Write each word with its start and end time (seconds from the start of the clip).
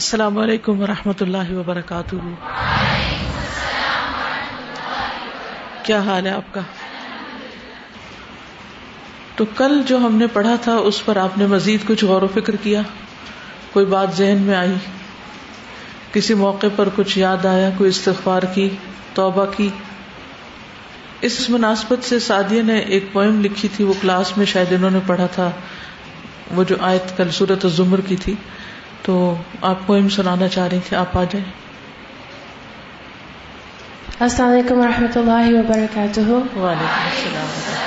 السلام 0.00 0.36
علیکم 0.42 0.80
ورحمۃ 0.80 1.20
اللہ 1.22 1.50
وبرکاتہ 1.54 2.16
کیا 5.86 5.98
حال 6.06 6.26
ہے 6.26 6.30
آپ 6.30 6.54
کا 6.54 6.60
تو 9.36 9.44
کل 9.56 9.80
جو 9.88 9.96
ہم 10.04 10.14
نے 10.22 10.26
پڑھا 10.36 10.54
تھا 10.66 10.76
اس 10.90 11.04
پر 11.04 11.16
آپ 11.24 11.36
نے 11.38 11.46
مزید 11.50 11.86
کچھ 11.88 12.04
غور 12.10 12.22
و 12.22 12.28
فکر 12.36 12.56
کیا 12.62 12.80
کوئی 13.72 13.86
بات 13.96 14.16
ذہن 14.20 14.42
میں 14.46 14.54
آئی 14.56 14.74
کسی 16.14 16.34
موقع 16.44 16.66
پر 16.76 16.88
کچھ 16.96 17.18
یاد 17.26 17.44
آیا 17.52 17.68
کوئی 17.78 17.90
استغفار 17.90 18.42
کی 18.54 18.68
توبہ 19.20 19.44
کی 19.56 19.68
اس 21.30 21.38
مناسبت 21.56 22.08
سے 22.12 22.18
سعدیہ 22.30 22.62
نے 22.72 22.78
ایک 22.96 23.12
پوئم 23.12 23.40
لکھی 23.44 23.68
تھی 23.76 23.84
وہ 23.90 24.00
کلاس 24.00 24.36
میں 24.38 24.46
شاید 24.54 24.72
انہوں 24.78 24.96
نے 25.00 25.04
پڑھا 25.10 25.26
تھا 25.38 25.50
وہ 26.54 26.64
جو 26.72 26.76
آیت 26.92 27.16
کل 27.18 27.30
صورت 27.40 27.64
الزمر 27.70 28.00
کی 28.08 28.16
تھی 28.26 28.34
تو 29.04 29.14
آپ 29.68 29.86
پوئم 29.86 30.08
سنانا 30.14 30.48
چاہ 30.54 30.66
رہی 30.72 30.78
تھی 30.88 30.96
آپ 30.96 31.16
آ 31.18 31.22
جائیں 31.30 31.44
السلام 34.26 34.50
علیکم 34.52 34.80
و 34.80 34.86
رحمۃ 34.86 35.16
اللہ 35.22 35.52
وبرکاتہ 35.58 36.24
وعلیکم 36.30 37.06
السلام 37.10 37.78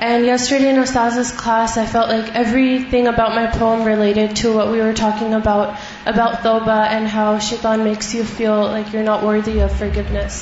And 0.06 0.28
yesterday 0.30 0.70
in 0.74 0.80
Ustaz's 0.84 1.32
class, 1.42 1.74
I 1.82 1.84
felt 1.96 2.14
like 2.14 2.32
everything 2.44 3.10
about 3.12 3.36
my 3.40 3.44
poem 3.58 3.84
related 3.90 4.34
to 4.42 4.54
what 4.56 4.72
we 4.76 4.80
were 4.86 4.96
talking 5.04 5.36
about, 5.40 5.76
about 6.16 6.40
Thoba 6.46 6.78
and 6.96 7.12
how 7.18 7.26
Shaitan 7.52 7.84
makes 7.92 8.12
you 8.18 8.24
feel 8.34 8.58
like 8.78 8.92
you're 8.94 9.08
not 9.10 9.28
worthy 9.32 9.58
of 9.68 9.76
forgiveness. 9.84 10.40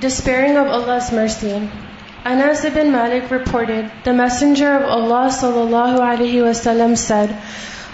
Despairing 0.06 0.56
of 0.58 0.66
Allah's 1.02 1.10
mercy 1.12 1.64
Anas 2.30 2.64
bin 2.74 2.86
Malik 2.92 3.32
reported 3.32 3.84
the 4.06 4.12
messenger 4.16 4.72
of 4.74 4.90
Allah 4.96 5.28
صلی 5.36 5.58
اللہ 5.60 5.96
علیہ 6.08 6.42
وسلم 6.42 6.94
said 7.02 7.30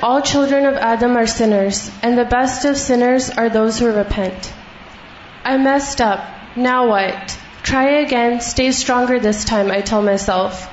all 0.08 0.20
children 0.32 0.66
Adam 0.86 1.26
sinners 1.34 1.80
and 2.00 2.16
the 2.18 2.22
best 2.36 2.66
of 2.66 2.76
sinners 2.78 3.30
are 3.38 3.48
those 3.58 3.80
who 3.82 3.90
when 3.96 4.48
I 5.50 5.58
mess up 5.68 6.58
no 6.66 6.80
wait 6.90 7.32
try 7.70 7.96
again 8.04 8.32
stay 8.38 8.66
strong 8.68 9.10
uh 9.10 9.18
this 9.24 9.44
time 9.50 9.70
I 9.74 9.82
tell 9.90 10.04
myself 10.26 10.66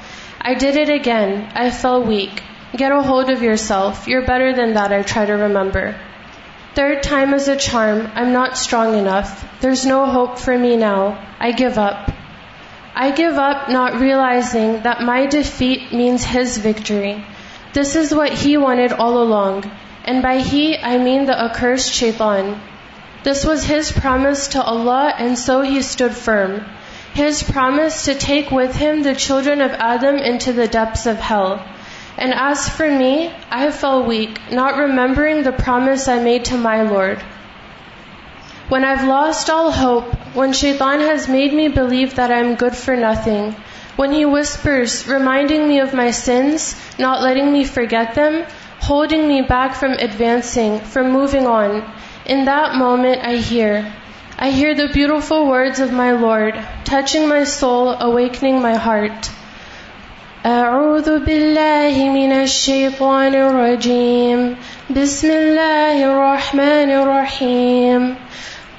I 0.46 0.56
did 0.66 0.78
it 0.90 0.90
again 1.00 1.40
I 1.54 1.70
feel 1.82 2.02
weak 2.08 2.42
get 2.80 2.92
a 2.92 3.00
hold 3.14 3.34
of 3.36 3.44
yourself 3.68 4.08
you're 4.10 4.22
better 4.28 4.52
than 4.64 4.76
that 4.76 4.92
and 4.92 5.08
try 5.14 5.28
to 5.32 5.38
remember 5.46 5.90
Third 6.76 7.02
time 7.02 7.34
is 7.34 7.48
a 7.48 7.58
charm. 7.58 8.12
I'm 8.14 8.32
not 8.32 8.56
strong 8.56 8.96
enough. 8.96 9.44
There's 9.60 9.88
no 9.88 10.06
hope 10.06 10.38
for 10.38 10.56
me 10.58 10.78
now. 10.78 11.18
I 11.40 11.52
give 11.52 11.80
up. 11.80 12.12
I 12.94 13.12
give 13.12 13.40
up, 13.40 13.70
not 13.70 14.00
realizing 14.00 14.84
that 14.84 15.02
my 15.02 15.26
defeat 15.26 15.92
means 15.92 16.24
his 16.24 16.58
victory. 16.58 17.26
This 17.74 17.96
is 17.96 18.14
what 18.14 18.32
he 18.32 18.58
wanted 18.58 18.94
all 18.94 19.22
along. 19.22 19.72
And 20.06 20.22
by 20.22 20.40
he, 20.40 20.78
I 20.78 21.00
mean 21.00 21.26
the 21.26 21.42
accursed 21.44 21.92
shaitan. 21.92 22.62
This 23.24 23.44
was 23.44 23.64
his 23.64 23.92
promise 23.92 24.50
to 24.50 24.62
Allah, 24.62 25.14
and 25.18 25.38
so 25.38 25.62
he 25.62 25.82
stood 25.82 26.16
firm. 26.16 26.64
His 27.14 27.42
promise 27.42 28.06
to 28.06 28.14
take 28.14 28.52
with 28.52 28.76
him 28.76 29.02
the 29.02 29.16
children 29.16 29.62
of 29.62 29.72
Adam 29.72 30.18
into 30.18 30.54
the 30.54 30.68
depths 30.68 31.08
of 31.08 31.18
hell. 31.18 31.60
And 32.18 32.34
as 32.34 32.68
for 32.68 32.90
me, 32.90 33.32
I 33.50 33.72
fell 33.72 34.04
weak, 34.04 34.52
not 34.52 34.78
remembering 34.78 35.44
the 35.44 35.52
promise 35.52 36.08
I 36.08 36.22
made 36.22 36.46
to 36.46 36.58
my 36.58 36.84
Lord. 36.84 37.20
When 38.68 38.84
I've 38.84 39.08
lost 39.08 39.50
all 39.50 39.72
hope, 39.72 40.14
when 40.36 40.54
Shaitan 40.54 41.00
has 41.00 41.28
made 41.28 41.54
me 41.54 41.70
believe 41.70 42.16
that 42.16 42.32
I'm 42.32 42.56
good 42.56 42.76
for 42.76 42.96
nothing, 42.96 43.56
when 43.96 44.14
he 44.14 44.26
whispers, 44.26 45.08
reminding 45.08 45.68
me 45.68 45.80
of 45.80 45.94
my 45.94 46.12
sins, 46.12 46.76
not 47.00 47.22
letting 47.22 47.52
me 47.52 47.64
forget 47.64 48.14
them, 48.14 48.46
holding 48.80 49.28
me 49.28 49.42
back 49.42 49.76
from 49.76 49.94
advancing, 49.94 50.80
from 50.80 51.12
moving 51.12 51.48
on, 51.48 51.84
in 52.26 52.46
that 52.46 52.76
moment 52.76 53.22
I 53.22 53.38
hear 53.38 54.76
the 54.76 54.90
beautiful 54.94 55.50
words 55.50 55.80
of 55.80 55.92
my 55.92 56.12
Lord, 56.12 56.54
touching 56.86 57.28
my 57.28 57.44
soul, 57.44 57.90
awakening 57.90 58.62
my 58.62 58.76
heart. 58.76 59.28
أعوذ 60.46 61.20
بالله 61.26 62.10
من 62.16 62.32
الشيطان 62.32 63.36
الرجيم 63.36 64.56
بسم 64.96 65.32
الله 65.32 65.98
الرحمن 66.06 66.90
الرحيم 66.96 68.16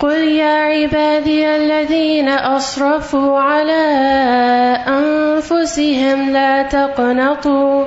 قل 0.01 0.11
يا 0.25 0.55
عبادي 0.73 1.57
الذين 1.57 2.29
أصرفوا 2.29 3.39
على 3.39 3.85
أنفسهم 4.89 6.31
لا 6.31 6.63
تقنطوا 6.63 7.85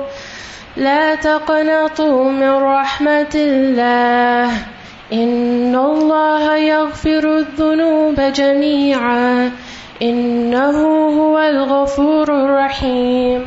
لا 0.76 1.14
تقنطوا 1.14 2.24
من 2.30 2.50
رحمة 2.50 3.32
الله 3.34 4.46
إن 5.12 5.74
الله 5.74 6.56
يغفر 6.56 7.36
الذنوب 7.36 8.20
جميعا 8.20 9.50
إنه 10.02 10.80
هو 11.18 11.38
الغفور 11.38 12.44
الرحيم 12.44 13.46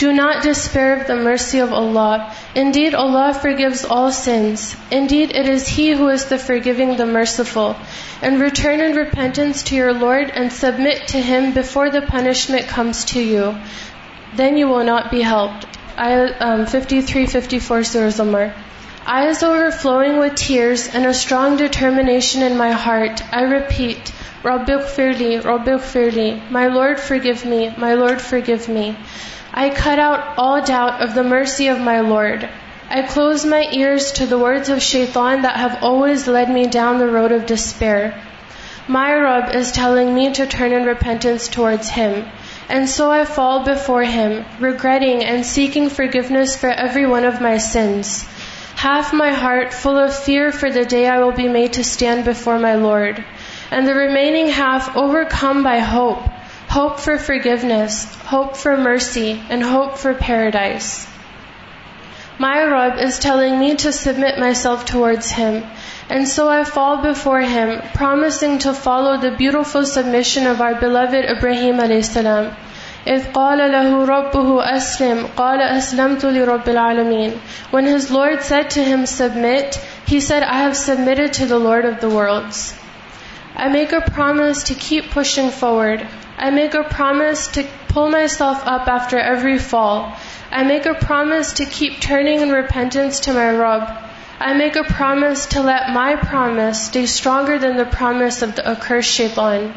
Do 0.00 0.12
not 0.14 0.42
despair 0.42 0.98
of 0.98 1.06
the 1.06 1.14
mercy 1.14 1.58
of 1.58 1.74
Allah. 1.74 2.32
Indeed, 2.54 2.94
Allah 2.94 3.34
forgives 3.34 3.84
all 3.84 4.10
sins. 4.10 4.74
Indeed, 4.90 5.32
it 5.40 5.46
is 5.46 5.68
He 5.68 5.90
who 5.90 6.08
is 6.08 6.24
the 6.24 6.38
forgiving, 6.38 6.96
the 6.96 7.04
merciful. 7.04 7.76
And 8.22 8.40
return 8.40 8.80
in 8.80 8.94
repentance 8.96 9.62
to 9.64 9.74
your 9.74 9.92
Lord 9.92 10.30
and 10.30 10.50
submit 10.50 11.08
to 11.08 11.20
Him 11.20 11.52
before 11.52 11.90
the 11.90 12.00
punishment 12.00 12.66
comes 12.68 13.04
to 13.12 13.20
you. 13.20 13.56
Then 14.36 14.56
you 14.56 14.68
will 14.68 14.84
not 14.84 15.10
be 15.10 15.20
helped. 15.20 15.66
Ayah 15.98 16.30
53-54 16.72 17.78
um, 17.78 17.84
Surah 17.84 18.14
Zumar. 18.20 18.54
Eyes 19.06 19.42
overflowing 19.42 20.18
with 20.18 20.34
tears 20.34 20.88
and 20.94 21.04
a 21.04 21.12
strong 21.12 21.58
determination 21.58 22.42
in 22.42 22.56
my 22.56 22.70
heart, 22.70 23.22
I 23.40 23.42
repeat, 23.42 24.12
Rabbi 24.42 24.78
Ighfirli, 24.78 25.44
Rabbi 25.44 25.72
Ighfirli. 25.72 26.50
My 26.50 26.68
Lord, 26.68 26.98
forgive 26.98 27.44
me. 27.44 27.74
My 27.76 27.92
Lord, 27.92 28.22
forgive 28.32 28.66
me. 28.66 28.86
I 29.52 29.70
cut 29.70 29.98
out 29.98 30.38
all 30.38 30.62
doubt 30.62 31.02
of 31.02 31.14
the 31.14 31.24
mercy 31.24 31.68
of 31.68 31.80
my 31.80 32.00
Lord. 32.00 32.48
I 32.88 33.02
close 33.02 33.44
my 33.44 33.62
ears 33.72 34.12
to 34.12 34.26
the 34.26 34.38
words 34.38 34.68
of 34.68 34.80
shaitan 34.80 35.42
that 35.42 35.56
have 35.56 35.82
always 35.82 36.28
led 36.28 36.48
me 36.50 36.66
down 36.66 36.98
the 36.98 37.10
road 37.10 37.32
of 37.32 37.46
despair. 37.46 38.22
My 38.86 39.12
Rabb 39.12 39.54
is 39.54 39.72
telling 39.72 40.14
me 40.14 40.32
to 40.34 40.46
turn 40.46 40.72
in 40.72 40.84
repentance 40.84 41.48
towards 41.48 41.88
Him. 41.88 42.30
And 42.68 42.88
so 42.88 43.10
I 43.10 43.24
fall 43.24 43.64
before 43.64 44.04
Him, 44.04 44.44
regretting 44.60 45.24
and 45.24 45.44
seeking 45.44 45.88
forgiveness 45.88 46.56
for 46.56 46.68
every 46.68 47.06
one 47.06 47.24
of 47.24 47.40
my 47.40 47.58
sins. 47.58 48.22
Half 48.76 49.12
my 49.12 49.32
heart 49.32 49.74
full 49.74 49.96
of 49.96 50.14
fear 50.14 50.52
for 50.52 50.70
the 50.70 50.84
day 50.84 51.08
I 51.08 51.18
will 51.18 51.32
be 51.32 51.48
made 51.48 51.72
to 51.72 51.84
stand 51.84 52.24
before 52.24 52.60
my 52.60 52.76
Lord, 52.76 53.24
and 53.72 53.86
the 53.86 53.94
remaining 53.94 54.46
half 54.46 54.96
overcome 54.96 55.64
by 55.64 55.80
hope 55.80 56.22
hope 56.74 56.98
for 57.00 57.16
forgiveness 57.26 57.94
hope 58.32 58.54
for 58.56 58.76
mercy 58.82 59.30
and 59.54 59.64
hope 59.70 59.94
for 60.02 60.12
paradise 60.18 60.88
my 62.40 62.66
Rahib 62.70 62.98
is 63.06 63.16
telling 63.20 63.54
me 63.58 63.70
to 63.82 63.90
submit 63.92 64.38
myself 64.60 64.80
toward 64.90 65.18
him 65.38 65.56
and 66.14 66.22
so 66.34 66.44
I 66.50 66.62
follow for 66.74 67.38
him 67.54 67.70
promising 67.98 68.54
to 68.64 68.70
follow 68.82 69.12
the 69.22 69.30
beautiful 69.38 69.84
submission 69.94 70.42
Ibrahim 70.46 71.76
علیہ 71.86 72.02
السلام 72.04 72.46
رب 74.12 74.32
Aslam 74.74 75.18
when 77.72 78.44
said 78.48 78.66
to 78.74 78.80
him 78.86 79.02
submit 79.16 79.66
he 80.12 80.18
lord 81.40 81.84
of 81.86 81.94
the 82.02 82.08
world 82.14 82.50
keep 84.88 85.04
pushing 85.18 85.50
forward 85.58 86.00
I 86.42 86.48
make 86.48 86.72
a 86.72 86.84
promise 86.84 87.48
to 87.48 87.66
pull 87.88 88.08
myself 88.08 88.66
up 88.66 88.88
after 88.88 89.18
every 89.18 89.58
fall. 89.58 90.16
I 90.50 90.64
make 90.64 90.86
a 90.86 90.94
promise 90.94 91.52
to 91.54 91.66
keep 91.66 92.00
turning 92.00 92.40
in 92.40 92.48
repentance 92.50 93.20
to 93.20 93.34
my 93.34 93.50
Rabb. 93.54 94.10
I 94.38 94.54
make 94.54 94.74
a 94.74 94.84
promise 94.84 95.44
to 95.52 95.60
let 95.60 95.90
my 95.90 96.16
promise 96.16 96.86
stay 96.86 97.04
stronger 97.04 97.58
than 97.58 97.76
the 97.76 97.84
promise 97.84 98.40
of 98.40 98.56
the 98.56 98.66
accursed 98.66 99.12
shaitan. 99.12 99.74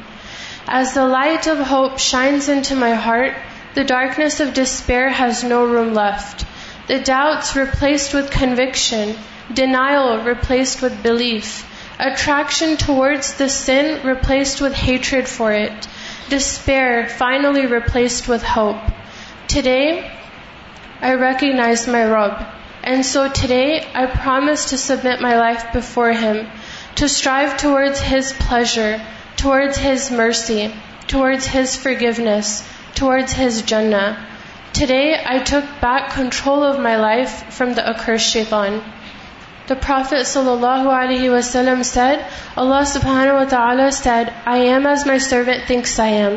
As 0.66 0.94
the 0.94 1.06
light 1.06 1.48
of 1.48 1.58
hope 1.58 2.00
shines 2.00 2.48
into 2.48 2.78
my 2.78 2.94
heart, 2.94 3.34
the 3.74 3.84
darkness 3.84 4.40
of 4.40 4.54
despair 4.54 5.10
has 5.10 5.44
no 5.44 5.66
room 5.66 5.94
left. 5.94 6.46
The 6.88 7.02
doubts 7.02 7.58
replaced 7.58 8.14
with 8.14 8.32
conviction, 8.32 9.18
denial 9.54 10.24
replaced 10.24 10.82
with 10.82 11.04
belief, 11.04 11.68
attraction 12.00 12.78
towards 12.78 13.34
the 13.34 13.50
sin 13.50 14.08
replaced 14.08 14.62
with 14.62 14.74
hatred 14.74 15.28
for 15.28 15.52
it, 15.52 15.90
Despair 16.30 17.10
finally 17.10 17.66
replaced 17.66 18.28
with 18.30 18.42
hope. 18.42 18.78
Today, 19.48 20.10
I 21.02 21.16
recognize 21.16 21.86
my 21.86 22.06
Rabb, 22.10 22.48
and 22.82 23.06
so 23.06 23.30
today 23.30 23.86
I 23.94 24.06
promise 24.06 24.70
to 24.70 24.78
submit 24.78 25.20
my 25.20 25.38
life 25.38 25.74
before 25.74 26.14
Him, 26.14 26.48
to 26.96 27.10
strive 27.10 27.58
towards 27.58 28.00
His 28.00 28.32
pleasure, 28.32 29.02
towards 29.36 29.78
His 29.78 30.12
mercy, 30.12 30.74
towards 31.08 31.46
His 31.46 31.76
forgiveness, 31.76 32.64
towards 32.96 33.34
His 33.34 33.62
Jannah. 33.64 34.18
Today 34.72 35.22
I 35.28 35.40
took 35.40 35.66
back 35.82 36.12
control 36.12 36.64
of 36.64 36.80
my 36.80 36.96
life 36.96 37.54
from 37.54 37.74
the 37.74 37.88
accursed 37.88 38.32
Shaitan. 38.32 38.84
تو 39.68 39.76
پرافی 39.82 40.24
صلی 40.30 40.50
اللہ 40.52 40.88
علیہ 40.94 41.28
وسلم 41.30 41.82
said 41.90 42.20
اللہ 42.64 42.82
صبح 42.94 43.44
said 43.98 44.30
I 44.54 44.64
am 44.70 44.88
as 44.88 45.04
my 45.08 45.20
servant thinks 45.30 45.82
am 46.06 46.34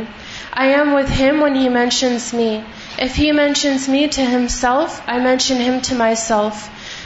I 0.64 0.70
am 0.74 0.88
with 0.94 1.08
him 1.18 1.36
when 1.44 1.54
he 1.56 1.68
mentions 1.78 2.24
me 2.34 2.48
if 2.96 3.14
he 3.18 3.30
mentions 3.38 3.82
me 3.88 4.02
to 4.16 4.22
himself 4.58 4.90
I 5.06 5.18
mention 5.24 5.56
him 5.60 5.76
to 5.88 5.94
myself 6.24 6.54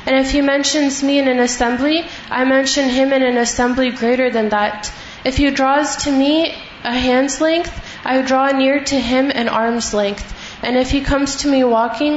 and 0.05 0.17
if 0.19 0.28
he 0.34 0.40
mentions 0.50 0.94
me 1.05 1.14
in 1.19 1.28
and 1.28 1.40
a 1.40 1.46
assembly 1.55 1.84
I 1.87 2.44
mention 2.50 2.84
him 2.96 3.08
and 3.12 3.25
in 3.26 3.37
assembly 3.64 3.87
greater 4.02 4.28
than 4.34 4.49
that 4.52 4.78
if 5.26 5.34
you 5.40 5.49
draws 5.56 5.87
to 6.05 6.11
me 6.19 7.34
length 7.43 7.75
I 8.05 8.23
draw 8.28 8.52
near 8.58 8.76
to 8.90 8.96
him 9.11 9.26
arm's length 9.52 10.14
if 10.76 10.88
him 10.94 11.34
to 11.43 11.49
me 11.50 11.62
walking 11.62 12.16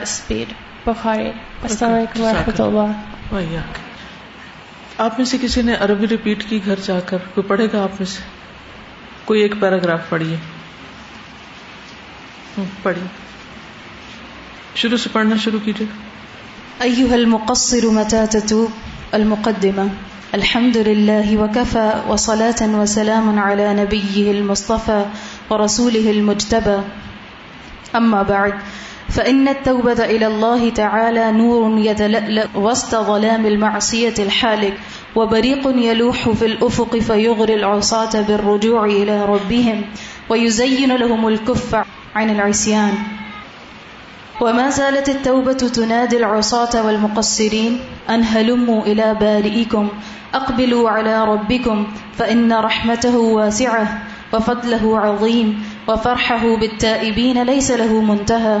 speed 0.00 0.58
ولہ 0.86 2.84
آپ 5.04 5.18
میں 5.18 5.24
سے 5.30 5.36
کسی 5.42 5.62
نے 5.66 5.74
عربی 5.84 6.06
repeat 6.10 6.44
کی 6.48 6.58
گھر 6.66 6.80
جا 6.84 6.98
کر 7.08 7.18
کوئی 7.34 7.46
پڑھے 7.48 7.66
گا 7.72 7.82
آپ 7.82 7.90
میں 8.00 8.06
سے 8.12 8.22
کوئی 9.24 9.42
ایک 9.42 9.54
پیراگراف 9.60 10.08
پڑھیے 10.08 10.36
پڑھیے 12.82 13.04
شروع 14.82 14.96
سے 15.02 15.08
پڑھنا 15.12 15.36
شروع 15.44 15.58
کیجیے 15.64 15.86
ایوہ 16.86 17.12
المقصر 17.14 17.86
متا 17.98 18.24
تتوب 18.38 19.14
المقدمہ 19.18 19.82
الحمد 20.38 20.76
لله 20.86 21.30
وكفى 21.36 22.10
وصلاة 22.10 22.68
وسلام 22.80 23.30
على 23.30 23.72
نبيه 23.78 24.26
المصطفى 24.32 25.00
ورسوله 25.50 26.10
المجتبى 26.10 28.02
أما 28.02 28.20
بعد 28.28 28.52
فإن 29.10 29.48
التوبة 29.48 30.04
إلى 30.04 30.26
الله 30.26 30.70
تعالى 30.70 31.32
نور 31.32 31.78
يتلألأ 31.78 32.46
وسط 32.54 32.94
ظلام 32.94 33.46
المعصية 33.46 34.14
الحالك 34.18 34.74
وبريق 35.16 35.68
يلوح 35.76 36.28
في 36.30 36.46
الأفق 36.46 36.96
فيغري 36.96 37.54
العصاة 37.54 38.20
بالرجوع 38.20 38.84
إلى 38.84 39.24
ربهم 39.24 39.84
ويزين 40.28 40.96
لهم 40.96 41.28
الكف 41.28 41.74
عن 42.14 42.30
العصيان 42.30 42.94
وما 44.40 44.70
زالت 44.70 45.08
التوبة 45.08 45.52
تنادي 45.52 46.16
العصاة 46.16 46.86
والمقصرين 46.86 47.80
أن 48.10 48.22
هلموا 48.24 48.82
إلى 48.82 49.14
بارئكم 49.20 49.88
أقبلوا 50.34 50.90
على 50.90 51.24
ربكم 51.24 51.86
فإن 52.16 52.52
رحمته 52.52 53.16
واسعة 53.18 54.02
وفضله 54.34 55.00
عظيم 55.00 55.62
وفرحه 55.88 56.56
بالتائبين 56.60 57.42
ليس 57.42 57.70
له 57.70 58.00
منتهى 58.02 58.60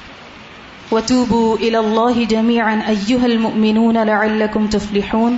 وتوبوا 0.91 1.55
إلى 1.57 1.79
الله 1.79 2.23
جميعا 2.25 2.83
أيها 2.89 3.25
المؤمنون 3.25 3.97
لعلكم 3.97 4.67
تفلحون 4.67 5.37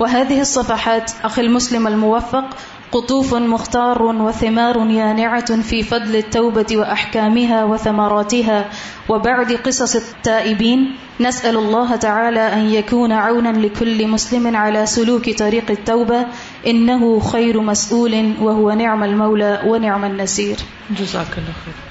وهذه 0.00 0.40
الصفحات 0.40 1.12
أخي 1.24 1.42
المسلم 1.42 1.86
الموفق 1.86 2.44
قطوف 2.92 3.34
مختار 3.34 4.02
وثمار 4.02 4.76
يانعة 4.90 5.60
في 5.62 5.82
فضل 5.82 6.16
التوبة 6.16 6.66
وأحكامها 6.76 7.64
وثمراتها 7.64 8.70
وبعد 9.08 9.52
قصص 9.52 9.96
التائبين 9.96 10.96
نسأل 11.20 11.56
الله 11.56 11.96
تعالى 11.96 12.40
أن 12.40 12.74
يكون 12.74 13.12
عونا 13.12 13.48
لكل 13.58 14.08
مسلم 14.08 14.56
على 14.56 14.86
سلوك 14.86 15.30
طريق 15.30 15.70
التوبة 15.70 16.26
إنه 16.66 17.20
خير 17.20 17.60
مسؤول 17.60 18.32
وهو 18.40 18.70
نعم 18.72 19.04
المولى 19.04 19.60
ونعم 19.66 20.04
النسير 20.04 20.56
جزاك 20.90 21.38
الله 21.38 21.52
خير 21.64 21.89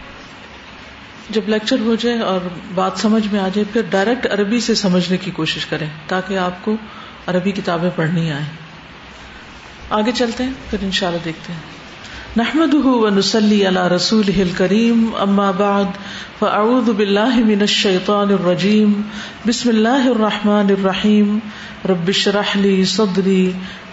جب 1.36 1.50
لیکچر 1.54 1.80
ہو 1.86 1.96
جائے 2.04 2.20
اور 2.28 2.48
بات 2.76 3.00
سمجھ 3.00 3.26
میں 3.32 3.40
آ 3.40 3.48
جائے 3.56 3.64
پھر 3.74 3.82
ڈائریکٹ 3.90 4.28
عربی 4.36 4.60
سے 4.68 4.76
سمجھنے 4.80 5.18
کی 5.26 5.32
کوشش 5.40 5.66
کریں 5.74 5.88
تاکہ 6.14 6.38
آپ 6.44 6.64
کو 6.66 6.76
عربی 7.34 7.52
کتابیں 7.60 7.90
پڑھنی 7.96 8.32
آئیں 8.38 8.46
آگے 10.00 10.12
چلتے 10.22 10.44
ہیں 10.44 10.70
پھر 10.70 10.84
من 12.56 12.68
اللہ 12.82 13.78
دیکھتے 17.46 18.84
بسم 19.48 19.70
اللہ 19.70 20.10
الرحمان 20.18 20.72
ابراہیم 20.78 21.38
ربرحلی 21.90 22.78
صدری 22.98 23.42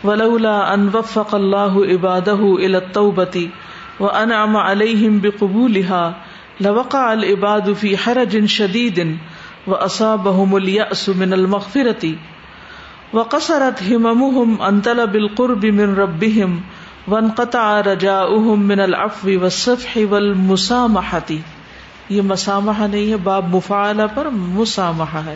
ولولا 0.10 0.56
ان 0.74 0.86
وفق 0.94 1.34
اللہ 1.38 1.80
عباده 1.96 2.52
الى 2.68 2.76
التوبۃ 2.82 3.38
و 4.06 4.10
ان 4.22 4.32
ام 4.42 4.56
علیہم 4.66 5.18
بقبولها 5.26 6.64
لوقع 6.68 7.04
العباد 7.16 7.72
فی 7.82 7.94
حرج 8.06 8.38
شدید 8.60 9.02
و 9.06 9.76
اصابهم 9.76 10.56
الیاس 10.62 11.08
من 11.24 11.40
المغفرۃ 11.42 12.08
وقصرت 13.22 13.84
هممهم 13.92 14.56
ان 14.72 14.86
طلب 14.90 15.20
القرب 15.24 15.68
من 15.82 15.98
ربهم 16.04 16.60
و 16.64 16.77
ون 17.12 17.28
قطا 17.36 17.66
رجا 17.86 18.16
اہم 18.22 18.72
افل 19.02 20.34
مسام 20.48 20.98
یہ 22.10 22.22
مسامحہ 22.32 22.88
نہیں 22.88 23.10
ہے 23.12 23.16
باب 23.28 23.56
پر 24.16 24.28
ہے 25.26 25.36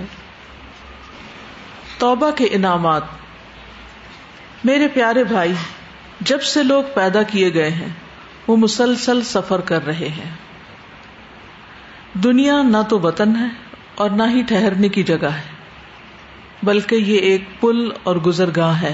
توبہ 2.00 2.30
کے 2.38 2.48
انعامات 2.58 3.04
میرے 4.70 4.88
پیارے 4.94 5.24
بھائی 5.32 5.54
جب 6.32 6.42
سے 6.54 6.64
لوگ 6.64 6.92
پیدا 6.94 7.24
کیے 7.32 7.54
گئے 7.54 7.70
ہیں 7.78 7.90
وہ 8.48 8.58
مسلسل 8.66 9.22
سفر 9.32 9.62
کر 9.72 9.86
رہے 9.86 10.08
ہیں 10.18 10.30
دنیا 12.24 12.62
نہ 12.72 12.82
تو 12.90 13.00
وطن 13.08 13.36
ہے 13.40 13.48
اور 14.04 14.10
نہ 14.24 14.30
ہی 14.36 14.42
ٹھہرنے 14.52 14.90
کی 14.98 15.04
جگہ 15.14 15.32
ہے 15.40 16.66
بلکہ 16.72 17.12
یہ 17.14 17.30
ایک 17.32 17.50
پل 17.62 17.88
اور 18.10 18.16
گزرگاہ 18.30 18.82
ہے 18.82 18.94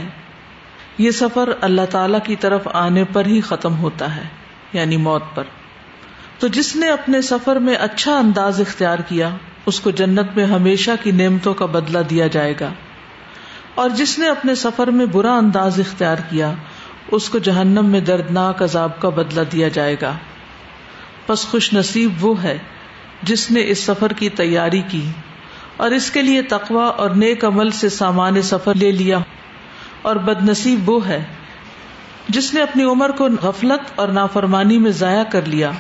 یہ 1.06 1.12
سفر 1.16 1.50
اللہ 1.66 1.86
تعالی 1.92 2.18
کی 2.26 2.36
طرف 2.46 2.68
آنے 2.84 3.04
پر 3.14 3.26
ہی 3.36 3.40
ختم 3.50 3.78
ہوتا 3.80 4.16
ہے 4.16 4.22
یعنی 4.74 4.98
موت 5.08 5.24
پر 5.36 5.50
تو 6.40 6.48
جس 6.56 6.76
نے 6.76 6.88
اپنے 6.90 7.22
سفر 7.28 7.56
میں 7.68 7.76
اچھا 7.88 8.16
انداز 8.18 8.60
اختیار 8.62 9.00
کیا 9.10 9.30
اس 9.72 9.80
کو 9.88 9.92
جنت 10.00 10.36
میں 10.36 10.46
ہمیشہ 10.56 10.92
کی 11.04 11.12
نعمتوں 11.22 11.54
کا 11.62 11.66
بدلہ 11.76 12.00
دیا 12.10 12.28
جائے 12.36 12.54
گا 12.60 12.70
اور 13.82 13.90
جس 14.02 14.18
نے 14.20 14.28
اپنے 14.30 14.56
سفر 14.66 14.88
میں 15.00 15.06
برا 15.14 15.36
انداز 15.38 15.80
اختیار 15.80 16.18
کیا 16.30 16.52
اس 17.18 17.30
کو 17.30 17.40
جہنم 17.48 17.90
میں 17.96 18.00
دردناک 18.08 18.62
عذاب 18.64 19.00
کا 19.02 19.10
بدلہ 19.20 19.42
دیا 19.52 19.68
جائے 19.78 19.96
گا 20.02 20.16
بس 21.28 21.46
خوش 21.52 21.72
نصیب 21.74 22.24
وہ 22.26 22.42
ہے 22.44 22.58
جس 23.32 23.50
نے 23.52 23.64
اس 23.72 23.84
سفر 23.90 24.14
کی 24.22 24.30
تیاری 24.42 24.82
کی 24.92 25.06
اور 25.86 25.92
اس 26.00 26.10
کے 26.12 26.22
لیے 26.22 26.42
تقوا 26.56 26.88
اور 27.04 27.16
نیک 27.26 27.46
عمل 27.46 27.72
سے 27.82 27.90
سامان 28.02 28.42
سفر 28.52 28.76
لے 28.86 28.92
لیا 29.02 29.20
اور 30.10 30.16
بد 30.30 30.44
نصیب 30.50 30.90
وہ 30.90 31.00
ہے 31.08 31.22
جس 32.38 32.54
نے 32.54 32.62
اپنی 32.62 32.84
عمر 32.94 33.12
کو 33.18 33.28
غفلت 33.44 34.00
اور 34.00 34.08
نافرمانی 34.20 34.78
میں 34.86 34.92
ضائع 35.02 35.24
کر 35.36 35.46
لیا 35.56 35.72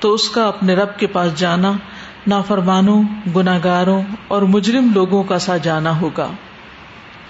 تو 0.00 0.12
اس 0.14 0.28
کا 0.36 0.46
اپنے 0.46 0.74
رب 0.76 0.98
کے 0.98 1.06
پاس 1.16 1.34
جانا 1.40 1.72
نافرمانوں 2.32 3.02
گناگاروں 3.36 4.00
اور 4.34 4.42
مجرم 4.56 4.88
لوگوں 4.94 5.22
کا 5.32 5.38
سا 5.46 5.56
جانا 5.68 5.98
ہوگا 6.00 6.28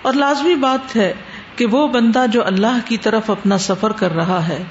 اور 0.09 0.15
لازمی 0.23 0.55
بات 0.65 0.97
ہے 0.97 1.13
کہ 1.57 1.67
وہ 1.75 1.87
بندہ 1.95 2.25
جو 2.33 2.45
اللہ 2.47 2.79
کی 2.89 2.97
طرف 3.07 3.31
اپنا 3.31 3.59
سفر 3.67 3.93
کر 4.03 4.15
رہا 4.21 4.41
ہے 4.49 4.63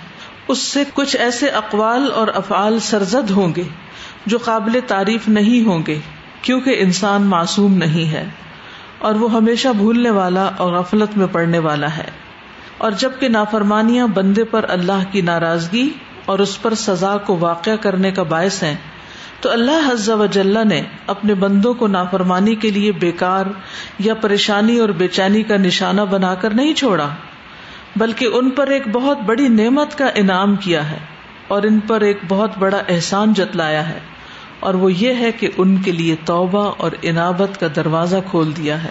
اس 0.54 0.60
سے 0.62 0.84
کچھ 0.94 1.16
ایسے 1.26 1.50
اقوال 1.64 2.10
اور 2.22 2.28
افعال 2.42 2.80
سرزد 2.88 3.32
ہوں 3.36 3.54
گے 3.56 3.64
جو 4.34 4.38
قابل 4.46 4.80
تعریف 4.88 5.28
نہیں 5.38 5.66
ہوں 5.68 5.84
گے 5.88 5.98
کیونکہ 6.48 6.82
انسان 6.86 7.24
معصوم 7.34 7.78
نہیں 7.84 8.12
ہے 8.12 8.26
اور 9.08 9.16
وہ 9.22 9.32
ہمیشہ 9.32 9.68
بھولنے 9.78 10.10
والا 10.16 10.44
اور 10.64 10.72
غفلت 10.74 11.16
میں 11.18 11.26
پڑنے 11.32 11.60
والا 11.64 11.88
ہے 11.96 12.06
اور 12.88 12.92
جب 13.02 13.20
کہ 13.20 13.28
نافرمانیاں 13.34 14.06
بندے 14.18 14.44
پر 14.54 14.66
اللہ 14.76 15.02
کی 15.12 15.22
ناراضگی 15.30 15.90
اور 16.34 16.40
اس 16.44 16.54
پر 16.62 16.74
سزا 16.84 17.16
کو 17.28 17.36
واقع 17.40 17.76
کرنے 17.86 18.12
کا 18.20 18.24
باعث 18.34 18.62
ہیں 18.64 18.76
تو 19.42 19.50
اللہ 19.56 19.84
حز 19.92 20.08
وجلح 20.22 20.64
نے 20.70 20.82
اپنے 21.16 21.34
بندوں 21.44 21.74
کو 21.82 21.88
نافرمانی 21.98 22.56
کے 22.66 22.72
لیے 22.78 22.92
بیکار 23.02 23.52
یا 24.08 24.14
پریشانی 24.22 24.78
اور 24.86 24.94
بے 25.02 25.08
چینی 25.20 25.44
کا 25.52 25.58
نشانہ 25.66 26.02
بنا 26.16 26.34
کر 26.46 26.54
نہیں 26.62 26.74
چھوڑا 26.84 27.10
بلکہ 28.06 28.40
ان 28.40 28.50
پر 28.60 28.68
ایک 28.78 28.88
بہت 28.96 29.28
بڑی 29.32 29.48
نعمت 29.60 29.98
کا 29.98 30.10
انعام 30.24 30.56
کیا 30.68 30.90
ہے 30.92 31.00
اور 31.56 31.70
ان 31.72 31.80
پر 31.92 32.02
ایک 32.12 32.24
بہت 32.30 32.58
بڑا 32.66 32.82
احسان 32.96 33.34
جتلایا 33.42 33.88
ہے 33.90 34.00
اور 34.68 34.74
وہ 34.82 34.92
یہ 34.94 35.18
ہے 35.20 35.32
کہ 35.40 35.48
ان 35.62 35.76
کے 35.86 35.92
لیے 35.92 36.16
توبہ 36.26 36.62
اور 36.86 36.92
انابت 37.10 37.60
کا 37.60 37.68
دروازہ 37.76 38.18
کھول 38.32 38.52
دیا 38.58 38.76
ہے 38.84 38.90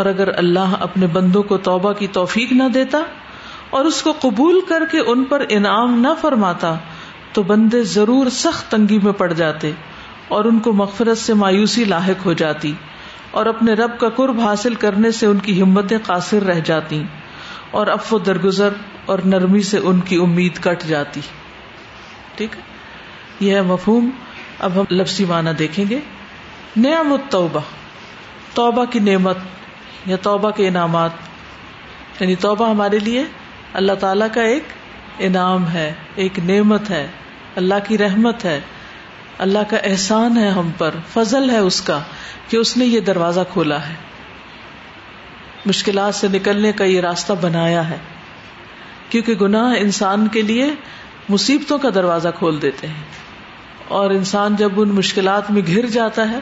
اور 0.00 0.06
اگر 0.12 0.28
اللہ 0.42 0.74
اپنے 0.86 1.06
بندوں 1.16 1.42
کو 1.50 1.56
توبہ 1.66 1.92
کی 1.98 2.06
توفیق 2.18 2.52
نہ 2.60 2.68
دیتا 2.76 2.98
اور 3.78 3.84
اس 3.90 4.00
کو 4.06 4.12
قبول 4.22 4.60
کر 4.68 4.84
کے 4.92 5.00
ان 5.12 5.24
پر 5.32 5.44
انعام 5.58 5.98
نہ 6.06 6.12
فرماتا 6.20 6.74
تو 7.38 7.42
بندے 7.50 7.82
ضرور 7.96 8.28
سخت 8.36 8.70
تنگی 8.70 8.98
میں 9.02 9.12
پڑ 9.18 9.32
جاتے 9.42 9.72
اور 10.36 10.44
ان 10.50 10.58
کو 10.68 10.72
مغفرت 10.80 11.18
سے 11.24 11.34
مایوسی 11.42 11.84
لاحق 11.92 12.24
ہو 12.26 12.32
جاتی 12.44 12.72
اور 13.40 13.46
اپنے 13.54 13.72
رب 13.82 13.98
کا 14.04 14.08
قرب 14.20 14.40
حاصل 14.44 14.74
کرنے 14.86 15.10
سے 15.20 15.26
ان 15.34 15.38
کی 15.48 15.60
ہمتیں 15.60 15.98
قاصر 16.06 16.42
رہ 16.52 16.60
جاتی 16.70 17.02
اور 17.80 17.86
افو 17.98 18.18
درگزر 18.30 18.80
اور 19.12 19.24
نرمی 19.34 19.62
سے 19.72 19.78
ان 19.92 20.00
کی 20.12 20.22
امید 20.28 20.62
کٹ 20.68 20.88
جاتی 20.94 21.20
ٹھیک 22.40 22.56
ہے 22.56 22.67
یہ 23.40 23.60
مفہوم 23.66 24.08
اب 24.66 24.74
ہم 24.78 24.84
لفسی 24.90 25.24
معنی 25.24 25.50
دیکھیں 25.58 25.84
گے 25.90 25.98
نیا 26.84 27.02
مت 27.08 27.30
توبہ 27.32 27.60
توبہ 28.54 28.84
کی 28.92 28.98
نعمت 29.08 29.38
یا 30.10 30.16
توبہ 30.22 30.50
کے 30.56 30.66
انعامات 30.68 32.20
یعنی 32.20 32.34
توبہ 32.44 32.68
ہمارے 32.70 32.98
لیے 33.04 33.22
اللہ 33.80 34.00
تعالی 34.00 34.24
کا 34.34 34.42
ایک 34.54 34.72
انعام 35.28 35.68
ہے 35.72 35.92
ایک 36.24 36.38
نعمت 36.48 36.90
ہے 36.90 37.06
اللہ 37.62 37.86
کی 37.86 37.98
رحمت 37.98 38.44
ہے 38.44 38.58
اللہ 39.46 39.68
کا 39.70 39.76
احسان 39.90 40.36
ہے 40.38 40.48
ہم 40.58 40.70
پر 40.78 40.94
فضل 41.12 41.50
ہے 41.50 41.58
اس 41.68 41.80
کا 41.90 41.98
کہ 42.48 42.56
اس 42.56 42.76
نے 42.76 42.86
یہ 42.86 43.00
دروازہ 43.10 43.40
کھولا 43.52 43.80
ہے 43.88 43.94
مشکلات 45.66 46.14
سے 46.14 46.28
نکلنے 46.32 46.72
کا 46.80 46.84
یہ 46.84 47.00
راستہ 47.06 47.32
بنایا 47.40 47.88
ہے 47.90 47.98
کیونکہ 49.10 49.34
گناہ 49.46 49.74
انسان 49.78 50.28
کے 50.32 50.42
لیے 50.50 50.68
مصیبتوں 51.36 51.78
کا 51.78 51.88
دروازہ 51.94 52.28
کھول 52.38 52.62
دیتے 52.62 52.86
ہیں 52.86 53.26
اور 53.96 54.10
انسان 54.20 54.56
جب 54.56 54.80
ان 54.80 54.88
مشکلات 54.94 55.50
میں 55.50 55.60
گر 55.68 55.86
جاتا 55.92 56.30
ہے 56.30 56.38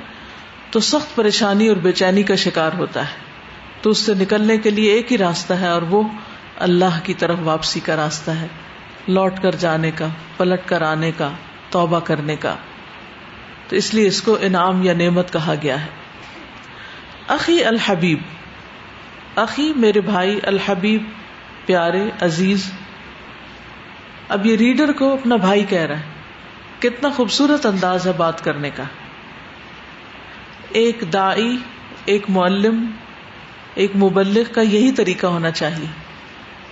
تو 0.73 0.81
سخت 0.91 1.15
پریشانی 1.17 1.67
اور 1.69 1.77
بے 1.83 1.93
چینی 1.99 2.23
کا 2.31 2.35
شکار 2.45 2.73
ہوتا 2.79 3.03
ہے 3.11 3.83
تو 3.83 3.91
اس 3.91 3.99
سے 4.07 4.15
نکلنے 4.23 4.57
کے 4.65 4.71
لیے 4.79 4.93
ایک 4.93 5.13
ہی 5.13 5.19
راستہ 5.19 5.55
ہے 5.61 5.69
اور 5.75 5.83
وہ 5.91 6.03
اللہ 6.67 6.97
کی 7.09 7.15
طرف 7.23 7.39
واپسی 7.51 7.81
کا 7.89 7.97
راستہ 7.97 8.31
ہے 8.41 8.47
لوٹ 9.19 9.39
کر 9.43 9.55
جانے 9.67 9.91
کا 10.01 10.09
پلٹ 10.37 10.67
کر 10.69 10.83
آنے 10.87 11.11
کا 11.19 11.29
توبہ 11.77 12.01
کرنے 12.09 12.37
کا 12.47 12.55
تو 13.69 13.77
اس 13.77 13.93
لیے 13.95 14.07
اس 14.09 14.21
کو 14.23 14.37
انعام 14.49 14.83
یا 14.85 14.95
نعمت 15.03 15.33
کہا 15.33 15.55
گیا 15.63 15.79
ہے 15.85 15.95
اخی 17.37 17.63
الحبیب 17.73 19.39
اخی 19.45 19.71
میرے 19.85 20.01
بھائی 20.11 20.39
الحبیب 20.53 21.03
پیارے 21.67 22.03
عزیز 22.31 22.71
اب 24.37 24.47
یہ 24.47 24.57
ریڈر 24.67 24.93
کو 24.99 25.13
اپنا 25.13 25.37
بھائی 25.49 25.65
کہہ 25.71 25.87
رہا 25.93 26.01
ہے 26.01 26.15
کتنا 26.83 27.09
خوبصورت 27.17 27.67
انداز 27.67 28.07
ہے 28.07 28.13
بات 28.17 28.43
کرنے 28.45 28.71
کا 28.79 28.83
ایک 30.81 31.03
دائی 31.13 31.57
ایک 32.15 32.29
معلم 32.37 32.85
ایک 33.83 33.97
مبلغ 34.03 34.53
کا 34.55 34.61
یہی 34.75 34.91
طریقہ 34.99 35.27
ہونا 35.39 35.51
چاہیے 35.61 35.87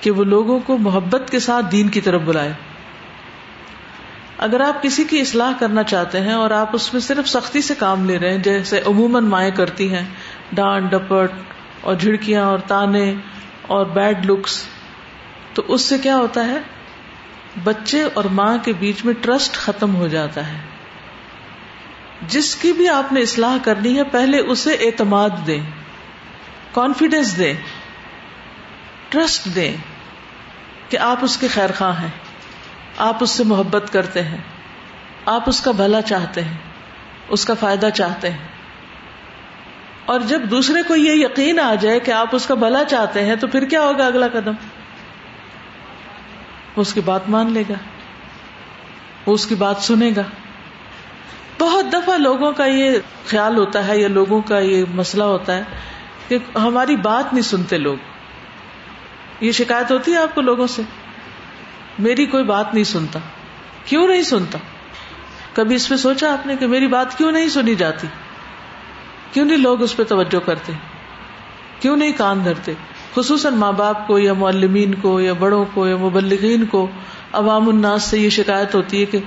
کہ 0.01 0.11
وہ 0.19 0.25
لوگوں 0.35 0.59
کو 0.67 0.77
محبت 0.89 1.31
کے 1.31 1.39
ساتھ 1.47 1.67
دین 1.73 1.89
کی 1.97 2.01
طرف 2.09 2.23
بلائے 2.25 2.53
اگر 4.47 4.61
آپ 4.61 4.83
کسی 4.83 5.05
کی 5.11 5.21
اصلاح 5.21 5.53
کرنا 5.59 5.83
چاہتے 5.93 6.21
ہیں 6.21 6.33
اور 6.35 6.51
آپ 6.61 6.75
اس 6.79 6.93
میں 6.93 7.01
صرف 7.09 7.29
سختی 7.29 7.61
سے 7.69 7.75
کام 7.79 8.05
لے 8.09 8.19
رہے 8.19 8.31
ہیں 8.33 8.43
جیسے 8.49 8.81
عموماً 8.93 9.27
مائیں 9.35 9.51
کرتی 9.61 9.89
ہیں 9.95 10.03
ڈانٹ 10.61 10.91
ڈپٹ 10.93 11.85
اور 11.91 11.95
جھڑکیاں 12.07 12.45
اور 12.49 12.59
تانے 12.73 13.05
اور 13.77 13.87
بیڈ 13.99 14.27
لکس 14.31 14.63
تو 15.55 15.63
اس 15.75 15.83
سے 15.93 15.99
کیا 16.09 16.17
ہوتا 16.17 16.47
ہے 16.47 16.59
بچے 17.63 18.03
اور 18.15 18.25
ماں 18.39 18.57
کے 18.65 18.73
بیچ 18.79 19.05
میں 19.05 19.13
ٹرسٹ 19.23 19.57
ختم 19.67 19.95
ہو 19.97 20.07
جاتا 20.15 20.47
ہے 20.49 20.59
جس 22.29 22.55
کی 22.57 22.73
بھی 22.77 22.89
آپ 22.89 23.13
نے 23.13 23.21
اصلاح 23.23 23.57
کرنی 23.65 23.97
ہے 23.99 24.05
پہلے 24.13 24.39
اسے 24.55 24.75
اعتماد 24.87 25.47
دیں 25.47 25.61
کانفیڈینس 26.75 27.37
دیں 27.39 27.53
ٹرسٹ 29.09 29.45
دیں 29.55 29.73
کہ 30.89 30.99
آپ 31.11 31.25
اس 31.25 31.37
کے 31.39 31.49
خیر 31.55 31.71
خواہ 31.79 32.01
ہیں 32.03 32.09
آپ 33.09 33.23
اس 33.23 33.31
سے 33.37 33.45
محبت 33.53 33.93
کرتے 33.93 34.23
ہیں 34.23 34.39
آپ 35.35 35.49
اس 35.49 35.61
کا 35.61 35.71
بھلا 35.83 36.01
چاہتے 36.13 36.43
ہیں 36.45 36.57
اس 37.37 37.45
کا 37.45 37.55
فائدہ 37.61 37.89
چاہتے 37.95 38.31
ہیں 38.31 38.53
اور 40.13 40.21
جب 40.29 40.43
دوسرے 40.51 40.83
کو 40.89 40.95
یہ 40.97 41.15
یقین 41.25 41.61
آ 41.61 41.75
جائے 41.83 42.01
کہ 42.07 42.11
آپ 42.13 42.35
اس 42.37 42.47
کا 42.47 42.55
بھلا 42.65 42.83
چاہتے 42.89 43.25
ہیں 43.27 43.37
تو 43.43 43.47
پھر 43.55 43.65
کیا 43.69 43.83
ہوگا 43.83 44.07
اگلا 44.07 44.29
قدم 44.33 44.53
وہ 46.77 46.83
اس 46.83 46.93
کی 46.95 47.01
بات 47.09 47.29
مان 47.35 47.53
لے 47.53 47.63
گا 47.69 47.75
وہ 49.27 49.35
اس 49.39 49.47
کی 49.47 49.55
بات 49.65 49.83
سنے 49.89 50.11
گا 50.17 50.23
بہت 51.59 51.93
دفعہ 51.93 52.17
لوگوں 52.19 52.51
کا 52.61 52.65
یہ 52.67 52.99
خیال 53.27 53.57
ہوتا 53.59 53.87
ہے 53.89 53.97
یا 54.01 54.09
لوگوں 54.15 54.41
کا 54.49 54.59
یہ 54.71 54.91
مسئلہ 55.03 55.25
ہوتا 55.35 55.57
ہے 55.57 55.79
کہ 56.29 56.39
ہماری 56.65 56.97
بات 57.05 57.33
نہیں 57.33 57.47
سنتے 57.51 57.79
لوگ 57.79 59.43
یہ 59.47 59.53
شکایت 59.59 59.91
ہوتی 59.93 60.13
ہے 60.13 60.19
آپ 60.27 60.35
کو 60.35 60.41
لوگوں 60.51 60.67
سے 60.75 60.83
میری 62.07 62.27
کوئی 62.35 62.45
بات 62.51 62.75
نہیں 62.75 62.85
سنتا 62.93 63.19
کیوں 63.91 64.07
نہیں 64.09 64.23
سنتا 64.33 64.59
کبھی 65.59 65.75
اس 65.77 65.89
پہ 65.89 65.97
سوچا 66.05 66.33
آپ 66.33 66.47
نے 66.47 66.57
کہ 66.61 66.67
میری 66.75 66.87
بات 66.95 67.17
کیوں 67.19 67.31
نہیں 67.39 67.49
سنی 67.57 67.75
جاتی 67.83 68.07
کیوں 69.33 69.45
نہیں 69.51 69.65
لوگ 69.67 69.83
اس 69.87 69.97
پہ 69.97 70.05
توجہ 70.15 70.41
کرتے 70.47 70.73
کیوں 71.81 71.97
نہیں 72.03 72.13
کان 72.23 72.45
دھرتے 72.45 72.73
خصوصاً 73.15 73.51
ماں 73.59 73.73
باپ 73.79 74.07
کو 74.07 74.19
یا 74.19 74.33
معلمین 74.45 74.95
کو 75.03 75.11
یا 75.21 75.33
بڑوں 75.43 75.65
کو 75.75 75.87
یا 75.89 75.97
مبلغین 75.97 76.65
کو 76.71 76.79
عوام 77.41 77.69
الناس 77.69 78.03
سے 78.13 78.19
یہ 78.19 78.29
شکایت 78.37 78.75
ہوتی 78.75 79.01
ہے 79.01 79.05
کہ 79.13 79.19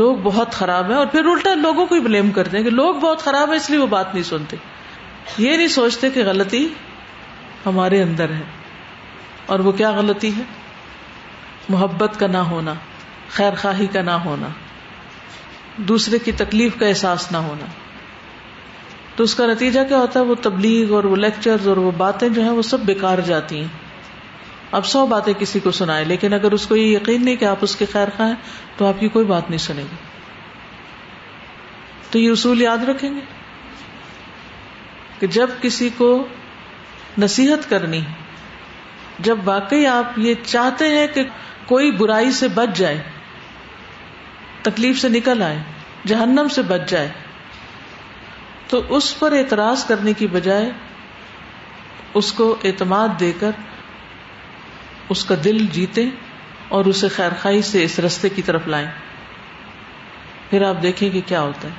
لوگ 0.00 0.16
بہت 0.22 0.52
خراب 0.58 0.90
ہیں 0.90 0.96
اور 0.96 1.06
پھر 1.14 1.26
الٹا 1.30 1.54
لوگوں 1.60 1.86
کو 1.86 1.94
ہی 1.94 2.00
بلیم 2.08 2.30
کرتے 2.38 2.56
ہیں 2.56 2.64
کہ 2.64 2.70
لوگ 2.80 2.94
بہت 3.04 3.22
خراب 3.28 3.48
ہیں 3.50 3.56
اس 3.56 3.68
لیے 3.70 3.78
وہ 3.80 3.86
بات 3.94 4.12
نہیں 4.14 4.24
سنتے 4.32 4.56
یہ 5.44 5.56
نہیں 5.56 5.68
سوچتے 5.76 6.10
کہ 6.18 6.24
غلطی 6.26 6.66
ہمارے 7.64 8.02
اندر 8.02 8.32
ہے 8.38 8.42
اور 9.54 9.64
وہ 9.68 9.72
کیا 9.80 9.90
غلطی 10.00 10.30
ہے 10.38 10.42
محبت 11.76 12.20
کا 12.20 12.26
نہ 12.36 12.42
ہونا 12.50 12.74
خیر 13.38 13.54
خواہی 13.62 13.86
کا 13.94 14.02
نہ 14.10 14.18
ہونا 14.24 14.48
دوسرے 15.92 16.18
کی 16.28 16.32
تکلیف 16.44 16.78
کا 16.80 16.86
احساس 16.86 17.30
نہ 17.32 17.36
ہونا 17.48 17.66
تو 19.16 19.24
اس 19.24 19.34
کا 19.38 19.46
نتیجہ 19.46 19.80
کیا 19.88 19.98
ہوتا 19.98 20.20
ہے 20.20 20.24
وہ 20.28 20.34
تبلیغ 20.42 20.94
اور 20.94 21.04
وہ 21.10 21.16
لیکچر 21.24 21.66
اور 21.72 21.76
وہ 21.86 21.90
باتیں 21.96 22.28
جو 22.28 22.42
ہیں 22.42 22.50
وہ 22.56 22.62
سب 22.70 22.80
بیکار 22.92 23.18
جاتی 23.26 23.58
ہیں 23.60 24.72
اب 24.78 24.86
سو 24.92 25.04
باتیں 25.12 25.32
کسی 25.38 25.60
کو 25.64 25.70
سنائے 25.80 26.04
لیکن 26.04 26.32
اگر 26.32 26.52
اس 26.56 26.66
کو 26.66 26.76
یہ 26.76 26.86
یقین 26.96 27.24
نہیں 27.24 27.36
کہ 27.42 27.44
آپ 27.50 27.58
اس 27.66 27.76
کے 27.82 27.86
خیر 27.92 28.08
خواہیں 28.16 28.34
تو 28.76 28.86
آپ 28.86 29.00
کی 29.00 29.08
کوئی 29.16 29.26
بات 29.26 29.50
نہیں 29.50 29.64
سنے 29.66 29.82
گی 29.90 29.96
تو 32.10 32.18
یہ 32.18 32.30
اصول 32.30 32.62
یاد 32.62 32.88
رکھیں 32.88 33.08
گے 33.14 33.20
کہ 35.18 35.26
جب 35.36 35.50
کسی 35.60 35.88
کو 35.98 36.10
نصیحت 37.26 37.68
کرنی 37.70 38.00
ہے 38.08 39.22
جب 39.28 39.46
واقعی 39.48 39.86
آپ 39.86 40.18
یہ 40.28 40.34
چاہتے 40.46 40.88
ہیں 40.98 41.06
کہ 41.14 41.22
کوئی 41.66 41.90
برائی 41.98 42.30
سے 42.38 42.48
بچ 42.54 42.76
جائے 42.78 43.02
تکلیف 44.62 45.00
سے 45.00 45.08
نکل 45.16 45.42
آئے 45.48 45.58
جہنم 46.12 46.48
سے 46.54 46.62
بچ 46.70 46.88
جائے 46.90 47.08
تو 48.68 48.80
اس 48.96 49.06
پر 49.18 49.32
اعتراض 49.38 49.82
کرنے 49.86 50.12
کی 50.18 50.26
بجائے 50.34 50.68
اس 52.20 52.28
کو 52.40 52.44
اعتماد 52.68 53.14
دے 53.20 53.30
کر 53.40 53.54
اس 55.14 55.20
کا 55.30 55.34
دل 55.44 55.58
جیتے 55.72 56.04
اور 56.76 56.82
اسے 56.90 57.08
خیر 57.16 57.32
خائی 57.40 57.62
سے 57.70 57.78
اس 57.84 57.94
رستے 58.06 58.28
کی 58.36 58.42
طرف 58.42 58.64
لائیں 58.74 58.86
پھر 60.50 60.60
آپ 60.68 60.76
دیکھیں 60.82 61.08
کہ 61.16 61.20
کیا 61.26 61.40
ہوتا 61.42 61.64
ہے 61.68 61.74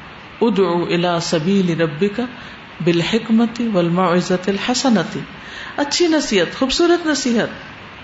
ادعو 0.48 0.80
الا 0.98 1.14
سبیل 1.30 1.68
ربی 1.82 2.08
کا 2.16 2.24
بالحکمتی 2.86 3.66
ولما 3.74 4.06
عزت 4.16 4.46
الحسنتی 4.50 5.20
اچھی 5.84 6.06
نصیحت 6.14 6.50
خوبصورت 6.60 7.02
نصیحت 7.08 7.52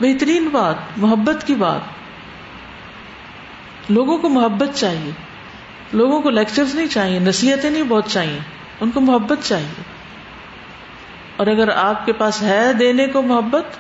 بہترین 0.04 0.46
بات 0.52 0.78
محبت 1.04 1.40
کی 1.48 1.56
بات 1.64 1.84
لوگوں 3.98 4.16
کو 4.24 4.28
محبت 4.40 4.72
چاہیے 4.80 5.12
لوگوں 6.02 6.20
کو 6.22 6.28
لیکچر 6.40 6.64
نہیں 6.74 6.88
چاہیے 6.98 7.20
نصیحتیں 7.28 7.70
نہیں 7.72 7.84
بہت 7.92 8.10
چاہیے 8.12 8.40
ان 8.84 8.92
کو 8.92 9.02
محبت 9.08 9.44
چاہیے 9.48 9.82
اور 11.42 11.48
اگر 11.48 11.70
آپ 11.80 12.06
کے 12.06 12.14
پاس 12.22 12.42
ہے 12.44 12.62
دینے 12.80 13.06
کو 13.16 13.22
محبت 13.32 13.76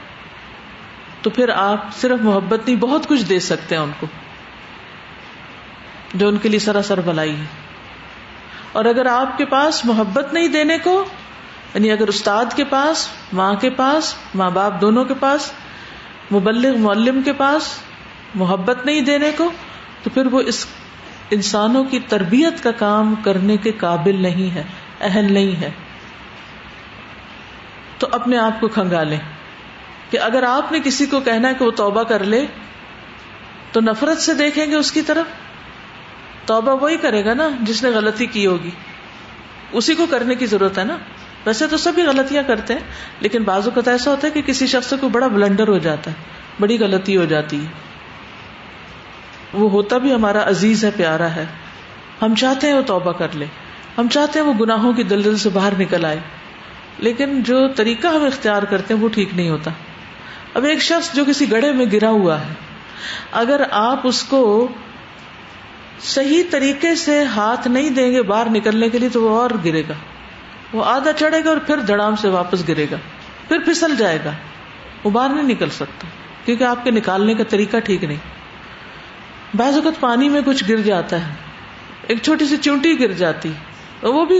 تو 1.23 1.29
پھر 1.37 1.49
آپ 1.61 1.87
صرف 2.01 2.19
محبت 2.27 2.65
نہیں 2.67 2.75
بہت 2.83 3.07
کچھ 3.07 3.23
دے 3.29 3.39
سکتے 3.47 3.75
ہیں 3.75 3.81
ان 3.81 3.91
کو 3.99 4.07
جو 6.21 6.27
ان 6.31 6.37
کے 6.43 6.49
لیے 6.49 6.59
سراسر 6.65 7.01
بلائی 7.07 7.35
ہے 7.39 7.45
اور 8.79 8.85
اگر 8.91 9.05
آپ 9.13 9.37
کے 9.37 9.45
پاس 9.55 9.79
محبت 9.85 10.33
نہیں 10.37 10.47
دینے 10.57 10.77
کو 10.83 10.93
یعنی 11.73 11.91
اگر 11.91 12.07
استاد 12.13 12.53
کے 12.55 12.63
پاس 12.75 13.07
ماں 13.41 13.53
کے 13.65 13.69
پاس 13.81 14.13
ماں 14.43 14.49
باپ 14.59 14.79
دونوں 14.81 15.03
کے 15.13 15.19
پاس 15.25 15.51
مبلغ 16.37 16.77
معلم 16.85 17.21
کے 17.29 17.33
پاس 17.41 17.71
محبت 18.43 18.85
نہیں 18.85 19.01
دینے 19.11 19.31
کو 19.37 19.49
تو 20.03 20.09
پھر 20.13 20.31
وہ 20.35 20.41
اس 20.53 20.65
انسانوں 21.39 21.83
کی 21.91 21.99
تربیت 22.15 22.63
کا 22.63 22.71
کام 22.85 23.13
کرنے 23.29 23.57
کے 23.67 23.71
قابل 23.85 24.21
نہیں 24.29 24.55
ہے 24.55 24.63
اہل 25.09 25.31
نہیں 25.33 25.59
ہے 25.61 25.69
تو 27.99 28.07
اپنے 28.19 28.37
آپ 28.47 28.59
کو 28.61 28.67
کھنگا 28.77 29.03
لے 29.13 29.17
کہ 30.09 30.19
اگر 30.27 30.43
آپ 30.43 30.71
نے 30.71 30.79
کسی 30.83 31.05
کو 31.15 31.19
کہنا 31.27 31.49
ہے 31.49 31.53
کہ 31.59 31.65
وہ 31.65 31.71
توبہ 31.81 32.03
کر 32.11 32.23
لے 32.33 32.45
تو 33.71 33.79
نفرت 33.87 34.21
سے 34.27 34.33
دیکھیں 34.43 34.65
گے 34.71 34.75
اس 34.75 34.91
کی 34.91 35.01
طرف 35.09 35.39
توبہ 36.47 36.73
وہی 36.81 36.97
کرے 37.05 37.23
گا 37.25 37.33
نا 37.41 37.49
جس 37.69 37.83
نے 37.83 37.89
غلطی 37.97 38.25
کی 38.35 38.45
ہوگی 38.47 38.69
اسی 39.79 39.95
کو 39.99 40.05
کرنے 40.13 40.35
کی 40.41 40.45
ضرورت 40.53 40.77
ہے 40.79 40.83
نا 40.89 40.97
ویسے 41.45 41.67
تو 41.73 41.77
سبھی 41.83 42.03
غلطیاں 42.07 42.41
کرتے 42.47 42.73
ہیں 42.79 43.23
لیکن 43.25 43.43
بعض 43.51 43.67
اوقات 43.67 43.87
ایسا 43.93 44.11
ہوتا 44.15 44.27
ہے 44.27 44.31
کہ 44.39 44.41
کسی 44.49 44.67
شخص 44.73 44.93
کو 45.05 45.09
بڑا 45.15 45.27
بلنڈر 45.35 45.67
ہو 45.73 45.77
جاتا 45.87 46.11
ہے 46.15 46.59
بڑی 46.65 46.77
غلطی 46.81 47.15
ہو 47.17 47.25
جاتی 47.33 47.59
ہے 47.65 49.59
وہ 49.61 49.69
ہوتا 49.71 49.97
بھی 50.03 50.13
ہمارا 50.13 50.43
عزیز 50.49 50.83
ہے 50.85 50.91
پیارا 50.97 51.29
ہے 51.35 51.45
ہم 52.21 52.35
چاہتے 52.43 52.67
ہیں 52.67 52.73
وہ 52.75 52.81
توبہ 52.91 53.11
کر 53.21 53.35
لے 53.43 53.47
ہم 53.97 54.07
چاہتے 54.11 54.39
ہیں 54.39 54.45
وہ 54.47 54.53
گناہوں 54.59 54.91
کی 54.97 55.03
دلدل 55.13 55.37
سے 55.37 55.49
باہر 55.53 55.73
نکل 55.79 56.05
آئے 56.05 56.19
لیکن 57.07 57.41
جو 57.49 57.67
طریقہ 57.75 58.07
ہم 58.17 58.23
اختیار 58.25 58.63
کرتے 58.73 58.93
ہیں 58.93 59.01
وہ 59.01 59.07
ٹھیک 59.15 59.29
نہیں 59.35 59.49
ہوتا 59.49 59.71
اب 60.59 60.63
ایک 60.71 60.81
شخص 60.83 61.13
جو 61.15 61.23
کسی 61.27 61.51
گڑھے 61.51 61.71
میں 61.79 61.85
گرا 61.93 62.09
ہوا 62.21 62.39
ہے 62.41 62.53
اگر 63.41 63.61
آپ 63.81 64.07
اس 64.07 64.23
کو 64.31 64.39
صحیح 66.13 66.43
طریقے 66.51 66.93
سے 67.03 67.23
ہاتھ 67.35 67.67
نہیں 67.77 67.89
دیں 67.97 68.11
گے 68.11 68.21
باہر 68.31 68.49
نکلنے 68.55 68.89
کے 68.93 68.99
لیے 68.99 69.09
تو 69.15 69.21
وہ 69.23 69.37
اور 69.39 69.51
گرے 69.65 69.81
گا 69.89 69.93
وہ 70.73 70.83
آدھا 70.91 71.13
چڑھے 71.21 71.43
گا 71.45 71.49
اور 71.49 71.57
پھر 71.65 71.79
دڑام 71.89 72.15
سے 72.21 72.29
واپس 72.37 72.67
گرے 72.67 72.85
گا 72.91 72.97
پھر 73.47 73.59
پھسل 73.65 73.95
جائے 73.97 74.19
گا 74.25 74.31
وہ 75.03 75.09
باہر 75.17 75.33
نہیں 75.33 75.47
نکل 75.55 75.69
سکتا 75.79 76.07
کیونکہ 76.45 76.63
آپ 76.73 76.83
کے 76.83 76.91
نکالنے 76.99 77.33
کا 77.39 77.43
طریقہ 77.55 77.79
ٹھیک 77.89 78.03
نہیں 78.11 79.57
بعض 79.57 79.75
اوقات 79.75 79.99
پانی 79.99 80.29
میں 80.35 80.41
کچھ 80.45 80.63
گر 80.69 80.81
جاتا 80.87 81.19
ہے 81.27 81.33
ایک 82.13 82.21
چھوٹی 82.29 82.45
سی 82.51 82.57
چونٹی 82.67 82.99
گر 82.99 83.11
جاتی 83.23 83.51
وہ 84.09 84.25
بھی 84.25 84.39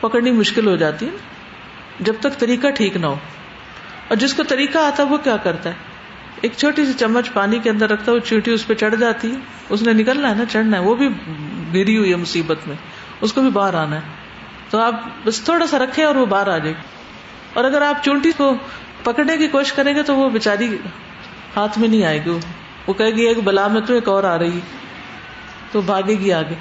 پکڑنی 0.00 0.30
مشکل 0.32 0.66
ہو 0.68 0.74
جاتی 0.76 1.06
ہے 1.06 1.10
نا 1.10 2.04
جب 2.04 2.14
تک 2.20 2.38
طریقہ 2.38 2.70
ٹھیک 2.76 2.96
نہ 2.96 3.06
ہو 3.06 3.16
اور 4.08 4.16
جس 4.24 4.34
کو 4.34 4.42
طریقہ 4.48 4.78
آتا 4.78 5.02
ہے 5.02 5.08
وہ 5.08 5.16
کیا 5.24 5.36
کرتا 5.42 5.70
ہے 5.70 5.90
ایک 6.46 6.52
چھوٹی 6.56 6.84
سی 6.86 6.92
چمچ 6.98 7.32
پانی 7.32 7.58
کے 7.62 7.70
اندر 7.70 7.88
رکھتا 7.90 8.10
ہے 8.12 8.16
وہ 8.16 8.20
چیٹی 8.28 8.50
اس 8.50 8.66
پہ 8.66 8.74
چڑھ 8.82 8.94
جاتی 9.00 9.30
ہے 9.30 9.38
اس 9.74 9.82
نے 9.82 9.92
نکلنا 10.00 10.30
ہے 10.30 10.34
نا 10.34 10.44
چڑھنا 10.52 10.76
ہے 10.76 10.82
وہ 10.82 10.94
بھی 11.02 11.08
گری 11.74 11.96
ہوئی 11.96 12.10
ہے 12.10 12.16
مصیبت 12.22 12.66
میں 12.68 12.76
اس 13.26 13.32
کو 13.32 13.40
بھی 13.40 13.50
باہر 13.58 13.74
آنا 13.82 13.96
ہے 13.96 14.70
تو 14.70 14.78
آپ 14.80 15.04
بس 15.24 15.40
تھوڑا 15.44 15.66
سا 15.70 15.78
رکھے 15.78 16.04
اور 16.04 16.14
وہ 16.20 16.26
باہر 16.26 16.48
آ 16.54 16.58
جائے 16.66 16.74
اور 17.54 17.64
اگر 17.64 17.82
آپ 17.88 18.04
چونٹی 18.04 18.30
کو 18.36 18.50
پکڑنے 19.04 19.36
کی 19.36 19.48
کوشش 19.54 19.72
کریں 19.78 19.94
گے 19.94 20.02
تو 20.10 20.16
وہ 20.16 20.28
بےچاری 20.36 20.68
ہاتھ 21.56 21.78
میں 21.78 21.88
نہیں 21.88 22.04
آئے 22.10 22.22
گی 22.24 22.38
وہ 22.86 22.92
کہے 22.98 23.10
گی 23.16 23.26
ایک 23.26 23.38
بلا 23.44 23.66
میں 23.74 23.80
تو 23.86 23.94
ایک 23.94 24.08
اور 24.08 24.24
آ 24.34 24.38
رہی 24.38 24.60
تو 25.72 25.80
بھاگے 25.90 26.14
گی 26.20 26.32
آگے 26.42 26.54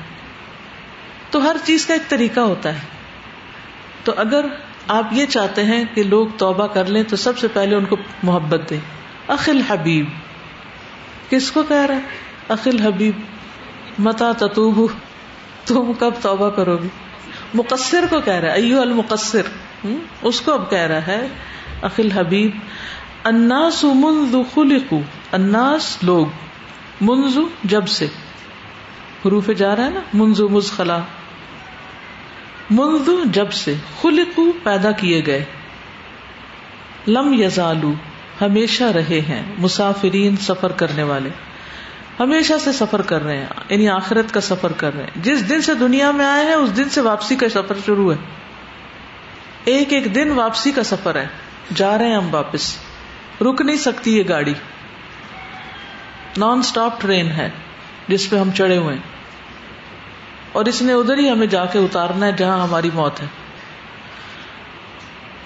تو 1.32 1.40
ہر 1.46 1.56
چیز 1.66 1.86
کا 1.86 1.94
ایک 1.94 2.10
طریقہ 2.10 2.40
ہوتا 2.54 2.74
ہے 2.76 2.88
تو 4.04 4.14
اگر 4.26 4.46
آپ 4.96 5.14
یہ 5.14 5.26
چاہتے 5.36 5.64
ہیں 5.66 5.84
کہ 5.94 6.04
لوگ 6.04 6.28
توبہ 6.38 6.66
کر 6.78 6.86
لیں 6.96 7.04
تو 7.12 7.16
سب 7.26 7.38
سے 7.44 7.48
پہلے 7.58 7.76
ان 7.76 7.86
کو 7.92 7.98
محبت 8.30 8.70
دے 8.70 8.80
اخل 9.36 9.62
حبیب 9.70 10.08
کس 11.30 11.52
کو 11.58 11.64
کہہ 11.70 11.86
رہا 11.92 11.96
ہے 11.98 12.54
اخل 12.56 12.80
حبیب 12.86 13.20
متا 14.08 14.32
تتو 14.40 14.88
تم 15.70 15.92
کب 16.00 16.20
توبہ 16.22 16.50
کرو 16.58 16.76
گی 16.84 16.88
مقصر 17.60 18.06
کو 18.10 18.20
کہہ 18.26 18.40
رہا 18.44 18.52
ہے 18.54 18.66
ایو 18.68 18.82
المقصر 18.82 19.50
اس 20.32 20.42
کو 20.42 20.54
اب 20.54 20.70
کہہ 20.70 20.86
رہا 20.94 21.08
ہے 21.18 21.28
اخل 21.92 22.12
حبیب 22.16 22.60
اناس 23.32 23.84
منذ 24.04 24.36
خلقو 24.54 25.00
اناس 25.40 25.96
لوگ 26.12 27.04
منظو 27.10 27.48
جب 27.76 27.88
سے 27.98 28.06
حروف 29.26 29.50
جا 29.58 29.76
رہا 29.76 29.86
ہے 29.86 29.90
نا 29.94 30.00
منظو 30.22 30.48
مزخلا 30.50 31.00
جب 33.34 33.52
سے 33.54 33.74
خلقو 34.02 34.52
پیدا 34.64 34.92
کیے 35.04 35.22
گئے 35.26 35.44
لم 37.08 37.34
یزالو 37.40 37.92
ہمیشہ 38.42 38.84
رہے 38.96 39.20
ہیں 39.30 39.42
مسافرین 39.62 40.36
سفر 40.50 40.72
کرنے 40.84 41.04
والے 41.12 41.30
ہمیشہ 42.20 42.54
سے 42.64 42.72
سفر 42.80 43.02
کر 43.12 43.24
رہے 43.24 43.38
ہیں 43.38 43.46
یعنی 43.70 43.88
آخرت 43.90 44.34
کا 44.34 44.42
سفر 44.48 44.72
کر 44.84 44.94
رہے 44.96 45.04
ہیں 45.04 45.22
جس 45.24 45.48
دن 45.50 45.62
سے 45.68 45.74
دنیا 45.80 46.12
میں 46.20 46.26
آئے 46.26 46.46
ہیں 46.46 46.54
اس 46.56 46.76
دن 46.78 46.90
سے 46.98 47.02
واپسی 47.08 47.36
کا 47.44 47.50
سفر 47.56 47.78
شروع 47.86 48.12
ہے 48.12 48.18
ایک 49.74 49.94
ایک 49.94 50.14
دن 50.16 50.32
واپسی 50.42 50.72
کا 50.76 50.84
سفر 50.94 51.20
ہے 51.22 51.26
جا 51.82 51.98
رہے 51.98 52.10
ہیں 52.10 52.16
ہم 52.16 52.34
واپس 52.34 52.74
رک 53.50 53.62
نہیں 53.70 53.78
سکتی 53.88 54.18
یہ 54.18 54.24
گاڑی 54.30 54.54
نان 56.44 56.60
اسٹاپ 56.66 57.02
ٹرین 57.02 57.32
ہے 57.40 57.50
جس 58.08 58.30
پہ 58.30 58.38
ہم 58.46 58.52
چڑھے 58.60 58.78
ہوئے 58.78 58.96
ہیں 58.96 59.20
اور 60.60 60.64
اس 60.72 60.80
نے 60.88 60.94
ادھر 61.02 61.18
ہی 61.18 61.26
ہمیں 61.30 61.48
جا 61.54 61.62
کے 61.74 61.78
اتارنا 61.80 62.26
ہے 62.28 62.32
جہاں 62.40 62.56
ہماری 62.64 62.90
موت 62.94 63.20
ہے 63.22 63.28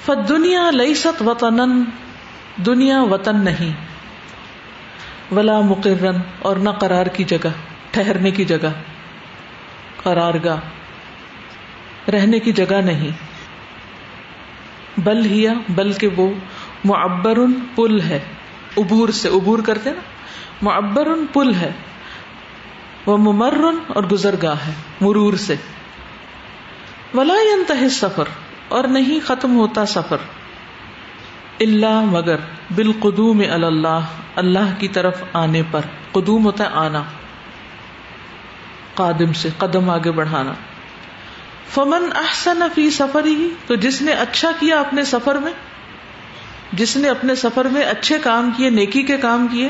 فت 0.05 0.23
دنیا 0.29 0.63
لئی 0.71 0.93
ست 1.01 1.21
وطن 1.27 1.59
دنیا 2.65 2.97
وطن 3.11 3.43
نہیں 3.43 3.71
ولا 5.35 5.55
مقرر 5.69 6.17
اور 6.49 6.55
نہ 6.67 6.73
قرار 6.79 7.05
کی 7.17 7.23
جگہ 7.35 7.49
ٹھہرنے 7.91 8.31
کی 8.39 8.45
جگہ 8.51 8.71
کرار 10.03 10.33
گاہ 10.43 12.09
رہنے 12.13 12.37
کی 12.47 12.51
جگہ 12.61 12.79
نہیں 12.89 13.13
بل 15.05 15.21
ہیا 15.31 15.53
بلکہ 15.77 16.07
وہ 16.17 16.27
معبر 16.91 17.37
پل 17.75 17.95
ہے 18.09 18.19
ابور 18.81 19.09
سے 19.21 19.27
ابور 19.37 19.59
کرتے 19.69 19.89
نا 19.97 20.01
معبر 20.67 21.07
پل 21.33 21.49
ہے 21.61 21.71
وہ 23.05 23.17
ممر 23.23 23.55
اور 23.95 24.03
گزر 24.11 24.35
گاہ 24.43 24.69
مرور 25.01 25.33
سے 25.47 25.55
ولا 27.13 27.33
انتہ 27.53 27.73
سفر 27.97 28.31
اور 28.77 28.83
نہیں 28.95 29.19
ختم 29.27 29.55
ہوتا 29.57 29.85
سفر 29.95 30.23
اللہ 31.65 31.99
مگر 32.15 32.39
بال 32.75 32.91
قدوم 33.01 33.41
اللہ 33.51 34.09
اللہ 34.43 34.73
کی 34.79 34.87
طرف 34.97 35.23
آنے 35.43 35.61
پر 35.71 35.85
قدوم 36.11 36.45
ہوتا 36.45 36.63
ہے 36.63 36.69
آنا 36.87 37.03
قادم 38.95 39.33
سے 39.43 39.49
قدم 39.57 39.89
آگے 39.89 40.11
بڑھانا 40.21 40.53
فمن 41.73 42.09
احسن 42.25 42.63
فی 42.75 42.89
سفر 42.99 43.25
ہی 43.25 43.49
تو 43.67 43.75
جس 43.85 44.01
نے 44.07 44.13
اچھا 44.25 44.51
کیا 44.59 44.79
اپنے 44.79 45.03
سفر 45.13 45.37
میں 45.45 45.51
جس 46.81 46.95
نے 46.97 47.09
اپنے 47.09 47.35
سفر 47.45 47.65
میں 47.77 47.83
اچھے 47.95 48.17
کام 48.23 48.49
کیے 48.57 48.69
نیکی 48.81 49.01
کے 49.11 49.17
کام 49.27 49.47
کیے 49.51 49.69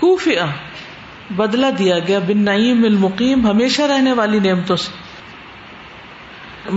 کوفیا 0.00 0.46
بدلہ 1.36 1.66
دیا 1.78 1.98
گیا 2.06 2.18
بن 2.26 2.42
نعیم 2.44 2.84
المقیم 2.84 3.46
ہمیشہ 3.46 3.82
رہنے 3.92 4.12
والی 4.20 4.38
نعمتوں 4.48 4.76
سے 4.84 5.00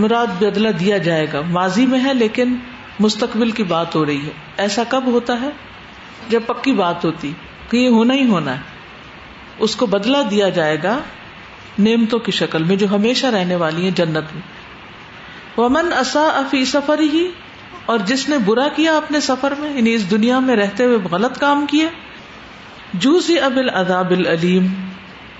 مراد 0.01 0.41
بدلہ 0.41 0.69
دیا 0.79 0.97
جائے 1.07 1.25
گا 1.33 1.41
ماضی 1.57 1.85
میں 1.87 1.99
ہے 2.03 2.13
لیکن 2.13 2.55
مستقبل 2.99 3.51
کی 3.59 3.63
بات 3.73 3.95
ہو 3.95 4.05
رہی 4.05 4.25
ہے 4.25 4.31
ایسا 4.65 4.83
کب 4.89 5.05
ہوتا 5.13 5.39
ہے 5.41 5.49
جب 6.29 6.45
پکی 6.47 6.71
بات 6.73 7.05
ہوتی 7.05 7.31
کہ 7.69 7.77
یہ 7.77 7.87
ہونا 7.97 8.13
ہی 8.13 8.25
ہونا 8.29 8.55
ہے 8.57 8.73
اس 9.65 9.75
کو 9.81 9.85
بدلہ 9.95 10.17
دیا 10.29 10.49
جائے 10.59 10.77
گا 10.83 10.97
نعمتوں 11.85 12.19
کی 12.25 12.31
شکل 12.37 12.63
میں 12.69 12.75
جو 12.81 12.87
ہمیشہ 12.91 13.27
رہنے 13.35 13.55
والی 13.63 13.83
ہیں 13.83 13.91
جنت 14.01 14.33
میں 14.35 14.41
ومن 15.57 15.93
اصا 15.99 16.25
افی 16.39 16.63
سفر 16.75 16.99
ہی 17.13 17.27
اور 17.93 17.99
جس 18.05 18.27
نے 18.29 18.37
برا 18.45 18.67
کیا 18.75 18.95
اپنے 18.97 19.19
سفر 19.27 19.53
میں 19.59 19.69
یعنی 19.75 19.93
اس 19.93 20.09
دنیا 20.11 20.39
میں 20.47 20.55
رہتے 20.61 20.85
ہوئے 20.85 20.97
غلط 21.11 21.37
کام 21.39 21.65
کیا 21.73 21.87
جوز 23.03 23.29
اب 23.45 23.57
العذاب 23.59 24.11
العلیم 24.15 24.67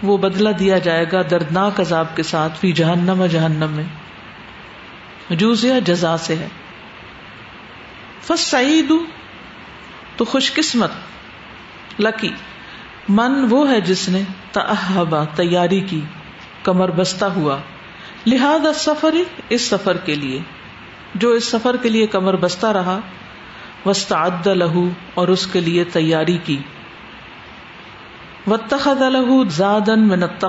وہ 0.07 0.17
بدلہ 0.23 0.49
دیا 0.59 0.77
جائے 0.87 1.05
گا 1.11 1.21
دردناک 1.31 1.79
عذاب 1.79 2.15
کے 2.15 2.23
ساتھ 2.31 2.57
فی 2.59 2.71
جہنم 2.79 3.25
جہنم 3.35 3.71
میں 3.75 5.35
جوزیا 5.43 5.77
جزا 5.89 6.15
سے 6.25 6.35
ہے 6.41 6.47
فس 8.27 8.47
سعید 8.55 8.91
تو 10.17 10.25
خوش 10.33 10.51
قسمت 10.53 12.01
لکی 12.07 12.31
من 13.21 13.43
وہ 13.49 13.61
ہے 13.71 13.79
جس 13.91 14.07
نے 14.17 14.21
تحبا 14.51 15.23
تیاری 15.39 15.79
کی 15.91 16.01
کمر 16.63 16.91
بستہ 17.01 17.25
ہوا 17.39 17.57
لہذا 18.27 18.73
سفر 18.85 19.15
اس 19.57 19.69
سفر 19.69 19.97
کے 20.05 20.15
لیے 20.25 20.39
جو 21.23 21.29
اس 21.39 21.51
سفر 21.57 21.75
کے 21.81 21.89
لیے 21.97 22.07
کمر 22.17 22.35
بستہ 22.45 22.67
رہا 22.79 22.99
وستاد 23.85 24.47
لہو 24.61 24.89
اور 25.21 25.27
اس 25.37 25.47
کے 25.51 25.59
لیے 25.69 25.83
تیاری 25.97 26.37
کی 26.45 26.57
و 28.47 28.55
تخلح 28.71 29.29
زن 29.55 29.99
منت 30.08 30.43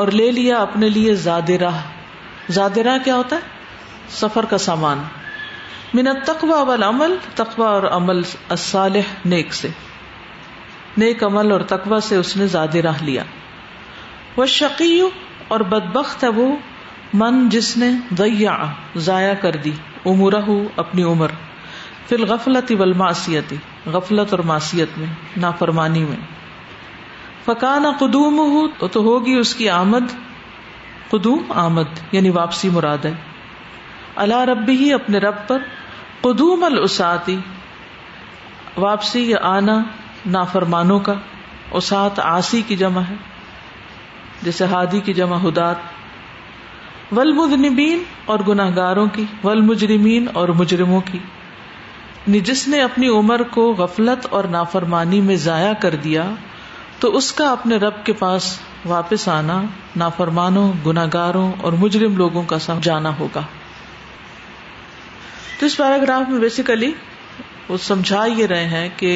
اور 0.00 0.10
لے 0.18 0.30
لیا 0.32 0.58
اپنے 0.62 0.88
لیے 0.96 1.14
راہ 1.60 1.80
زاد 2.56 2.76
راہ 2.86 2.98
کیا 3.04 3.16
ہوتا 3.16 3.36
ہے 3.36 4.10
سفر 4.18 4.44
کا 4.52 4.58
سامان 4.66 5.02
منت 5.98 6.08
التقوى 6.30 6.60
والعمل 6.68 7.16
عمل 7.38 7.62
اور 7.62 7.82
عمل 7.96 8.20
نیک 9.32 9.54
سے 9.60 9.68
نیک 11.02 11.24
عمل 11.24 11.52
اور 11.52 11.60
تقوی 11.72 11.98
سے 12.08 12.16
اس 12.16 12.36
نے 12.36 12.46
زاد 12.54 12.76
راہ 12.88 13.02
لیا 13.08 13.22
وہ 14.36 14.46
شقی 14.56 14.92
اور 15.56 15.60
بدبخت 15.74 16.24
ہے 16.24 16.28
وہ 16.38 16.46
من 17.22 17.48
جس 17.56 17.76
نے 17.84 17.90
ضائع 19.08 19.32
کر 19.40 19.56
دی 19.64 19.72
عمرہ 20.12 20.40
اپنی 20.84 21.02
عمر 21.14 21.30
فی 22.08 22.14
الغفلت 22.14 22.70
والمعصیت 22.78 23.52
غفلت 23.96 24.32
اور 24.34 24.38
ماسیت 24.52 24.98
میں 24.98 25.06
نافرمانی 25.46 26.04
میں 26.04 26.16
پکانا 27.44 27.90
قدوم 28.00 28.38
ہو 28.54 28.86
تو 28.96 29.00
ہوگی 29.04 29.32
اس 29.38 29.54
کی 29.60 29.68
آمد 29.76 30.12
قدوم 31.10 31.50
آمد 31.62 31.98
یعنی 32.12 32.30
واپسی 32.34 32.68
مراد 32.74 33.04
ہے 33.04 33.12
اللہ 34.24 34.42
رب 34.50 34.68
ہی 34.80 34.92
اپنے 34.92 35.18
رب 35.24 35.40
پر 35.48 35.58
قدوم 36.20 36.62
الساتی 36.64 37.36
واپسی 38.84 39.22
یا 39.30 39.38
آنا 39.48 39.78
نافرمانوں 40.36 40.98
کا 41.08 41.14
اسات 41.80 42.20
آسی 42.24 42.60
کی 42.68 42.76
جمع 42.84 43.00
ہے 43.08 43.14
جیسے 44.42 44.64
ہادی 44.74 45.00
کی 45.08 45.12
جمع 45.14 45.36
ہدات 45.48 47.12
ولمدنبین 47.16 48.02
اور 48.32 48.40
گناہ 48.48 48.70
گاروں 48.76 49.06
کی 49.16 49.24
ولمجرمین 49.44 50.26
اور 50.42 50.48
مجرموں 50.62 51.00
کی 51.10 51.18
یعنی 51.18 52.40
جس 52.50 52.66
نے 52.68 52.80
اپنی 52.82 53.08
عمر 53.18 53.42
کو 53.56 53.68
غفلت 53.78 54.26
اور 54.38 54.44
نافرمانی 54.56 55.20
میں 55.30 55.36
ضائع 55.48 55.72
کر 55.82 55.94
دیا 56.06 56.30
تو 57.02 57.08
اس 57.18 57.28
کا 57.38 57.44
اپنے 57.52 57.76
رب 57.82 57.92
کے 58.06 58.12
پاس 58.18 58.44
واپس 58.88 59.26
آنا 59.34 59.54
نافرمانوں 60.02 60.64
گناگاروں 60.84 61.46
اور 61.66 61.72
مجرم 61.78 62.16
لوگوں 62.16 62.42
کا 62.52 62.58
سب 62.66 62.82
جانا 62.82 63.10
ہوگا 63.18 63.40
تو 65.60 65.66
اس 65.66 65.76
پیراگراف 65.76 66.28
میں 66.30 66.38
بیسیکلی 66.40 66.90
وہ 67.68 67.76
سمجھا 67.86 68.24
یہ 68.36 68.46
رہے 68.52 68.66
ہیں 68.74 68.88
کہ 68.96 69.10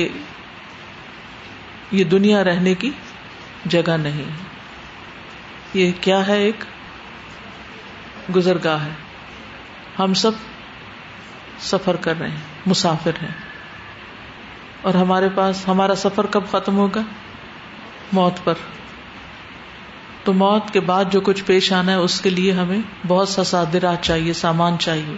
یہ 1.99 2.05
دنیا 2.15 2.43
رہنے 2.49 2.73
کی 2.85 2.91
جگہ 3.75 3.97
نہیں 4.07 4.33
یہ 5.81 5.93
کیا 6.07 6.21
ہے 6.27 6.39
ایک 6.47 6.65
گزرگاہ 8.37 8.83
ہے 8.87 8.95
ہم 9.99 10.15
سب 10.25 10.41
سفر 11.71 11.97
کر 12.09 12.19
رہے 12.21 12.29
ہیں 12.33 12.71
مسافر 12.75 13.23
ہیں 13.23 13.31
اور 14.89 14.95
ہمارے 15.03 15.29
پاس 15.39 15.63
ہمارا 15.69 15.95
سفر 16.05 16.27
کب 16.39 16.51
ختم 16.55 16.79
ہوگا 16.85 17.03
موت 18.15 18.45
پر 18.45 18.55
تو 20.25 20.33
موت 20.33 20.71
کے 20.73 20.81
بعد 20.91 21.11
جو 21.13 21.21
کچھ 21.29 21.43
پیش 21.47 21.73
آنا 21.79 21.93
ہے 21.93 21.97
اس 22.07 22.21
کے 22.21 22.31
لیے 22.31 22.53
ہمیں 22.53 22.79
بہت 23.09 23.29
سا 23.29 23.45
سادرات 23.51 24.03
چاہیے 24.05 24.33
سامان 24.43 24.79
چاہیے 24.87 25.17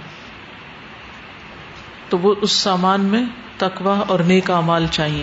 تو 2.09 2.19
وہ 2.19 2.35
اس 2.47 2.53
سامان 2.67 3.05
میں 3.15 3.25
تکوا 3.59 3.99
اور 4.13 4.21
نیکا 4.33 4.61
مال 4.71 4.87
چاہیے 4.91 5.23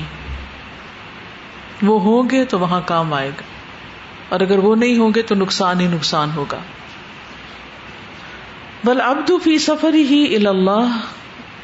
وہ 1.85 1.99
ہوں 2.01 2.29
گے 2.31 2.43
تو 2.53 2.59
وہاں 2.59 2.81
کام 2.87 3.13
آئے 3.13 3.29
گا 3.39 3.53
اور 4.35 4.39
اگر 4.45 4.57
وہ 4.65 4.75
نہیں 4.83 4.97
ہوں 4.99 5.11
گے 5.15 5.21
تو 5.31 5.35
نقصان 5.35 5.79
ہی 5.79 5.87
نقصان 5.93 6.29
ہوگا 6.35 6.59
بل 8.83 9.01
ابدو 9.01 9.37
فی 9.43 9.57
سفر 9.67 9.93
ہی 10.11 10.21
اللہ 10.35 10.97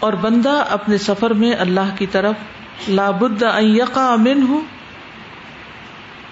اور 0.05 0.13
بندہ 0.21 0.53
اپنے 0.79 0.97
سفر 1.07 1.33
میں 1.43 1.53
اللہ 1.65 1.89
کی 1.97 2.05
طرف 2.15 2.89
یقا 2.89 4.11
امن 4.13 4.41
ہوں 4.49 4.61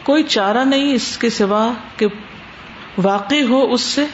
کوئی 0.10 0.24
چارہ 0.34 0.64
نہیں 0.66 0.92
اس 0.94 1.08
کے 1.24 1.30
سوا 1.34 1.64
کہ 1.98 2.08
واقع 3.08 3.42
ہو 3.50 3.58
اس 3.74 3.82
سے 3.96 4.06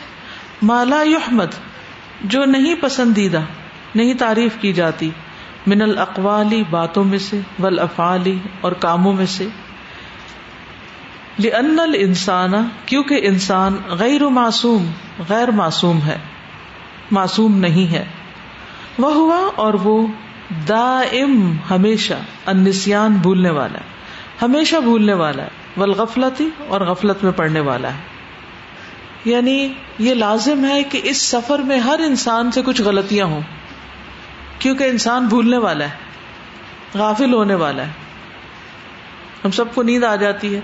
مالا 0.69 0.99
یحمد 1.09 1.53
جو 2.33 2.43
نہیں 2.45 2.75
پسندیدہ 2.81 3.41
نہیں 3.99 4.13
تعریف 4.23 4.57
کی 4.61 4.71
جاتی 4.81 5.09
من 5.73 5.81
الاقوالی 5.87 6.61
باتوں 6.75 7.03
میں 7.13 7.17
سے 7.27 7.39
ول 7.65 7.79
اور 7.79 8.77
کاموں 8.85 9.13
میں 9.21 9.25
سے 9.37 9.47
لأن 11.47 11.79
الانسان 11.87 12.53
کیونکہ 12.85 13.27
انسان 13.33 13.77
غیر 14.05 14.27
معصوم 14.41 14.85
غیر 15.33 15.51
معصوم 15.63 15.99
ہے 16.11 16.17
معصوم 17.19 17.57
نہیں 17.67 17.91
ہے 17.97 18.03
وہ 19.05 19.13
ہوا 19.23 19.39
اور 19.65 19.73
وہ 19.89 19.95
دائم 20.75 21.41
ہمیشہ 21.71 22.21
انسیان 22.59 23.15
بھولنے 23.27 23.49
والا 23.61 23.79
ہے 23.85 23.93
ہمیشہ 24.41 24.87
بھولنے 24.91 25.13
والا 25.27 25.43
ہے 25.51 25.63
غلغفلتی 25.77 26.49
اور 26.73 26.81
غفلت 26.91 27.23
میں 27.23 27.31
پڑنے 27.35 27.59
والا 27.69 27.93
ہے 27.93 29.29
یعنی 29.31 29.55
یہ 30.05 30.13
لازم 30.13 30.65
ہے 30.69 30.81
کہ 30.91 30.99
اس 31.11 31.21
سفر 31.31 31.59
میں 31.71 31.77
ہر 31.89 31.99
انسان 32.07 32.51
سے 32.57 32.61
کچھ 32.65 32.81
غلطیاں 32.87 33.25
ہوں 33.33 33.41
کیونکہ 34.65 34.83
انسان 34.93 35.27
بھولنے 35.27 35.57
والا 35.67 35.85
ہے 35.89 36.97
غافل 36.99 37.33
ہونے 37.33 37.53
والا 37.63 37.85
ہے 37.85 38.03
ہم 39.45 39.51
سب 39.59 39.73
کو 39.75 39.83
نیند 39.89 40.03
آ 40.09 40.15
جاتی 40.25 40.53
ہے 40.55 40.59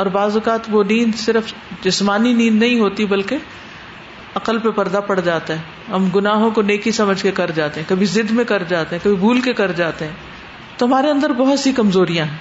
اور 0.00 0.06
بعض 0.16 0.34
اوقات 0.36 0.68
وہ 0.70 0.82
نیند 0.90 1.16
صرف 1.20 1.52
جسمانی 1.84 2.32
نیند 2.40 2.62
نہیں 2.62 2.78
ہوتی 2.80 3.04
بلکہ 3.14 4.38
عقل 4.40 4.58
پہ 4.64 4.70
پردہ 4.76 5.00
پڑ 5.06 5.18
جاتا 5.28 5.54
ہے 5.54 5.92
ہم 5.92 6.08
گناہوں 6.14 6.50
کو 6.58 6.62
نیکی 6.72 6.90
سمجھ 7.00 7.22
کے 7.22 7.30
کر 7.40 7.50
جاتے 7.54 7.80
ہیں 7.80 7.88
کبھی 7.88 8.06
ضد 8.14 8.30
میں 8.40 8.44
کر 8.52 8.62
جاتے 8.72 8.96
ہیں 8.96 9.04
کبھی 9.04 9.16
بھول 9.24 9.40
کے 9.46 9.52
کر 9.62 9.72
جاتے 9.82 10.06
ہیں 10.06 10.78
تو 10.78 10.86
ہمارے 10.86 11.10
اندر 11.14 11.32
بہت 11.44 11.58
سی 11.60 11.72
کمزوریاں 11.78 12.24
ہیں 12.26 12.38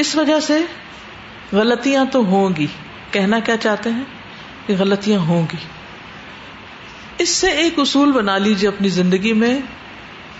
اس 0.00 0.14
وجہ 0.16 0.38
سے 0.46 0.58
غلطیاں 1.52 2.04
تو 2.12 2.18
ہوں 2.30 2.52
گی 2.56 2.66
کہنا 3.12 3.38
کیا 3.46 3.56
چاہتے 3.66 3.90
ہیں 3.92 4.04
کہ 4.66 4.74
غلطیاں 4.78 5.18
ہوں 5.30 5.42
گی 5.52 5.56
اس 7.22 7.28
سے 7.40 7.50
ایک 7.62 7.78
اصول 7.78 8.12
بنا 8.12 8.36
لیجیے 8.44 8.68
اپنی 8.68 8.88
زندگی 8.98 9.32
میں 9.42 9.58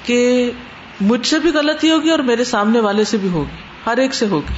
کہ 0.07 0.19
مجھ 1.11 1.27
سے 1.27 1.39
بھی 1.41 1.51
غلطی 1.55 1.91
ہوگی 1.91 2.11
اور 2.11 2.19
میرے 2.31 2.45
سامنے 2.55 2.81
والے 2.87 3.05
سے 3.11 3.17
بھی 3.25 3.29
ہوگی 3.33 3.61
ہر 3.87 3.97
ایک 4.03 4.15
سے 4.15 4.27
ہوگی 4.31 4.55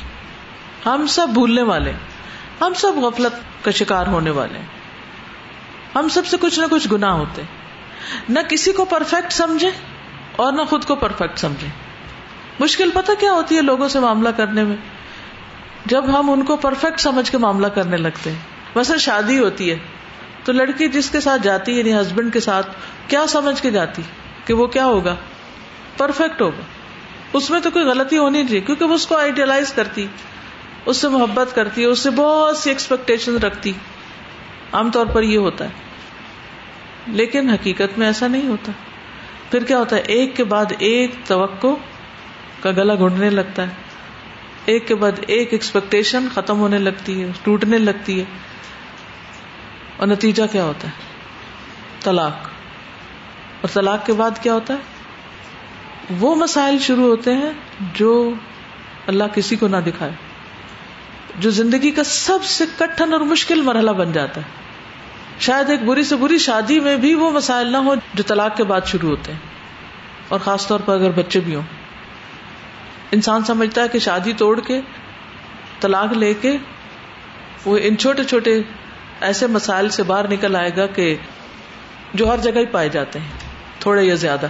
ہم 0.86 1.06
سب 1.16 1.28
بھولنے 1.38 1.62
والے 1.72 1.92
ہم 2.60 2.72
سب 2.84 2.98
غفلت 3.04 3.42
کا 3.64 3.70
شکار 3.80 4.06
ہونے 4.14 4.30
والے 4.38 4.58
ہم 5.94 6.08
سب 6.18 6.26
سے 6.26 6.36
کچھ 6.40 6.58
نہ 6.60 6.66
کچھ 6.70 6.88
گناہ 6.92 7.12
ہوتے 7.18 7.42
نہ 8.34 8.38
کسی 8.48 8.72
کو 8.78 8.84
پرفیکٹ 8.94 9.32
سمجھے 9.32 9.70
اور 10.44 10.52
نہ 10.52 10.62
خود 10.70 10.84
کو 10.84 10.94
پرفیکٹ 11.04 11.38
سمجھے 11.38 11.68
مشکل 12.60 12.90
پتہ 12.94 13.12
کیا 13.20 13.32
ہوتی 13.32 13.56
ہے 13.56 13.60
لوگوں 13.70 13.88
سے 13.94 14.00
معاملہ 14.00 14.28
کرنے 14.36 14.64
میں 14.64 14.76
جب 15.92 16.04
ہم 16.18 16.30
ان 16.30 16.44
کو 16.50 16.56
پرفیکٹ 16.66 17.00
سمجھ 17.00 17.30
کے 17.30 17.38
معاملہ 17.44 17.66
کرنے 17.78 17.96
لگتے 18.06 18.30
ہیں 18.30 18.76
ویسے 18.76 18.98
شادی 19.06 19.38
ہوتی 19.38 19.70
ہے 19.70 19.78
تو 20.44 20.52
لڑکی 20.52 20.88
جس 20.96 21.10
کے 21.10 21.20
ساتھ 21.26 21.42
جاتی 21.42 21.72
یعنی 21.78 21.92
ہسبینڈ 21.94 22.32
کے 22.32 22.40
ساتھ 22.46 22.70
کیا 23.08 23.24
سمجھ 23.34 23.60
کے 23.62 23.70
جاتی 23.76 24.02
کہ 24.46 24.54
وہ 24.54 24.66
کیا 24.76 24.84
ہوگا 24.86 25.14
پرفیکٹ 25.96 26.40
ہوگا 26.42 26.66
اس 27.38 27.50
میں 27.50 27.60
تو 27.60 27.70
کوئی 27.76 27.84
غلطی 27.84 28.18
ہونی 28.18 28.42
چاہیے 28.46 28.60
کیونکہ 28.68 28.84
وہ 28.90 28.94
اس 29.00 29.06
کو 29.06 29.16
آئیڈیلائز 29.16 29.72
کرتی 29.78 30.06
اس 30.92 30.96
سے 30.96 31.08
محبت 31.14 31.54
کرتی 31.54 31.80
ہے 31.80 31.86
اس 31.94 31.98
سے 32.06 32.10
بہت 32.16 32.56
سی 32.62 32.70
ایکسپیکٹیشن 32.70 33.36
رکھتی 33.44 33.72
عام 34.80 34.90
طور 34.96 35.06
پر 35.14 35.22
یہ 35.32 35.38
ہوتا 35.48 35.64
ہے 35.64 37.12
لیکن 37.20 37.50
حقیقت 37.50 37.98
میں 37.98 38.06
ایسا 38.06 38.26
نہیں 38.34 38.48
ہوتا 38.48 38.72
پھر 39.50 39.64
کیا 39.70 39.78
ہوتا 39.78 39.96
ہے 39.96 40.00
ایک 40.18 40.36
کے 40.36 40.44
بعد 40.52 40.72
ایک 40.92 41.14
توقع 41.26 41.72
کا 42.64 42.70
گلا 42.76 42.94
گھونڈنے 43.04 43.28
لگتا 43.30 43.62
ہے 43.68 44.72
ایک 44.72 44.86
کے 44.88 44.94
بعد 45.00 45.18
ایک 45.36 45.48
ایکسپیکٹیشن 45.52 46.26
ختم 46.34 46.58
ہونے 46.60 46.78
لگتی 46.84 47.20
ہے 47.22 47.26
ٹوٹنے 47.44 47.78
لگتی 47.78 48.18
ہے 48.20 48.24
اور 49.96 50.06
نتیجہ 50.08 50.42
کیا 50.52 50.64
ہوتا 50.68 50.88
ہے 50.92 52.00
طلاق 52.04 52.46
اور 53.64 53.72
طلاق 53.74 54.06
کے 54.06 54.12
بعد 54.22 54.42
کیا 54.46 54.54
ہوتا 54.60 54.74
ہے 54.78 56.16
وہ 56.20 56.34
مسائل 56.44 56.78
شروع 56.88 57.06
ہوتے 57.08 57.34
ہیں 57.42 57.52
جو 58.00 58.14
اللہ 59.12 59.34
کسی 59.36 59.56
کو 59.62 59.68
نہ 59.76 59.82
دکھائے 59.90 60.12
جو 61.44 61.50
زندگی 61.60 61.90
کا 62.00 62.08
سب 62.14 62.44
سے 62.56 62.64
کٹھن 62.78 63.12
اور 63.12 63.20
مشکل 63.36 63.60
مرحلہ 63.70 63.90
بن 64.02 64.12
جاتا 64.18 64.40
ہے 64.48 65.42
شاید 65.48 65.70
ایک 65.70 65.84
بری 65.92 66.02
سے 66.10 66.16
بری 66.26 66.38
شادی 66.48 66.78
میں 66.90 66.96
بھی 67.06 67.14
وہ 67.22 67.30
مسائل 67.38 67.72
نہ 67.78 67.86
ہو 67.86 67.94
جو 68.20 68.24
طلاق 68.34 68.56
کے 68.56 68.64
بعد 68.74 68.92
شروع 68.96 69.10
ہوتے 69.16 69.32
ہیں 69.32 69.56
اور 70.34 70.44
خاص 70.50 70.66
طور 70.68 70.86
پر 70.90 70.94
اگر 70.98 71.18
بچے 71.22 71.40
بھی 71.48 71.54
ہوں 71.54 71.73
انسان 73.14 73.44
سمجھتا 73.50 73.82
ہے 73.82 73.88
کہ 73.94 73.98
شادی 74.06 74.32
توڑ 74.42 74.54
کے 74.70 74.80
طلاق 75.80 76.12
لے 76.22 76.32
کے 76.44 76.56
وہ 77.64 77.76
ان 77.88 77.96
چھوٹے 78.04 78.24
چھوٹے 78.32 78.54
ایسے 79.28 79.46
مسائل 79.56 79.88
سے 79.96 80.02
باہر 80.12 80.28
نکل 80.32 80.56
آئے 80.60 80.70
گا 80.76 80.86
کہ 80.96 81.06
جو 82.20 82.28
ہر 82.30 82.40
جگہ 82.46 82.62
ہی 82.64 82.66
پائے 82.76 82.88
جاتے 82.96 83.18
ہیں 83.24 83.52
تھوڑے 83.84 84.04
یا 84.08 84.14
زیادہ 84.24 84.48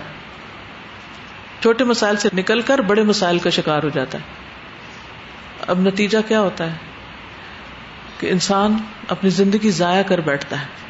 چھوٹے 1.67 1.85
مسائل 1.93 2.17
سے 2.25 2.29
نکل 2.41 2.61
کر 2.71 2.81
بڑے 2.93 3.03
مسائل 3.13 3.39
کا 3.47 3.51
شکار 3.59 3.83
ہو 3.89 3.93
جاتا 3.99 4.19
ہے 4.23 5.69
اب 5.75 5.79
نتیجہ 5.89 6.19
کیا 6.29 6.41
ہوتا 6.47 6.67
ہے 6.73 8.19
کہ 8.21 8.31
انسان 8.39 8.77
اپنی 9.15 9.31
زندگی 9.41 9.71
ضائع 9.83 10.03
کر 10.13 10.21
بیٹھتا 10.33 10.61
ہے 10.65 10.83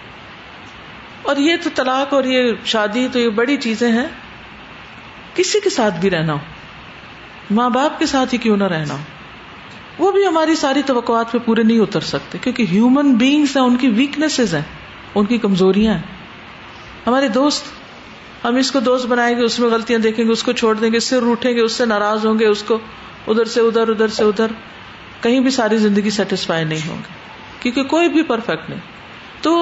اور 1.33 1.37
یہ 1.45 1.57
تو 1.65 1.71
طلاق 1.83 2.15
اور 2.15 2.25
یہ 2.33 2.51
شادی 2.73 3.07
تو 3.13 3.19
یہ 3.25 3.29
بڑی 3.43 3.57
چیزیں 3.69 3.89
ہیں 3.99 4.09
کسی 5.37 5.61
کے 5.67 5.71
ساتھ 5.77 6.01
بھی 6.03 6.11
رہنا 6.17 6.33
ہو 6.41 6.53
ماں 7.57 7.69
باپ 7.71 7.99
کے 7.99 8.07
ساتھ 8.07 8.33
ہی 8.35 8.39
کیوں 8.45 8.57
نہ 8.57 8.65
رہنا 8.75 8.95
ہو 8.95 8.99
وہ 10.03 10.11
بھی 10.13 10.25
ہماری 10.27 10.55
ساری 10.57 10.83
توقعات 10.87 11.33
پہ 11.33 11.39
پورے 11.45 11.63
نہیں 11.63 11.79
اتر 11.81 12.01
سکتے 12.11 12.39
کیونکہ 12.43 12.65
ہیومن 12.71 13.13
بینگس 13.17 13.57
ہیں 13.57 13.65
ان 13.65 13.77
کی 13.81 13.89
ویکنیسز 13.97 14.55
ہیں 14.55 14.63
ان 15.19 15.27
کی 15.27 15.39
کمزوریاں 15.39 15.95
ہیں 15.95 16.13
ہمارے 17.07 17.29
دوست 17.37 17.67
ہم 18.45 18.55
اس 18.63 18.71
کو 18.73 18.81
دوست 18.89 19.07
بنائیں 19.09 19.37
گے 19.37 19.43
اس 19.43 19.59
میں 19.59 19.69
غلطیاں 19.71 19.99
دیکھیں 20.07 20.25
گے 20.25 20.31
اس 20.33 20.43
کو 20.43 20.53
چھوڑ 20.63 20.75
دیں 20.79 20.91
گے 20.93 20.97
اس 20.97 21.05
سے 21.13 21.19
روٹیں 21.27 21.53
گے 21.57 21.61
اس 21.61 21.73
سے 21.79 21.85
ناراض 21.93 22.27
ہوں 22.27 22.39
گے 22.39 22.47
اس 22.47 22.63
کو 22.71 22.79
ادھر 23.33 23.45
سے 23.55 23.61
ادھر 23.69 23.89
ادھر 23.89 24.09
سے 24.17 24.25
ادھر 24.31 24.53
کہیں 25.23 25.39
بھی 25.41 25.51
ساری 25.59 25.77
زندگی 25.85 26.11
سیٹسفائی 26.19 26.65
نہیں 26.73 26.89
ہوں 26.89 26.99
گے 27.07 27.13
کیونکہ 27.61 27.83
کوئی 27.95 28.09
بھی 28.17 28.23
پرفیکٹ 28.33 28.69
نہیں 28.71 28.81
تو 29.43 29.55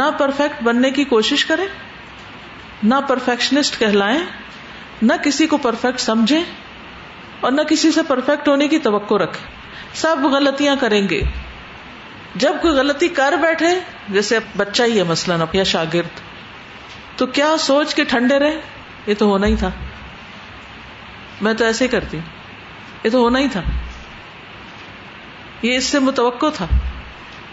نہ 0.00 0.02
پرفیکٹ 0.18 0.62
بننے 0.64 0.90
کی 1.00 1.04
کوشش 1.14 1.44
کریں 1.52 1.66
نہ 2.92 2.94
پرفیکشنسٹ 3.08 3.78
کہلائیں 3.78 4.18
نہ 5.10 5.12
کسی 5.24 5.46
کو 5.52 5.56
پرفیکٹ 5.66 6.00
سمجھیں 6.00 6.42
اور 7.44 7.52
نہ 7.52 7.62
کسی 7.70 7.90
سے 7.94 8.02
پرفیکٹ 8.08 8.48
ہونے 8.48 8.66
کی 8.72 8.78
توقع 8.82 9.14
رکھے 9.22 9.46
سب 10.02 10.24
غلطیاں 10.32 10.74
کریں 10.80 11.00
گے 11.12 11.20
جب 12.42 12.60
کوئی 12.64 12.74
غلطی 12.74 13.08
کر 13.16 13.34
بیٹھے 13.40 13.70
جیسے 14.16 14.38
بچہ 14.56 14.82
ہی 14.92 14.98
ہے 14.98 15.04
مثلاً 15.08 15.40
یا 15.52 15.64
شاگرد 15.72 16.20
تو 17.18 17.26
کیا 17.38 17.48
سوچ 17.64 17.94
کے 17.94 18.04
ٹھنڈے 18.12 18.38
رہے 18.44 18.60
یہ 19.06 19.14
تو 19.22 19.26
ہونا 19.30 19.46
ہی 19.52 19.56
تھا 19.64 19.70
میں 21.46 21.54
تو 21.62 21.64
ایسے 21.64 21.84
ہی 21.84 21.88
کرتی 21.98 22.16
ہوں 22.16 23.04
یہ 23.04 23.10
تو 23.14 23.18
ہونا 23.26 23.38
ہی 23.44 23.48
تھا 23.58 23.62
یہ 25.66 25.76
اس 25.76 25.84
سے 25.94 25.98
متوقع 26.10 26.50
تھا 26.60 26.66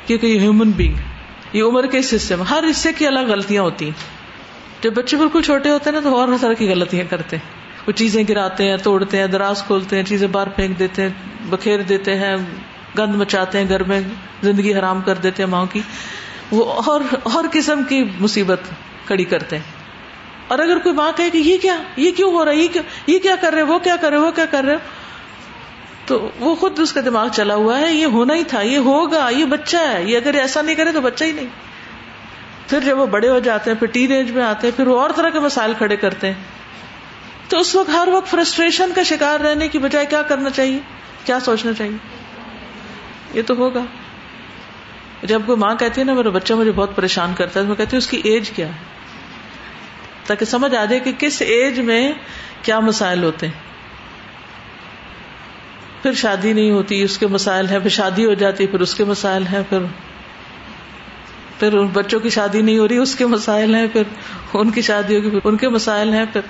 کیونکہ 0.06 0.28
یہ 0.34 0.40
ہیومن 0.48 0.72
بینگ 0.84 1.56
یہ 1.60 1.64
عمر 1.72 1.86
کے 1.94 1.98
اس 2.06 2.14
حصے 2.18 2.36
میں 2.36 2.46
ہر 2.54 2.70
حصے 2.70 2.94
کی 3.00 3.08
الگ 3.14 3.32
غلطیاں 3.38 3.64
ہوتی 3.70 3.90
ہیں 3.90 4.84
جب 4.84 4.94
بچے 5.02 5.18
بالکل 5.24 5.42
چھوٹے 5.52 5.70
ہوتے 5.78 5.90
ہیں 5.90 5.98
نا 6.02 6.10
تو 6.10 6.16
اور 6.20 6.38
طرح 6.42 6.54
کی 6.64 6.70
غلطیاں 6.72 7.06
کرتے 7.16 7.38
ہیں 7.42 7.58
وہ 7.88 7.92
چیزیں 8.00 8.24
گراتے 8.30 8.70
ہیں 8.70 8.78
توڑتے 8.84 9.18
ہیں 9.20 9.28
دراز 9.36 9.64
کھولتے 9.68 9.96
ہیں 9.96 10.04
چیزیں 10.12 10.28
باہر 10.32 10.50
پھینک 10.56 10.80
دیتے 10.80 11.02
ہیں 11.02 11.10
بکھیر 11.50 11.82
دیتے 11.92 12.16
ہیں 12.24 12.36
گند 12.98 13.16
مچاتے 13.22 13.58
ہیں 13.62 13.70
گھر 13.70 13.84
میں 13.92 14.00
زندگی 14.44 14.74
حرام 14.80 15.02
کر 15.06 15.18
دیتے 15.24 15.44
ہیں 15.44 15.50
ماں 15.50 15.66
کی 15.74 15.82
وہ 16.52 16.66
اور 16.92 17.02
ہر 17.34 17.46
قسم 17.52 17.84
کی 17.90 18.04
مصیبت 18.20 18.70
کھڑی 19.08 19.24
کرتے 19.34 19.58
ہیں 19.58 19.78
اور 20.54 20.60
اگر 20.60 20.80
کوئی 20.84 20.96
ماں 20.96 21.12
کہے 21.18 21.30
کہ 21.30 21.38
یہ 21.38 21.58
کیا 21.62 21.76
یہ 22.04 22.12
کیوں 22.18 22.32
ہو 22.34 22.44
رہا 22.46 22.52
ہے 22.52 22.82
یہ 23.16 23.20
کیا 23.24 23.36
کر 23.42 23.54
رہے 23.54 23.62
وہ 23.72 23.78
کیا 23.88 23.96
کر 24.02 24.10
رہے 24.12 24.20
وہ 24.28 24.32
کیا 24.40 24.46
کر 24.52 24.64
رہے 24.70 24.78
تو 26.12 26.18
وہ 26.40 26.54
خود 26.60 26.80
اس 26.80 26.94
کا 26.94 27.02
دماغ 27.06 27.28
چلا 27.34 27.56
ہوا 27.56 27.80
ہے 27.80 27.92
یہ 27.94 28.16
ہونا 28.18 28.36
ہی 28.36 28.44
تھا 28.54 28.62
یہ 28.68 28.88
ہوگا 28.92 29.28
یہ 29.38 29.46
بچہ 29.50 29.82
ہے 29.92 30.04
یہ 30.04 30.16
اگر 30.18 30.34
ایسا 30.44 30.62
نہیں 30.62 30.76
کرے 30.76 30.92
تو 30.92 31.02
بچہ 31.02 31.24
ہی 31.24 31.32
نہیں 31.32 31.48
پھر 32.70 32.80
جب 32.86 33.00
وہ 33.00 33.06
بڑے 33.16 33.30
ہو 33.30 33.38
جاتے 33.50 33.72
ہیں 33.72 33.78
پھر 33.80 34.14
ایج 34.16 34.32
میں 34.32 34.44
آتے 34.44 34.68
ہیں 34.68 34.76
پھر 34.78 34.88
وہ 34.88 35.00
اور 35.02 35.10
طرح 35.16 35.30
کے 35.36 35.40
مسائل 35.46 35.74
کھڑے 35.78 35.96
کرتے 36.06 36.28
ہیں 36.32 36.58
تو 37.50 37.60
اس 37.60 37.76
وقت 37.76 37.90
ہر 37.90 38.08
وقت 38.14 38.28
فرسٹریشن 38.32 38.92
کا 38.96 39.04
شکار 39.10 39.40
رہنے 39.46 39.68
کی 39.76 39.80
بجائے 39.86 40.06
کیا 40.10 40.22
کرنا 40.32 40.50
چاہیے 40.58 40.80
کیا 41.26 41.40
سوچنا 41.46 41.74
چاہیے 41.80 41.98
یہ 43.38 43.42
تو 43.48 43.56
ہوگا 43.62 43.84
جب 45.32 45.42
کوئی 45.46 45.58
ماں 45.62 45.74
کہتی 45.80 46.00
ہے 46.02 46.06
نا 46.10 46.14
میرا 46.20 46.30
بچہ 46.36 46.54
مجھے 46.60 46.72
بہت 46.76 46.96
پریشان 46.96 47.34
کرتا 47.40 47.60
ہے 47.60 47.66
میں 47.72 47.76
کہتی 47.80 47.96
ہوں 47.96 48.04
اس 48.04 48.08
کی 48.12 48.20
ایج 48.32 48.50
کیا 48.60 48.68
ہے 48.68 50.28
تاکہ 50.28 50.46
سمجھ 50.52 50.74
آ 50.76 50.84
جائے 50.86 51.00
کہ 51.08 51.12
کس 51.26 51.42
ایج 51.56 51.80
میں 51.90 52.02
کیا 52.70 52.80
مسائل 52.92 53.24
ہوتے 53.24 53.48
ہیں 53.48 53.68
پھر 56.04 56.14
شادی 56.24 56.54
نہیں 56.54 56.72
ہوتی 56.72 57.02
اس 57.10 57.18
کے 57.24 57.28
مسائل 57.40 57.70
ہیں 57.70 57.80
پھر 57.86 57.94
شادی 58.00 58.26
ہو 58.26 58.34
جاتی 58.46 58.68
پھر 58.76 58.80
اس 58.88 58.94
کے 59.00 59.04
مسائل 59.16 59.48
ہیں 59.54 59.62
پھر 59.70 59.90
پھر 61.60 61.80
بچوں 62.00 62.20
کی 62.26 62.30
شادی 62.40 62.62
نہیں 62.68 62.78
ہو 62.80 62.88
رہی 62.88 62.98
اس 63.08 63.16
کے 63.22 63.26
مسائل 63.36 63.76
ہیں 63.76 63.86
پھر 63.96 64.14
ان 64.62 64.72
کی 64.78 64.82
شادی 64.92 65.18
ہوگی 65.18 65.40
ان 65.52 65.58
کے 65.64 65.70
مسائل 65.78 66.14
ہیں 66.20 66.26
پھر 66.34 66.50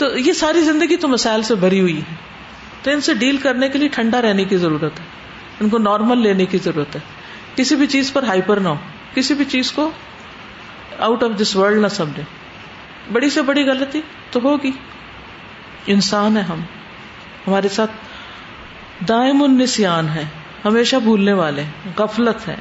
تو 0.00 0.06
یہ 0.26 0.32
ساری 0.36 0.60
زندگی 0.66 0.96
تو 1.00 1.08
مسائل 1.12 1.42
سے 1.46 1.54
بھری 1.62 1.80
ہوئی 1.86 1.94
ہے 2.02 2.14
تو 2.84 2.90
ان 2.90 3.00
سے 3.06 3.14
ڈیل 3.22 3.36
کرنے 3.46 3.68
کے 3.72 3.78
لیے 3.80 3.88
ٹھنڈا 3.96 4.20
رہنے 4.24 4.44
کی 4.52 4.56
ضرورت 4.60 5.00
ہے 5.00 5.06
ان 5.64 5.68
کو 5.74 5.78
نارمل 5.86 6.22
لینے 6.26 6.44
کی 6.52 6.58
ضرورت 6.66 6.94
ہے 6.96 7.00
کسی 7.58 7.76
بھی 7.80 7.86
چیز 7.94 8.12
پر 8.12 8.22
ہائپر 8.28 8.60
نہ 8.66 8.72
ہو 8.76 9.10
کسی 9.16 9.34
بھی 9.40 9.44
چیز 9.54 9.72
کو 9.78 9.84
آؤٹ 11.08 11.24
آف 11.26 11.30
دس 11.40 11.52
ورلڈ 11.56 11.80
نہ 11.86 11.90
سمجھے 11.96 12.22
بڑی 13.16 13.30
سے 13.34 13.42
بڑی 13.50 13.64
غلطی 13.70 14.00
تو 14.30 14.40
ہوگی 14.46 14.70
انسان 15.96 16.36
ہے 16.40 16.46
ہم 16.52 16.60
ہمارے 17.46 17.68
ساتھ 17.76 18.00
دائم 19.12 19.42
انسان 19.48 20.08
ہے 20.16 20.24
ہمیشہ 20.64 20.96
بھولنے 21.08 21.32
والے 21.42 21.64
غفلت 22.00 22.48
ہے 22.48 22.56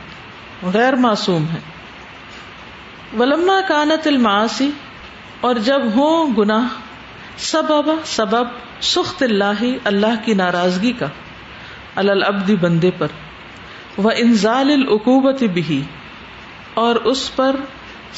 غیر 0.75 0.95
معصوم 1.07 1.45
ہے 1.55 1.59
ولما 3.23 3.57
کانت 3.73 4.07
الماسی 4.13 4.69
اور 5.47 5.55
جب 5.71 5.85
ہوں 5.97 6.35
گناہ 6.37 6.69
سبب 7.37 7.89
سبب 8.11 8.47
سخت 8.93 9.21
اللہ 9.23 9.63
اللہ 9.91 10.21
کی 10.25 10.33
ناراضگی 10.41 10.91
کا 10.99 11.05
بندے 12.61 12.91
پر 12.97 13.07
پر 13.07 14.01
وہ 14.03 14.11
انزال 14.15 14.69
انزال 14.71 14.71
العقوبت 14.71 15.43
بھی 15.53 15.81
اور 16.83 16.95
اس 17.11 17.29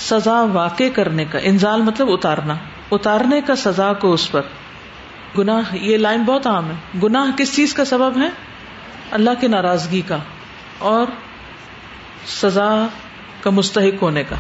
سزا 0.08 0.42
واقع 0.54 0.84
کرنے 0.96 1.26
کا 1.32 1.40
مطلب 1.86 2.12
اتارنا 2.12 2.56
اتارنے 2.98 3.40
کا 3.48 3.56
سزا 3.66 3.92
کو 4.04 4.14
اس 4.14 4.30
پر 4.32 4.42
گناہ 5.38 5.76
یہ 5.76 5.98
لائن 5.98 6.24
بہت 6.28 6.48
عام 6.48 6.70
ہے 6.70 6.76
گناہ 7.04 7.36
کس 7.38 7.56
چیز 7.56 7.74
کا 7.74 7.86
سبب 7.92 8.22
ہے 8.22 8.30
اللہ 9.20 9.40
کی 9.42 9.48
ناراضگی 9.58 10.02
کا 10.08 10.18
اور 10.94 11.08
سزا 12.42 12.70
کا 13.42 13.50
مستحق 13.50 14.02
ہونے 14.02 14.24
کا 14.30 14.36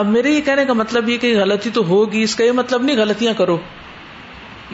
اب 0.00 0.06
میرے 0.14 0.30
یہ 0.30 0.40
کہنے 0.46 0.64
کا 0.64 0.72
مطلب 0.78 1.08
یہ 1.08 1.16
کہ 1.22 1.30
غلطی 1.36 1.70
تو 1.76 1.82
ہوگی 1.86 2.20
اس 2.22 2.34
کا 2.36 2.44
یہ 2.44 2.52
مطلب 2.56 2.82
نہیں 2.88 2.96
غلطیاں 2.96 3.32
کرو 3.38 3.56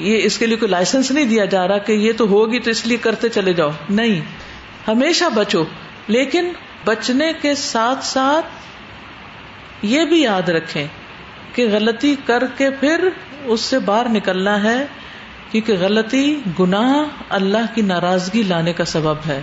یہ 0.06 0.24
اس 0.24 0.36
کے 0.38 0.46
لیے 0.46 0.56
کوئی 0.64 0.70
لائسنس 0.70 1.10
نہیں 1.16 1.24
دیا 1.30 1.44
جا 1.54 1.60
رہا 1.68 1.84
کہ 1.88 1.92
یہ 2.06 2.12
تو 2.16 2.24
ہوگی 2.32 2.58
تو 2.66 2.70
اس 2.70 2.84
لیے 2.86 2.96
کرتے 3.06 3.28
چلے 3.36 3.52
جاؤ 3.60 3.70
نہیں 4.00 4.18
ہمیشہ 4.88 5.24
بچو 5.34 5.62
لیکن 6.16 6.50
بچنے 6.86 7.30
کے 7.42 7.54
ساتھ 7.62 8.04
ساتھ 8.06 9.84
یہ 9.92 10.04
بھی 10.10 10.20
یاد 10.22 10.48
رکھے 10.56 10.86
کہ 11.54 11.66
غلطی 11.72 12.14
کر 12.26 12.44
کے 12.58 12.68
پھر 12.80 13.08
اس 13.54 13.60
سے 13.70 13.78
باہر 13.88 14.08
نکلنا 14.16 14.62
ہے 14.62 14.76
کیونکہ 15.50 15.78
غلطی 15.84 16.24
گناہ 16.58 16.92
اللہ 17.38 17.72
کی 17.74 17.82
ناراضگی 17.92 18.42
لانے 18.52 18.72
کا 18.82 18.84
سبب 18.92 19.24
ہے 19.30 19.40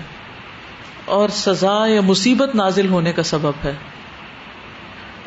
اور 1.17 1.35
سزا 1.41 1.75
یا 1.95 2.01
مصیبت 2.13 2.55
نازل 2.63 2.89
ہونے 2.95 3.11
کا 3.21 3.25
سبب 3.33 3.65
ہے 3.65 3.73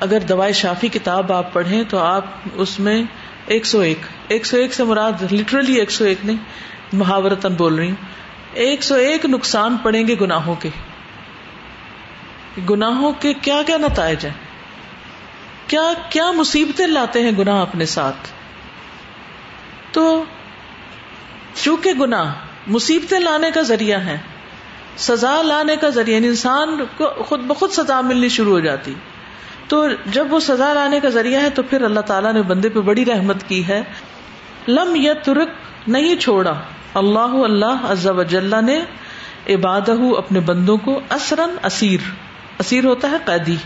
اگر 0.07 0.21
دوائی 0.29 0.53
شافی 0.59 0.89
کتاب 0.95 1.33
آپ 1.33 1.53
پڑھیں 1.53 1.83
تو 1.89 1.99
آپ 1.99 2.25
اس 2.65 2.79
میں 2.87 3.03
ایک 3.57 3.67
سو 3.67 3.81
ایک 3.89 4.07
ایک 4.35 4.47
سو 4.47 4.57
ایک 4.57 4.75
سے 4.75 4.85
مراد 4.85 5.23
لٹرلی 5.33 5.75
ایک 5.81 5.91
سو 5.91 6.05
ایک 6.05 6.25
نہیں 6.25 6.37
محاورتن 7.03 7.55
بول 7.59 7.75
رہی 7.79 7.91
ہوں 7.91 8.63
ایک 8.65 8.83
سو 8.85 8.95
ایک 9.09 9.25
نقصان 9.31 9.77
پڑیں 9.83 10.07
گے 10.09 10.15
گناہوں 10.21 10.55
کے 10.63 10.69
گناہوں 12.71 13.13
کے 13.21 13.33
کیا 13.43 13.61
کیا 13.67 13.77
نتائج 13.87 14.25
ہیں 14.27 14.33
کیا 15.69 15.87
کیا 16.11 16.31
مصیبتیں 16.37 16.87
لاتے 16.87 17.23
ہیں 17.23 17.31
گناہ 17.39 17.61
اپنے 17.61 17.87
ساتھ 17.95 18.29
تو 19.93 20.05
چونکہ 21.63 21.93
گناہ 22.01 22.33
مصیبتیں 22.77 23.19
لانے 23.19 23.51
کا 23.55 23.63
ذریعہ 23.73 23.99
ہے 24.05 24.17
سزا 25.09 25.41
لانے 25.43 25.77
کا 25.81 25.89
ذریعہ 25.97 26.15
یعنی 26.17 26.29
انسان 26.29 26.81
کو 26.97 27.09
خود 27.29 27.41
بخود 27.47 27.71
سزا 27.73 28.01
ملنی 28.11 28.29
شروع 28.37 28.53
ہو 28.53 28.61
جاتی 28.67 28.95
تو 29.69 29.77
جب 30.15 30.33
وہ 30.33 30.39
سزا 30.47 30.73
لانے 30.75 30.99
کا 31.01 31.09
ذریعہ 31.19 31.41
ہے 31.43 31.51
تو 31.59 31.63
پھر 31.69 31.83
اللہ 31.91 32.01
تعالیٰ 32.13 32.33
نے 32.35 32.43
بندے 32.53 32.69
پہ 32.75 32.81
بڑی 32.89 33.05
رحمت 33.05 33.47
کی 33.49 33.67
ہے 33.69 33.83
لم 34.69 34.95
یا 34.97 35.13
ترک 35.25 35.89
نہیں 35.97 36.17
چھوڑا 36.27 36.53
اللہ 37.01 37.37
اللہ 37.45 37.87
عزبہ 37.93 38.61
نے 38.67 38.81
عباد 39.55 39.89
بندوں 40.47 40.77
کو 40.85 40.99
اسرن 41.17 41.55
اسیر 41.71 42.11
اسیر 42.65 42.85
ہوتا 42.85 43.11
ہے 43.11 43.17
قیدی 43.25 43.57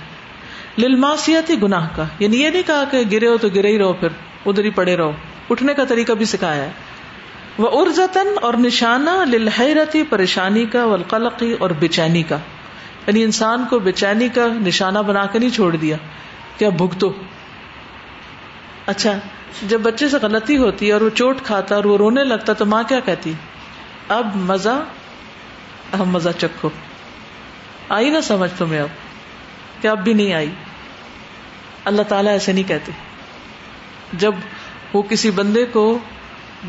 للماسیتی 0.83 1.61
گناہ 1.63 1.89
کا 1.97 2.05
یعنی 2.19 2.41
یہ 2.43 2.51
نہیں 2.51 2.67
کہا 2.67 2.85
کہ 2.91 3.03
گرے 3.13 3.27
ہو 3.29 3.37
تو 3.45 3.49
گرے 3.55 3.69
ہی 3.73 3.79
رہو 3.79 3.93
پھر 4.01 4.17
ادھر 4.53 4.65
ہی 4.65 4.71
پڑے 4.81 4.97
رہو 4.97 5.13
اٹھنے 5.55 5.75
کا 5.79 5.85
طریقہ 5.93 6.13
بھی 6.21 6.25
سکھایا 6.35 6.65
ہے 6.65 7.65
وہ 7.65 7.69
ارزتن 7.81 8.29
اور 8.49 8.55
نشانہ 8.67 9.17
للحیرتی 9.31 10.03
پریشانی 10.11 10.65
کا 10.77 10.85
والقلقی 10.93 11.53
اور 11.65 11.71
بےچینی 11.81 12.23
کا 12.33 12.39
یعنی 13.09 13.23
انسان 13.25 13.65
کو 13.69 13.79
بے 13.85 13.93
چینی 13.99 14.29
کا 14.39 14.47
نشانہ 14.65 14.99
بنا 15.11 15.25
کر 15.33 15.39
نہیں 15.41 15.51
چھوڑ 15.55 15.75
دیا 15.77 15.97
کیا 16.59 16.69
بھگتو 16.81 17.09
اچھا 18.93 19.13
جب 19.71 19.81
بچے 19.89 20.09
سے 20.15 20.17
غلطی 20.23 20.57
ہوتی 20.63 20.87
ہے 20.89 20.93
اور 20.97 21.01
وہ 21.05 21.09
چوٹ 21.21 21.41
کھاتا 21.45 21.75
اور 21.77 21.85
وہ 21.91 21.97
رونے 22.03 22.25
لگتا 22.25 22.53
تو 22.63 22.67
ماں 22.73 22.83
کیا 22.89 22.99
کہتی 23.07 23.33
اب 24.19 24.37
مزہ 24.53 24.77
اب 25.99 26.07
مزہ 26.17 26.29
چکھو 26.41 26.69
آئی 27.99 28.11
نہ 28.17 28.21
سمجھ 28.29 28.51
تمہیں 28.59 28.81
اب 28.81 28.91
کہ 29.83 29.89
اب 29.89 30.05
بھی 30.05 30.13
نہیں 30.21 30.33
آئی 30.43 30.51
اللہ 31.93 32.09
تعالیٰ 32.15 32.33
ایسے 32.33 32.53
نہیں 32.53 32.69
کہتے 32.75 32.93
جب 34.25 34.35
وہ 34.95 35.03
کسی 35.11 35.31
بندے 35.43 35.65
کو 35.73 35.87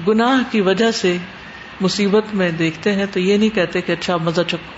گناہ 0.08 0.42
کی 0.52 0.62
وجہ 0.72 0.92
سے 1.06 1.16
مصیبت 1.82 2.34
میں 2.42 2.50
دیکھتے 2.66 2.94
ہیں 2.94 3.06
تو 3.14 3.20
یہ 3.30 3.38
نہیں 3.38 3.56
کہتے 3.56 3.82
کہ 3.90 4.02
اچھا 4.02 4.18
مزہ 4.30 4.42
چکھو 4.52 4.78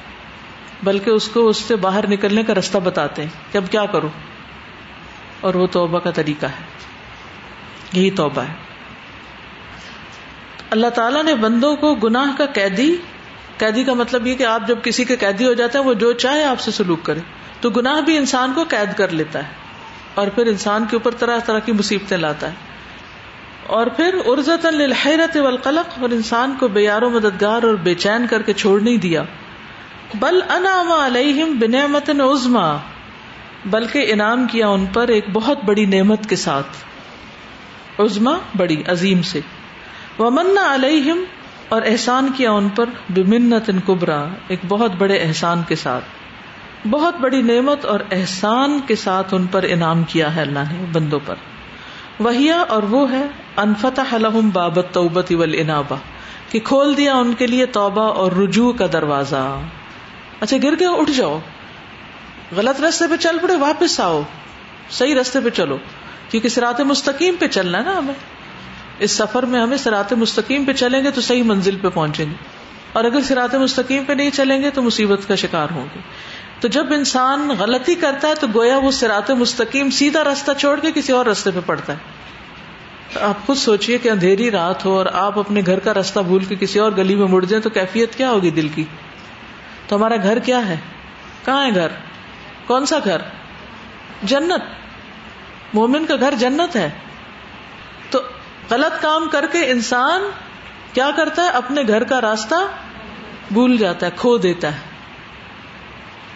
بلکہ 0.84 1.10
اس 1.10 1.28
کو 1.34 1.48
اس 1.48 1.58
سے 1.67 1.76
باہر 1.86 2.08
نکلنے 2.10 2.44
کا 2.44 2.54
راستہ 2.56 2.78
بتاتے 2.89 3.24
ہیں 3.24 3.52
کہ 3.54 3.58
اب 3.58 3.63
کیا 3.72 3.86
کرو 3.94 4.08
اور 5.50 5.54
وہ 5.62 5.67
توبہ 5.78 6.00
کا 6.06 6.12
طریقہ 6.20 6.46
ہے 6.56 6.63
یہی 7.94 8.10
توبہ 8.22 8.41
ہے 8.50 8.54
اللہ 10.76 10.91
تعالیٰ 10.98 11.24
نے 11.24 11.34
بندوں 11.39 11.76
کو 11.76 11.94
گناہ 12.04 12.36
کا 12.38 12.46
قیدی 12.60 12.89
قیدی 13.63 13.84
کا 13.84 13.94
مطلب 14.02 14.28
یہ 14.28 14.36
کہ 14.41 14.44
آپ 14.52 14.67
جب 14.67 14.78
کسی 14.84 15.04
کے 15.06 15.15
قیدی 15.24 15.48
ہو 15.48 15.54
جاتے 15.62 15.78
ہیں 15.78 15.86
وہ 15.86 15.94
جو 16.04 16.12
چاہے 16.26 16.44
آپ 16.52 16.60
سے 16.65 16.72
سلوک 16.78 17.04
کرے 17.06 17.20
تو 17.62 17.70
گناہ 17.78 18.00
بھی 18.10 18.17
انسان 18.17 18.54
کو 18.56 18.63
قید 18.70 18.94
کر 18.98 19.12
لیتا 19.22 19.41
ہے 19.48 19.60
اور 20.22 20.28
پھر 20.36 20.48
انسان 20.52 20.86
کے 20.91 20.96
اوپر 20.96 21.17
طرح 21.24 21.39
طرح 21.50 21.60
کی 21.65 21.72
مصیبتیں 21.82 22.17
لاتا 22.24 22.48
ہے 22.54 22.70
اور 23.80 23.88
پھر 23.98 24.15
ارزت 24.32 24.65
الحرت 24.65 25.38
اور 25.38 26.15
انسان 26.20 26.56
کو 26.60 26.67
بے 26.78 26.82
یار 26.84 27.02
و 27.08 27.10
مددگار 27.17 27.63
اور 27.72 27.76
بے 27.84 27.94
چین 28.06 28.26
کر 28.34 28.41
کے 28.50 28.54
چھوڑ 28.63 28.80
نہیں 28.88 28.98
دیا 29.06 29.24
بل 30.19 30.39
انا 30.56 30.71
علیہم 31.00 31.56
بنعمت 31.60 32.10
عظما 32.24 32.63
بلکہ 33.71 34.12
انعام 34.13 34.45
کیا 34.52 34.67
ان 34.69 34.86
پر 34.93 35.08
ایک 35.17 35.26
بہت 35.34 35.63
بڑی 35.65 35.86
نعمت 35.95 36.28
کے 36.30 36.36
ساتھ 36.45 36.78
بڑی 38.58 38.76
عظیم 38.91 39.21
سے 39.32 39.39
علیہم 40.76 41.24
اور 41.76 41.82
احسان 41.86 42.28
کیا 42.38 42.52
ان 42.52 42.69
پر 42.76 42.89
بمنت 43.15 43.69
کبرا 43.88 44.19
ایک 44.56 44.60
بہت 44.67 44.91
بڑے 44.97 45.17
احسان 45.17 45.62
کے 45.67 45.76
ساتھ 45.84 46.88
بہت 46.91 47.19
بڑی 47.21 47.41
نعمت 47.54 47.86
اور 47.93 48.00
احسان 48.19 48.80
کے 48.88 48.95
ساتھ 49.04 49.34
ان 49.34 49.45
پر 49.52 49.65
انعام 49.76 50.04
کیا 50.13 50.36
ہے 50.36 50.41
اللہ 50.41 50.71
نے 50.71 50.84
بندوں 50.93 51.19
پر 51.26 51.43
وہیا 52.24 52.58
اور 52.78 52.84
وہ 52.95 53.10
ہے 53.12 53.24
انفتح 53.65 54.15
لہم 54.24 54.50
بابت 54.54 54.93
توبت 54.93 55.32
والانابہ 55.41 55.95
کہ 56.52 56.60
کھول 56.71 56.95
دیا 56.97 57.15
ان 57.17 57.34
کے 57.43 57.47
لیے 57.47 57.65
توبہ 57.80 58.08
اور 58.24 58.32
رجوع 58.41 58.71
کا 58.78 58.88
دروازہ 58.93 59.43
اچھا 60.46 60.58
گر 60.64 60.74
گئے 60.80 60.88
اٹھ 61.00 61.10
جاؤ 61.16 61.38
غلط 62.56 62.80
رستے 62.82 63.06
پہ 63.10 63.16
چل 63.24 63.38
پڑے 63.42 63.56
واپس 63.64 64.00
آؤ 64.06 64.22
صحیح 65.00 65.14
رستے 65.20 65.40
پہ 65.44 65.50
چلو 65.58 65.78
کیونکہ 66.30 66.50
سرات 66.50 66.80
مستقیم 66.92 67.36
پہ 67.40 67.48
چلنا 67.58 67.78
ہے 67.80 67.84
نا 67.84 67.98
ہمیں 67.98 68.14
اس 69.06 69.12
سفر 69.22 69.46
میں 69.52 69.62
ہمیں 69.62 69.78
سرات 69.84 70.14
مستقیم 70.24 70.66
پہ 70.66 70.74
چلیں 70.84 71.04
گے 71.04 71.12
تو 71.18 71.22
صحیح 71.28 71.44
منزل 71.52 71.78
پہ 71.84 71.90
پہنچیں 71.98 72.26
گے 72.26 72.34
اور 73.00 73.04
اگر 73.10 73.22
سرات 73.28 73.56
مستقیم 73.66 74.04
پہ 74.08 74.14
نہیں 74.22 74.30
چلیں 74.40 74.62
گے 74.64 74.70
تو 74.78 74.82
مصیبت 74.88 75.28
کا 75.28 75.36
شکار 75.44 75.70
ہوں 75.76 75.86
گے 75.94 76.00
تو 76.64 76.68
جب 76.78 76.94
انسان 76.98 77.48
غلطی 77.60 77.96
کرتا 78.06 78.28
ہے 78.34 78.40
تو 78.40 78.48
گویا 78.56 78.78
وہ 78.88 78.92
سرات 79.02 79.30
مستقیم 79.44 79.90
سیدھا 80.00 80.24
راستہ 80.30 80.52
چھوڑ 80.66 80.76
کے 80.80 80.92
کسی 80.96 81.14
اور 81.20 81.26
رستے 81.34 81.52
پہ 81.60 81.66
پڑتا 81.70 81.94
ہے 81.94 83.14
تو 83.14 83.20
آپ 83.30 83.46
خود 83.46 83.58
سوچئے 83.68 83.98
کہ 84.04 84.10
اندھیری 84.10 84.52
رات 84.58 84.86
ہو 84.86 84.98
اور 84.98 85.06
آپ 85.22 85.40
اپنے 85.40 85.62
گھر 85.72 85.80
کا 85.88 85.94
راستہ 85.94 86.20
بھول 86.34 86.44
کے 86.52 86.56
کسی 86.66 86.80
اور 86.80 86.92
گلی 86.98 87.16
میں 87.24 87.28
مڑ 87.36 87.44
جائیں 87.54 87.64
تو 87.64 87.70
کیفیت 87.80 88.16
کیا 88.16 88.30
ہوگی 88.32 88.50
دل 88.60 88.68
کی 88.76 88.84
تو 89.92 89.96
ہمارا 89.98 90.16
گھر 90.32 90.40
کیا 90.48 90.60
ہے 90.68 90.76
کہاں 91.46 91.64
ہے 91.66 91.72
گھر 91.80 91.92
کون 92.68 92.86
سا 92.92 92.98
گھر 93.12 93.22
جنت 94.34 95.74
مومن 95.76 96.06
کا 96.12 96.16
گھر 96.28 96.34
جنت 96.44 96.76
ہے 96.76 96.88
تو 98.12 98.20
غلط 98.70 99.02
کام 99.02 99.28
کر 99.32 99.46
کے 99.56 99.64
انسان 99.72 100.30
کیا 100.94 101.10
کرتا 101.18 101.44
ہے 101.46 101.50
اپنے 101.62 101.84
گھر 101.88 102.04
کا 102.14 102.22
راستہ 102.28 102.62
بھول 103.52 103.76
جاتا 103.84 104.06
ہے 104.06 104.12
کھو 104.24 104.36
دیتا 104.48 104.72
ہے 104.76 104.90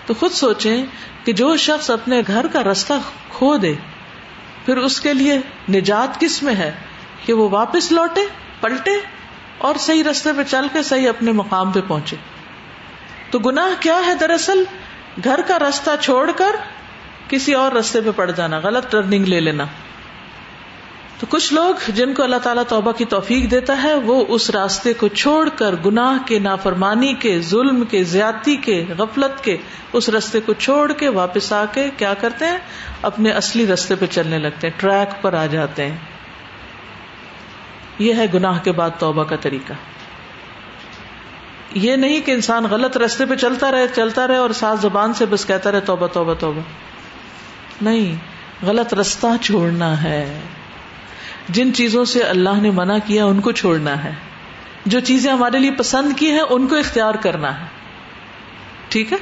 تو 0.05 0.13
خود 0.19 0.31
سوچیں 0.41 0.75
کہ 1.25 1.33
جو 1.43 1.55
شخص 1.69 1.89
اپنے 1.97 2.21
گھر 2.27 2.47
کا 2.53 2.63
راستہ 2.71 2.99
کھو 3.37 3.55
دے 3.67 3.73
پھر 4.65 4.77
اس 4.91 4.99
کے 5.07 5.13
لیے 5.23 5.37
نجات 5.77 6.19
کس 6.25 6.41
میں 6.49 6.55
ہے 6.63 6.71
کہ 7.25 7.33
وہ 7.41 7.49
واپس 7.57 7.91
لوٹے 7.97 8.25
پلٹے 8.61 8.97
اور 9.69 9.75
صحیح 9.89 10.03
رستے 10.11 10.33
پہ 10.37 10.43
چل 10.53 10.67
کے 10.73 10.83
صحیح 10.93 11.09
اپنے 11.17 11.31
مقام 11.43 11.71
پہ 11.77 11.89
پہنچے 11.95 12.17
تو 13.35 13.39
گنا 13.45 13.63
کیا 13.81 13.95
ہے 14.05 14.11
دراصل 14.19 14.63
گھر 15.23 15.41
کا 15.47 15.57
راستہ 15.59 15.89
چھوڑ 16.01 16.29
کر 16.41 16.55
کسی 17.29 17.53
اور 17.61 17.71
رستے 17.77 18.01
پہ 18.01 18.09
پڑ 18.15 18.29
جانا 18.35 18.57
غلط 18.65 18.85
ٹرننگ 18.91 19.25
لے 19.31 19.39
لینا 19.39 19.63
تو 21.19 21.25
کچھ 21.29 21.47
لوگ 21.53 21.89
جن 21.95 22.13
کو 22.13 22.23
اللہ 22.23 22.41
تعالیٰ 22.45 22.63
توبہ 22.69 22.91
کی 22.99 23.05
توفیق 23.15 23.49
دیتا 23.51 23.75
ہے 23.81 23.93
وہ 24.05 24.15
اس 24.37 24.49
راستے 24.55 24.93
کو 25.01 25.07
چھوڑ 25.21 25.49
کر 25.61 25.75
گنا 25.85 26.05
کے 26.29 26.37
نافرمانی 26.47 27.13
کے 27.25 27.33
ظلم 27.49 27.83
کے 27.95 28.03
زیادتی 28.13 28.55
کے 28.67 28.77
غفلت 28.97 29.43
کے 29.47 29.55
اس 29.99 30.07
رستے 30.17 30.39
کو 30.45 30.53
چھوڑ 30.65 30.91
کے 31.03 31.09
واپس 31.19 31.51
آ 31.59 31.63
کے 31.73 31.83
کیا 32.03 32.13
کرتے 32.21 32.45
ہیں 32.53 32.57
اپنے 33.11 33.31
اصلی 33.43 33.65
رستے 33.73 33.95
پہ 34.05 34.09
چلنے 34.17 34.39
لگتے 34.47 34.67
ہیں 34.69 34.79
ٹریک 34.85 35.21
پر 35.25 35.33
آ 35.41 35.45
جاتے 35.55 35.89
ہیں 35.89 36.79
یہ 38.07 38.23
ہے 38.23 38.27
گناہ 38.33 38.63
کے 38.69 38.71
بعد 38.81 38.97
توبہ 39.03 39.23
کا 39.33 39.41
طریقہ 39.47 39.73
یہ 41.83 41.95
نہیں 42.01 42.19
کہ 42.25 42.31
انسان 42.31 42.65
غلط 42.71 42.97
رستے 42.97 43.25
پہ 43.29 43.35
چلتا 43.39 43.69
رہے 43.71 43.87
چلتا 43.95 44.27
رہے 44.27 44.35
اور 44.43 44.49
ساتھ 44.59 44.79
زبان 44.81 45.13
سے 45.19 45.25
بس 45.31 45.45
کہتا 45.45 45.71
رہے 45.71 45.79
توبہ 45.89 46.07
توبہ 46.13 46.33
توبہ 46.39 46.61
نہیں 47.87 48.13
غلط 48.67 48.93
رستہ 48.99 49.31
چھوڑنا 49.47 49.91
ہے 50.03 50.21
جن 51.57 51.73
چیزوں 51.79 52.03
سے 52.11 52.21
اللہ 52.23 52.61
نے 52.61 52.71
منع 52.81 52.97
کیا 53.07 53.25
ان 53.31 53.39
کو 53.47 53.51
چھوڑنا 53.61 54.03
ہے 54.03 54.11
جو 54.93 54.99
چیزیں 55.09 55.31
ہمارے 55.31 55.59
لیے 55.59 55.71
پسند 55.77 56.17
کی 56.19 56.29
ہیں 56.31 56.45
ان 56.55 56.67
کو 56.67 56.75
اختیار 56.75 57.15
کرنا 57.27 57.55
ہے 57.59 57.65
ٹھیک 58.95 59.11
ہے 59.13 59.17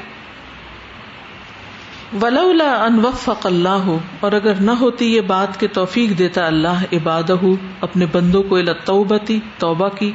ولا 2.22 2.72
ان 2.86 3.00
وفق 3.06 3.46
اللہ 3.46 3.86
ہو 3.92 3.98
اور 4.28 4.32
اگر 4.40 4.60
نہ 4.66 4.72
ہوتی 4.80 5.06
یہ 5.14 5.22
بات 5.30 5.60
کہ 5.60 5.68
توفیق 5.80 6.18
دیتا 6.18 6.46
اللہ 6.48 6.84
عبادہ 7.00 7.34
ہو 7.44 7.54
اپنے 7.88 8.06
بندوں 8.16 8.42
کو 8.50 8.56
الطبتی 8.58 9.40
توبہ 9.64 9.88
کی 10.00 10.12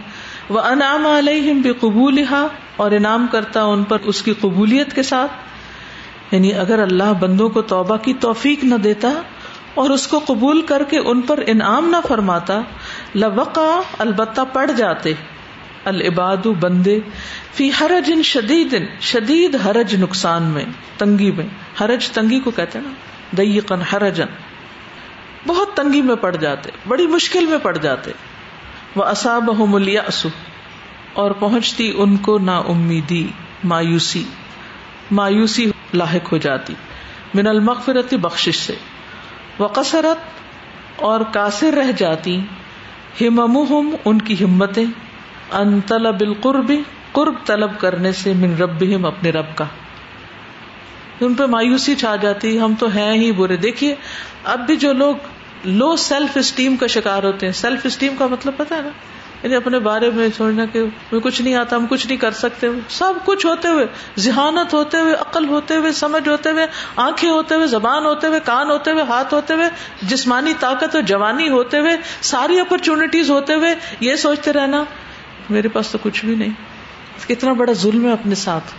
وہ 0.56 0.60
انعام 0.66 1.06
علیہ 1.06 1.72
قبول 1.80 2.22
ہا 2.30 2.46
اور 2.82 2.90
انعام 2.98 3.26
کرتا 3.32 3.62
ان 3.72 3.82
پر 3.88 4.06
اس 4.12 4.22
کی 4.28 4.32
قبولیت 4.40 4.92
کے 4.94 5.02
ساتھ 5.08 6.34
یعنی 6.34 6.52
اگر 6.64 6.78
اللہ 6.82 7.12
بندوں 7.20 7.48
کو 7.56 7.62
توبہ 7.72 7.96
کی 8.06 8.12
توفیق 8.26 8.64
نہ 8.70 8.74
دیتا 8.88 9.10
اور 9.82 9.90
اس 9.96 10.06
کو 10.12 10.18
قبول 10.26 10.60
کر 10.68 10.82
کے 10.90 10.98
ان 11.10 11.20
پر 11.30 11.42
انعام 11.54 11.88
نہ 11.90 11.96
فرماتا 12.08 12.60
لوقا 13.14 13.68
البتہ 14.04 14.40
پڑ 14.52 14.70
جاتے 14.76 15.12
العباد 15.92 16.46
بندے 16.60 16.98
فی 17.58 17.70
حرج 17.80 18.10
ان 18.14 18.22
شدید 18.30 18.74
شدید 19.10 19.54
حرج 19.66 19.94
نقصان 20.02 20.48
میں 20.56 20.64
تنگی 20.98 21.30
میں 21.36 21.46
حرج 21.80 22.08
تنگی 22.18 22.40
کو 22.44 22.50
کہتے 22.56 22.78
نا 22.86 22.90
دئی 23.36 23.58
قن 23.68 23.82
حرجن 23.92 24.34
بہت 25.46 25.76
تنگی 25.76 26.02
میں 26.02 26.14
پڑ 26.26 26.34
جاتے 26.36 26.70
بڑی 26.88 27.06
مشکل 27.16 27.46
میں 27.46 27.58
پڑ 27.62 27.76
جاتے 27.76 28.12
وہ 28.96 29.04
اصاب 29.12 29.50
ہو 29.58 29.66
اور 31.22 31.30
پہنچتی 31.40 31.90
ان 32.02 32.16
کو 32.26 32.38
نا 32.48 32.56
امیدی 32.72 33.26
مایوسی 33.72 34.22
مایوسی 35.18 35.66
لاحق 35.94 36.32
ہو 36.32 36.36
جاتی 36.46 36.74
من 37.34 37.46
المغفرت 37.46 38.14
بخش 38.24 38.48
سے 38.56 38.74
وہ 39.58 39.68
اور 41.10 41.20
قاصر 41.32 41.74
رہ 41.76 41.90
جاتی 41.98 42.38
ان 43.26 44.18
کی 44.26 44.34
ہمتیں 44.44 44.84
ان 45.60 45.78
طلب 45.86 46.20
القرب 46.26 46.72
قرب 47.12 47.34
طلب 47.46 47.78
کرنے 47.80 48.12
سے 48.22 48.32
من 48.40 48.54
اپنے 49.10 49.30
رب 49.38 49.54
کا 49.56 49.64
ان 51.26 51.34
پہ 51.34 51.44
مایوسی 51.54 51.94
چھا 52.00 52.14
جاتی 52.24 52.58
ہم 52.60 52.74
تو 52.80 52.88
ہیں 52.96 53.12
ہی 53.20 53.30
برے 53.38 53.56
دیکھیے 53.66 53.94
اب 54.54 54.66
بھی 54.66 54.76
جو 54.86 54.92
لوگ 55.02 55.26
لو 55.80 55.94
سیلف 56.08 56.36
اسٹیم 56.40 56.76
کا 56.80 56.86
شکار 56.96 57.22
ہوتے 57.28 57.46
ہیں 57.46 57.52
سیلف 57.62 57.86
اسٹیم 57.86 58.14
کا 58.18 58.26
مطلب 58.36 58.56
پتا 58.58 58.76
ہے 58.76 58.80
نا 58.82 58.90
یعنی 59.42 59.56
اپنے 59.56 59.78
بارے 59.78 60.08
میں 60.14 60.28
سوچنا 60.36 60.64
کہ 60.72 60.82
میں 61.10 61.18
کچھ 61.22 61.40
نہیں 61.40 61.54
آتا 61.54 61.76
ہم 61.76 61.84
کچھ 61.90 62.06
نہیں 62.06 62.16
کر 62.22 62.32
سکتے 62.38 62.68
سب 62.94 63.18
کچھ 63.24 63.44
ہوتے 63.46 63.68
ہوئے 63.72 63.84
ذہانت 64.24 64.72
ہوتے 64.74 65.00
ہوئے 65.00 65.12
عقل 65.26 65.44
ہوتے 65.48 65.76
ہوئے 65.76 65.92
سمجھ 65.98 66.28
ہوتے 66.28 66.50
ہوئے 66.54 66.66
آنکھیں 67.04 67.28
ہوتے 67.30 67.54
ہوئے 67.54 67.66
زبان 67.74 68.06
ہوتے 68.06 68.26
ہوئے 68.32 68.40
کان 68.44 68.70
ہوتے 68.70 68.90
ہوئے 68.92 69.02
ہاتھ 69.10 69.34
ہوتے 69.34 69.54
ہوئے 69.60 69.68
جسمانی 70.14 70.54
طاقت 70.60 70.94
اور 70.94 71.02
جوانی 71.12 71.48
ہوتے 71.52 71.78
ہوئے 71.84 71.94
ساری 72.30 72.58
اپرچونیٹیز 72.60 73.30
ہوتے 73.30 73.54
ہوئے 73.62 73.74
یہ 74.08 74.16
سوچتے 74.26 74.52
رہنا 74.58 74.82
میرے 75.58 75.68
پاس 75.76 75.90
تو 75.92 75.98
کچھ 76.02 76.24
بھی 76.24 76.34
نہیں 76.44 77.26
کتنا 77.28 77.52
بڑا 77.60 77.72
ظلم 77.84 78.04
ہے 78.06 78.12
اپنے 78.12 78.34
ساتھ 78.42 78.72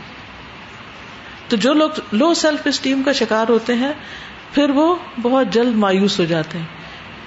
تو 1.50 1.56
جو 1.68 1.74
لوگ 1.74 2.00
لو 2.22 2.34
سیلف 2.42 2.68
اسٹیم 2.74 3.02
کا 3.06 3.12
شکار 3.22 3.50
ہوتے 3.50 3.76
ہیں 3.84 3.92
پھر 4.54 4.70
وہ 4.82 4.86
بہت 5.22 5.54
جلد 5.54 5.76
مایوس 5.86 6.20
ہو 6.20 6.26
جاتے 6.34 6.58
ہیں 6.58 6.79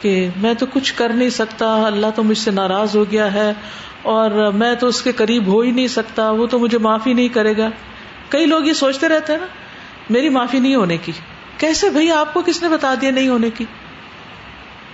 کہ 0.03 0.13
میں 0.45 0.53
تو 0.61 0.67
کچھ 0.75 0.93
کر 0.99 1.13
نہیں 1.19 1.29
سکتا 1.35 1.67
اللہ 1.87 2.13
تو 2.15 2.23
مجھ 2.29 2.37
سے 2.39 2.51
ناراض 2.61 2.95
ہو 2.97 3.05
گیا 3.11 3.33
ہے 3.35 3.51
اور 4.13 4.31
میں 4.63 4.73
تو 4.81 4.87
اس 4.93 5.01
کے 5.09 5.13
قریب 5.21 5.47
ہو 5.53 5.59
ہی 5.67 5.71
نہیں 5.77 5.91
سکتا 5.97 6.31
وہ 6.39 6.47
تو 6.55 6.59
مجھے 6.63 6.79
معافی 6.87 7.13
نہیں 7.19 7.29
کرے 7.37 7.57
گا 7.57 7.69
کئی 8.33 8.47
لوگ 8.53 8.67
یہ 8.71 8.79
سوچتے 8.79 9.09
رہتے 9.13 9.33
ہیں 9.33 9.41
نا 9.41 9.47
میری 10.17 10.29
معافی 10.39 10.59
نہیں 10.65 10.75
ہونے 10.75 10.97
کی 11.05 11.13
کیسے 11.63 11.91
بھائی 11.99 12.11
آپ 12.17 12.33
کو 12.35 12.43
کس 12.51 12.61
نے 12.63 12.69
بتا 12.75 12.93
دیا 13.01 13.11
نہیں 13.21 13.29
ہونے 13.35 13.51
کی 13.61 13.65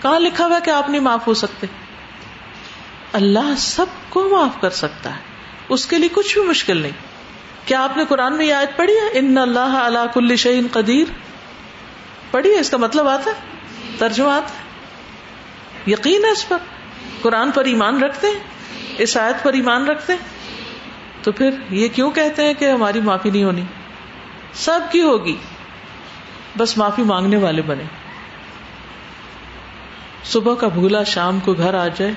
کہاں 0.03 0.19
لکھا 0.27 0.47
ہوا 0.53 0.59
کہ 0.69 0.77
آپ 0.77 0.91
نہیں 0.91 1.05
معاف 1.09 1.27
ہو 1.31 1.35
سکتے 1.45 1.67
اللہ 3.23 3.51
سب 3.71 3.97
کو 4.17 4.29
معاف 4.37 4.61
کر 4.61 4.77
سکتا 4.83 5.15
ہے 5.17 5.75
اس 5.77 5.87
کے 5.93 5.99
لیے 6.05 6.09
کچھ 6.21 6.37
بھی 6.39 6.47
مشکل 6.53 6.81
نہیں 6.83 6.97
کیا 7.71 7.83
آپ 7.87 7.97
نے 7.97 8.05
قرآن 8.15 8.37
میں 8.43 8.53
آیت 8.61 8.77
پڑھی 8.77 8.95
ہے 9.01 9.09
ان 9.25 9.37
اللہ 9.49 9.79
اللہ 9.85 10.13
کل 10.15 10.37
شہین 10.47 10.67
قدیر 10.79 11.17
پڑھی 12.31 12.55
ہے 12.57 12.61
اس 12.67 12.71
کا 12.77 12.87
مطلب 12.89 13.09
آتا 13.19 13.37
ہے 13.37 13.97
ترجمہ 14.07 14.31
آتا 14.39 14.55
ہے 14.55 14.67
یقین 15.87 16.25
ہے 16.25 16.31
اس 16.31 16.49
پر 16.49 16.57
قرآن 17.23 17.51
پر 17.55 17.65
ایمان 17.75 18.03
رکھتے 18.03 18.27
ہیں 18.27 19.03
اس 19.03 19.17
آیت 19.17 19.43
پر 19.45 19.53
ایمان 19.61 19.87
رکھتے 19.89 20.13
ہیں 20.13 21.23
تو 21.25 21.33
پھر 21.41 21.55
یہ 21.79 21.89
کیوں 21.95 22.11
کہتے 22.19 22.45
ہیں 22.47 22.55
کہ 22.59 22.71
ہماری 22.71 23.01
معافی 23.09 23.31
نہیں 23.31 23.45
ہونی 23.45 23.63
سب 24.65 24.91
کی 24.93 25.01
ہوگی 25.03 25.37
بس 26.59 26.77
معافی 26.79 27.03
مانگنے 27.13 27.37
والے 27.47 27.63
بنے 27.71 27.85
صبح 30.33 30.55
کا 30.61 30.69
بھولا 30.79 31.03
شام 31.15 31.39
کو 31.45 31.53
گھر 31.65 31.75
آ 31.83 31.87
جائے 31.99 32.13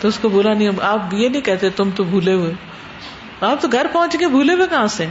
تو 0.00 0.08
اس 0.08 0.18
کو 0.22 0.28
بھولا 0.28 0.52
نہیں 0.54 0.80
آپ 0.90 1.14
یہ 1.14 1.28
نہیں 1.28 1.40
کہتے 1.48 1.70
تم 1.80 1.90
تو 1.96 2.04
بھولے 2.14 2.32
ہوئے 2.34 2.52
آپ 3.48 3.60
تو 3.62 3.68
گھر 3.72 3.86
پہنچ 3.92 4.16
کے 4.18 4.28
بھولے 4.36 4.52
ہوئے 4.54 4.66
کہاں 4.70 4.86
سے 4.98 5.06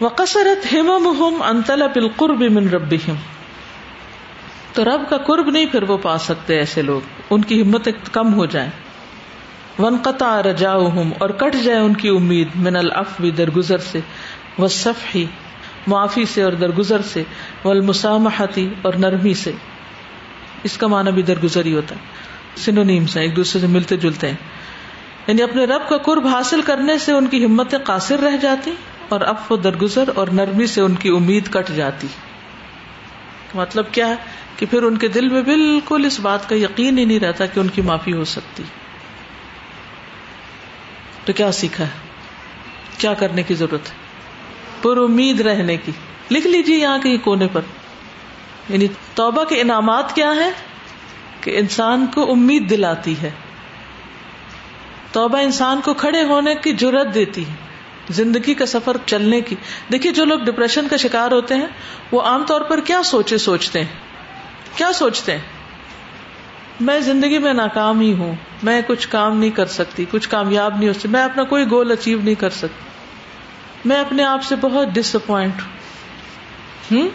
وقصرت 0.00 0.66
ہم 0.72 1.42
انتلا 1.52 1.86
بالقرب 1.94 2.42
من 2.56 2.68
ربهم 2.74 3.16
تو 4.78 4.84
رب 4.84 5.08
کا 5.10 5.16
قرب 5.26 5.48
نہیں 5.50 5.66
پھر 5.70 5.82
وہ 5.90 5.96
پا 6.02 6.16
سکتے 6.24 6.56
ایسے 6.58 6.82
لوگ 6.88 7.32
ان 7.36 7.42
کی 7.52 7.60
ہمت 7.60 7.88
کم 8.12 8.34
ہو 8.34 8.44
جائیں 8.50 8.68
ون 9.78 9.96
قطع 10.02 10.28
رجاؤ 10.46 10.90
اور 11.24 11.30
کٹ 11.40 11.56
جائے 11.64 11.78
ان 11.86 11.94
کی 12.02 12.08
امید 12.18 12.54
من 12.66 12.76
الف 12.80 13.16
بھی 13.24 13.30
درگزر 13.40 13.78
سے 13.88 14.00
صف 14.74 15.02
ہی 15.14 15.24
معافی 15.94 16.24
سے 16.34 16.42
اور 16.42 16.52
درگزر 16.60 17.02
سے 17.14 17.22
مسامحتی 17.88 18.66
اور 18.86 18.94
نرمی 19.06 19.34
سے 19.42 19.52
اس 20.70 20.76
کا 20.84 20.86
معنی 20.94 21.10
بھی 21.18 21.22
درگزر 21.32 21.66
ہی 21.70 21.74
ہوتا 21.80 21.94
ہے 22.00 22.56
سنو 22.66 22.82
نیم 22.92 23.06
سے 23.14 23.20
ایک 23.26 23.36
دوسرے 23.40 23.60
سے 23.60 23.66
ملتے 23.78 23.96
جلتے 24.06 24.30
ہیں 24.30 25.26
یعنی 25.26 25.42
اپنے 25.48 25.64
رب 25.74 25.88
کا 25.88 25.98
قرب 26.08 26.26
حاصل 26.36 26.62
کرنے 26.70 26.98
سے 27.08 27.12
ان 27.18 27.26
کی 27.34 27.44
ہمتیں 27.44 27.78
قاصر 27.92 28.20
رہ 28.28 28.36
جاتی 28.48 28.74
اور 29.16 29.20
اف 29.34 29.52
و 29.52 29.56
درگزر 29.68 30.16
اور 30.22 30.32
نرمی 30.42 30.66
سے 30.76 30.80
ان 30.86 30.94
کی 31.06 31.16
امید 31.22 31.52
کٹ 31.56 31.76
جاتی 31.82 32.06
مطلب 33.54 33.92
کیا 33.92 34.08
ہے 34.08 34.14
کہ 34.56 34.66
پھر 34.70 34.82
ان 34.82 34.96
کے 34.98 35.08
دل 35.16 35.28
میں 35.28 35.42
بالکل 35.42 36.04
اس 36.06 36.18
بات 36.20 36.48
کا 36.48 36.54
یقین 36.56 36.98
ہی 36.98 37.04
نہیں 37.04 37.20
رہتا 37.20 37.46
کہ 37.54 37.60
ان 37.60 37.68
کی 37.74 37.82
معافی 37.90 38.12
ہو 38.12 38.24
سکتی 38.34 38.62
تو 41.24 41.32
کیا 41.40 41.50
سیکھا 41.62 41.84
ہے 41.84 42.06
کیا 42.98 43.12
کرنے 43.24 43.42
کی 43.48 43.54
ضرورت 43.54 43.88
ہے 43.90 43.96
پر 44.82 44.96
امید 45.02 45.40
رہنے 45.46 45.76
کی 45.84 45.92
لکھ 46.30 46.46
لیجیے 46.46 46.76
یہاں 46.78 46.98
کے 47.02 47.16
کونے 47.24 47.46
پر 47.52 47.60
یعنی 48.68 48.86
توبہ 49.14 49.44
کے 49.50 49.60
انعامات 49.60 50.14
کیا 50.14 50.30
ہیں 50.40 50.50
کہ 51.40 51.56
انسان 51.58 52.06
کو 52.14 52.30
امید 52.32 52.68
دلاتی 52.70 53.14
ہے 53.22 53.30
توبہ 55.12 55.38
انسان 55.48 55.80
کو 55.84 55.94
کھڑے 56.02 56.22
ہونے 56.32 56.54
کی 56.62 56.72
جرت 56.82 57.14
دیتی 57.14 57.44
ہے 57.48 57.54
زندگی 58.16 58.54
کا 58.60 58.66
سفر 58.66 58.96
چلنے 59.06 59.40
کی 59.48 59.54
دیکھیے 59.92 60.12
جو 60.18 60.24
لوگ 60.24 60.44
ڈپریشن 60.44 60.88
کا 60.90 60.96
شکار 61.04 61.32
ہوتے 61.32 61.54
ہیں 61.62 61.66
وہ 62.12 62.20
عام 62.30 62.44
طور 62.48 62.60
پر 62.70 62.80
کیا 62.90 63.00
سوچے 63.04 63.38
سوچتے 63.44 63.80
ہیں 63.84 64.76
کیا 64.76 64.92
سوچتے 64.98 65.32
ہیں 65.32 65.56
میں 66.86 66.98
زندگی 67.10 67.38
میں 67.44 67.52
ناکام 67.54 68.00
ہی 68.00 68.12
ہوں 68.18 68.34
میں 68.64 68.80
کچھ 68.86 69.08
کام 69.14 69.38
نہیں 69.38 69.50
کر 69.60 69.66
سکتی 69.76 70.04
کچھ 70.10 70.28
کامیاب 70.30 70.76
نہیں 70.78 70.88
ہو 70.88 70.92
سکتی 70.92 71.08
میں 71.16 71.22
اپنا 71.22 71.44
کوئی 71.52 71.70
گول 71.70 71.92
اچیو 71.92 72.18
نہیں 72.22 72.34
کر 72.44 72.50
سکتی 72.60 73.88
میں 73.88 73.98
اپنے 74.00 74.24
آپ 74.24 74.42
سے 74.44 74.56
بہت 74.60 74.88
ڈس 74.94 75.14
اپوائنٹ 75.16 75.62
ہوں 76.92 77.08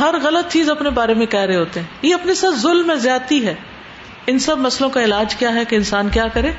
ہر 0.00 0.14
غلط 0.22 0.52
چیز 0.52 0.70
اپنے 0.70 0.90
بارے 1.00 1.14
میں 1.14 1.26
کہہ 1.34 1.40
رہے 1.48 1.56
ہوتے 1.56 1.80
ہیں 1.80 1.86
یہ 2.08 2.14
اپنے 2.14 2.34
ساتھ 2.42 2.56
ظلم 2.60 2.92
زیادتی 3.08 3.44
ہے 3.46 3.54
ان 4.32 4.38
سب 4.48 4.58
مسلوں 4.58 4.88
کا 4.96 5.02
علاج 5.04 5.34
کیا 5.42 5.52
ہے 5.54 5.64
کہ 5.68 5.76
انسان 5.76 6.08
کیا 6.12 6.26
کرے 6.34 6.50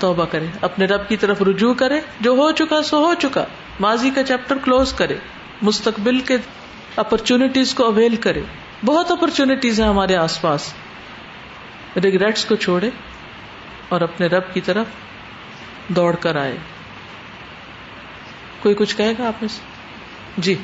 توبہ 0.00 0.24
کرے 0.30 0.46
اپنے 0.68 0.84
رب 0.92 1.08
کی 1.08 1.16
طرف 1.24 1.42
رجوع 1.48 1.72
کرے 1.82 2.00
جو 2.26 2.30
ہو 2.40 2.50
چکا 2.60 2.82
سو 2.90 2.98
ہو 3.04 3.12
چکا 3.24 3.44
ماضی 3.80 4.10
کا 4.14 4.22
چیپٹر 4.28 4.58
کلوز 4.64 4.92
کرے 5.00 5.16
مستقبل 5.70 6.20
کے 6.30 6.36
اپرچونیٹیز 7.04 7.74
کو 7.80 7.86
اویل 7.92 8.16
کرے 8.26 8.42
بہت 8.86 9.10
اپرچونٹیز 9.10 9.80
ہیں 9.80 9.86
ہمارے 9.88 10.16
آس 10.16 10.40
پاس 10.42 10.72
ریگریٹس 12.04 12.44
کو 12.44 12.56
چھوڑے 12.66 12.90
اور 13.94 14.00
اپنے 14.08 14.26
رب 14.36 14.52
کی 14.54 14.60
طرف 14.68 15.92
دوڑ 15.96 16.14
کر 16.26 16.36
آئے 16.42 16.56
کوئی 18.62 18.74
کچھ 18.78 18.96
کہے 18.96 19.12
گا 19.18 19.26
آپ 19.28 19.42
میں 19.42 19.48
سے 19.56 20.42
جی 20.46 20.54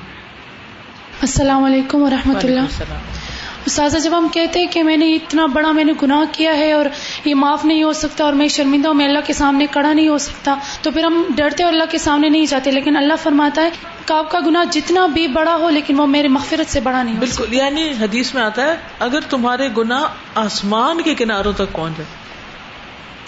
السلام 1.28 1.64
علیکم 1.64 2.02
و 2.02 2.10
رحمت 2.10 2.44
اللہ 2.44 3.19
ساز 3.68 3.94
جب 4.04 4.16
ہم 4.16 4.26
کہتے 4.32 4.58
ہیں 4.60 4.66
کہ 4.72 4.82
میں 4.82 4.96
نے 4.96 5.12
اتنا 5.14 5.44
بڑا 5.52 5.70
میں 5.72 5.84
نے 5.84 5.92
گناہ 6.02 6.22
کیا 6.32 6.56
ہے 6.56 6.70
اور 6.72 6.86
یہ 7.24 7.34
معاف 7.34 7.64
نہیں 7.64 7.82
ہو 7.82 7.92
سکتا 8.02 8.24
اور 8.24 8.32
میں 8.40 8.46
شرمندہ 8.56 8.88
ہوں 8.88 8.94
میں 8.96 9.06
اللہ 9.06 9.26
کے 9.26 9.32
سامنے 9.40 9.66
کڑا 9.70 9.92
نہیں 9.92 10.08
ہو 10.08 10.18
سکتا 10.26 10.54
تو 10.82 10.90
پھر 10.90 11.04
ہم 11.04 11.22
ڈرتے 11.36 11.64
اور 11.64 11.72
اللہ 11.72 11.90
کے 11.90 11.98
سامنے 12.06 12.28
نہیں 12.28 12.46
جاتے 12.52 12.70
لیکن 12.70 12.96
اللہ 12.96 13.20
فرماتا 13.22 13.62
ہے 13.64 13.70
کا 14.06 14.16
آپ 14.18 14.30
کا 14.30 14.38
گناہ 14.46 14.64
جتنا 14.72 15.06
بھی 15.14 15.26
بڑا 15.38 15.54
ہو 15.60 15.70
لیکن 15.70 16.00
وہ 16.00 16.06
میرے 16.14 16.28
مغفرت 16.38 16.72
سے 16.72 16.80
بڑا 16.86 17.02
نہیں 17.02 17.18
بالکل 17.20 17.54
یعنی 17.54 17.88
حدیث 18.00 18.32
میں 18.34 18.42
آتا 18.42 18.66
ہے 18.70 18.76
اگر 19.08 19.28
تمہارے 19.30 19.68
گنا 19.78 20.00
آسمان 20.44 21.02
کے 21.02 21.14
کناروں 21.22 21.52
تک 21.56 21.72
پہنچ 21.72 21.96
جائے 21.98 22.10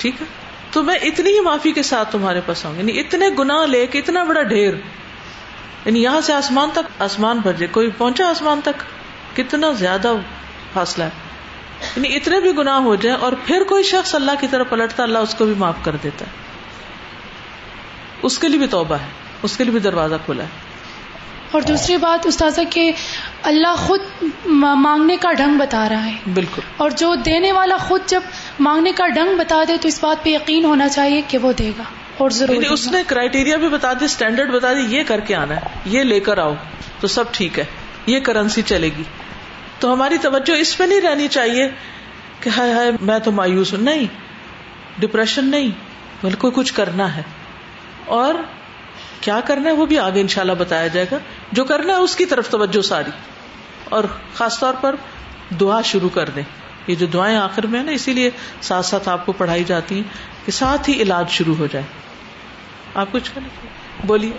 ٹھیک 0.02 0.20
ہے 0.20 0.26
تو 0.72 0.82
میں 0.82 0.94
اتنی 1.08 1.32
ہی 1.34 1.40
معافی 1.44 1.72
کے 1.78 1.82
ساتھ 1.92 2.12
تمہارے 2.12 2.40
پاس 2.46 2.64
آؤں 2.66 2.74
گی 2.74 2.78
یعنی 2.80 2.98
اتنے 3.00 3.28
گنا 3.38 3.64
لے 3.70 3.86
کے 3.94 3.98
اتنا 3.98 4.22
بڑا 4.32 4.42
ڈھیر 4.54 4.74
یعنی 5.84 6.02
یہاں 6.02 6.20
سے 6.28 6.32
آسمان 6.32 6.70
تک 6.72 7.00
آسمان 7.08 7.38
بھر 7.42 7.52
جائے 7.58 7.72
کوئی 7.72 7.90
پہنچا 7.98 8.28
آسمان 8.30 8.60
تک 8.64 8.82
کتنا 9.36 9.70
زیادہ 9.82 10.12
فاصلہ 10.72 11.04
ہے 11.04 11.94
یعنی 11.96 12.14
اتنے 12.16 12.40
بھی 12.40 12.50
گناہ 12.56 12.78
ہو 12.88 12.94
جائیں 13.04 13.18
اور 13.26 13.32
پھر 13.46 13.64
کوئی 13.68 13.82
شخص 13.92 14.14
اللہ 14.14 14.38
کی 14.40 14.46
طرف 14.50 14.68
پلٹتا 14.70 15.02
اللہ 15.02 15.26
اس 15.28 15.34
کو 15.38 15.44
بھی 15.44 15.54
معاف 15.62 15.84
کر 15.84 15.96
دیتا 16.02 16.26
ہے 16.26 16.40
اس 18.28 18.38
کے 18.38 18.48
لیے 18.48 18.58
بھی 18.58 18.66
توبہ 18.74 18.96
ہے 19.06 19.08
اس 19.48 19.56
کے 19.56 19.64
لیے 19.64 19.72
بھی 19.78 19.80
دروازہ 19.86 20.18
کھلا 20.26 20.44
ہے 20.50 20.70
اور 21.56 21.62
دوسری 21.68 21.96
بات 22.02 22.26
استاذہ 22.26 22.60
کہ 22.74 22.82
اللہ 23.48 23.80
خود 23.86 24.44
مانگنے 24.64 25.16
کا 25.24 25.32
ڈھنگ 25.40 25.58
بتا 25.60 25.82
رہا 25.92 26.04
ہے 26.06 26.30
بالکل 26.36 26.68
اور 26.84 26.94
جو 27.02 27.14
دینے 27.24 27.50
والا 27.56 27.76
خود 27.88 28.06
جب 28.14 28.30
مانگنے 28.66 28.92
کا 29.00 29.08
ڈھنگ 29.18 29.36
بتا 29.38 29.62
دے 29.68 29.76
تو 29.82 29.88
اس 29.88 30.02
بات 30.04 30.22
پہ 30.24 30.30
یقین 30.36 30.64
ہونا 30.70 30.88
چاہیے 30.94 31.20
کہ 31.32 31.38
وہ 31.46 31.52
دے 31.58 31.70
گا 31.78 31.84
اور 32.24 32.36
ضرور 32.38 32.54
یعنی 32.54 32.72
اس 32.72 32.86
نے 32.92 33.02
کرائیٹیریا 33.12 33.56
بھی 33.64 33.68
بتا 33.74 33.92
دی 34.00 34.04
اسٹینڈرڈ 34.04 34.52
بتا 34.54 34.72
دی 34.78 34.86
یہ 34.96 35.02
کر 35.10 35.20
کے 35.30 35.34
آنا 35.42 35.56
ہے 35.64 35.90
یہ 35.96 36.08
لے 36.12 36.20
کر 36.30 36.38
آؤ 36.46 36.54
تو 37.00 37.08
سب 37.16 37.32
ٹھیک 37.40 37.58
ہے 37.58 37.64
یہ 38.14 38.20
کرنسی 38.30 38.62
چلے 38.72 38.88
گی 38.96 39.04
تو 39.82 39.92
ہماری 39.92 40.16
توجہ 40.22 40.56
اس 40.62 40.72
پہ 40.78 40.84
نہیں 40.90 41.00
رہنی 41.00 41.26
چاہیے 41.36 41.66
کہ 42.40 42.48
ہائے 42.56 42.72
ہائے 42.72 42.90
میں 43.08 43.18
تو 43.24 43.30
مایوس 43.38 43.72
ہوں 43.74 43.80
نہیں 43.88 44.04
ڈپریشن 45.04 45.48
نہیں 45.54 45.70
بلکہ 46.22 46.50
کچھ 46.58 46.72
کرنا 46.74 47.08
ہے 47.16 47.22
اور 48.16 48.34
کیا 49.26 49.40
کرنا 49.48 49.68
ہے 49.68 49.74
وہ 49.80 49.86
بھی 49.92 49.98
آگے 50.04 50.20
ان 50.20 50.28
شاء 50.34 50.40
اللہ 50.42 50.58
بتایا 50.60 50.86
جائے 50.98 51.06
گا 51.12 51.18
جو 51.58 51.64
کرنا 51.70 51.96
ہے 51.96 52.02
اس 52.08 52.14
کی 52.20 52.24
طرف 52.34 52.50
توجہ 52.54 52.82
ساری 52.90 53.10
اور 53.98 54.04
خاص 54.42 54.58
طور 54.60 54.78
پر 54.84 54.94
دعا 55.64 55.80
شروع 55.92 56.08
کر 56.18 56.30
دیں 56.36 56.42
یہ 56.86 56.94
جو 57.02 57.06
دعائیں 57.18 57.36
آخر 57.38 57.66
میں 57.74 57.82
نا 57.88 57.92
اسی 57.98 58.12
لیے 58.20 58.30
ساتھ 58.68 58.86
ساتھ 58.92 59.08
آپ 59.16 59.26
کو 59.26 59.32
پڑھائی 59.42 59.64
جاتی 59.74 59.96
ہیں 60.00 60.44
کہ 60.46 60.52
ساتھ 60.60 60.90
ہی 60.90 61.00
علاج 61.06 61.30
شروع 61.40 61.54
ہو 61.64 61.66
جائے 61.72 61.84
آپ 63.02 63.12
کچھ 63.18 63.30
بولیے 64.12 64.32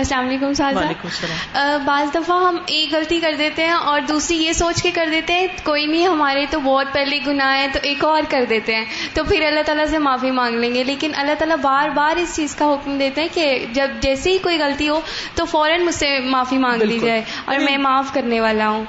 السلام 0.00 0.26
علیکم 0.28 0.52
صاحب 0.58 1.82
بعض 1.84 2.08
دفعہ 2.14 2.36
ہم 2.44 2.56
ایک 2.76 2.92
غلطی 2.94 3.18
کر 3.20 3.34
دیتے 3.38 3.64
ہیں 3.64 3.72
اور 3.90 4.00
دوسری 4.08 4.36
یہ 4.36 4.52
سوچ 4.60 4.82
کے 4.82 4.90
کر 4.94 5.08
دیتے 5.12 5.32
ہیں 5.34 5.46
کوئی 5.64 5.84
نہیں 5.86 6.06
ہمارے 6.06 6.44
تو 6.50 6.58
بہت 6.64 6.86
پہلے 6.92 7.18
گناہ 7.26 7.54
ہے 7.58 7.66
تو 7.72 7.78
ایک 7.90 8.04
اور 8.04 8.22
کر 8.30 8.44
دیتے 8.50 8.74
ہیں 8.76 8.84
تو 9.14 9.24
پھر 9.28 9.44
اللہ 9.46 9.62
تعالیٰ 9.66 9.86
سے 9.90 9.98
معافی 10.08 10.30
مانگ 10.40 10.58
لیں 10.64 10.72
گے 10.74 10.82
لیکن 10.90 11.12
اللہ 11.22 11.38
تعالیٰ 11.38 11.56
بار 11.62 11.88
بار 11.98 12.16
اس 12.22 12.34
چیز 12.36 12.54
کا 12.62 12.72
حکم 12.72 12.98
دیتے 12.98 13.20
ہیں 13.20 13.28
کہ 13.34 13.46
جب 13.74 13.90
جیسے 14.00 14.30
ہی 14.32 14.38
کوئی 14.48 14.58
غلطی 14.62 14.88
ہو 14.88 15.00
تو 15.34 15.44
فوراً 15.54 15.84
مجھ 15.86 15.94
سے 15.94 16.18
معافی 16.30 16.58
مانگ 16.66 16.82
لی 16.82 16.98
جائے 17.06 17.22
اور 17.44 17.58
میں 17.68 17.76
معاف 17.86 18.12
کرنے 18.14 18.40
والا 18.48 18.68
ہوں 18.68 18.84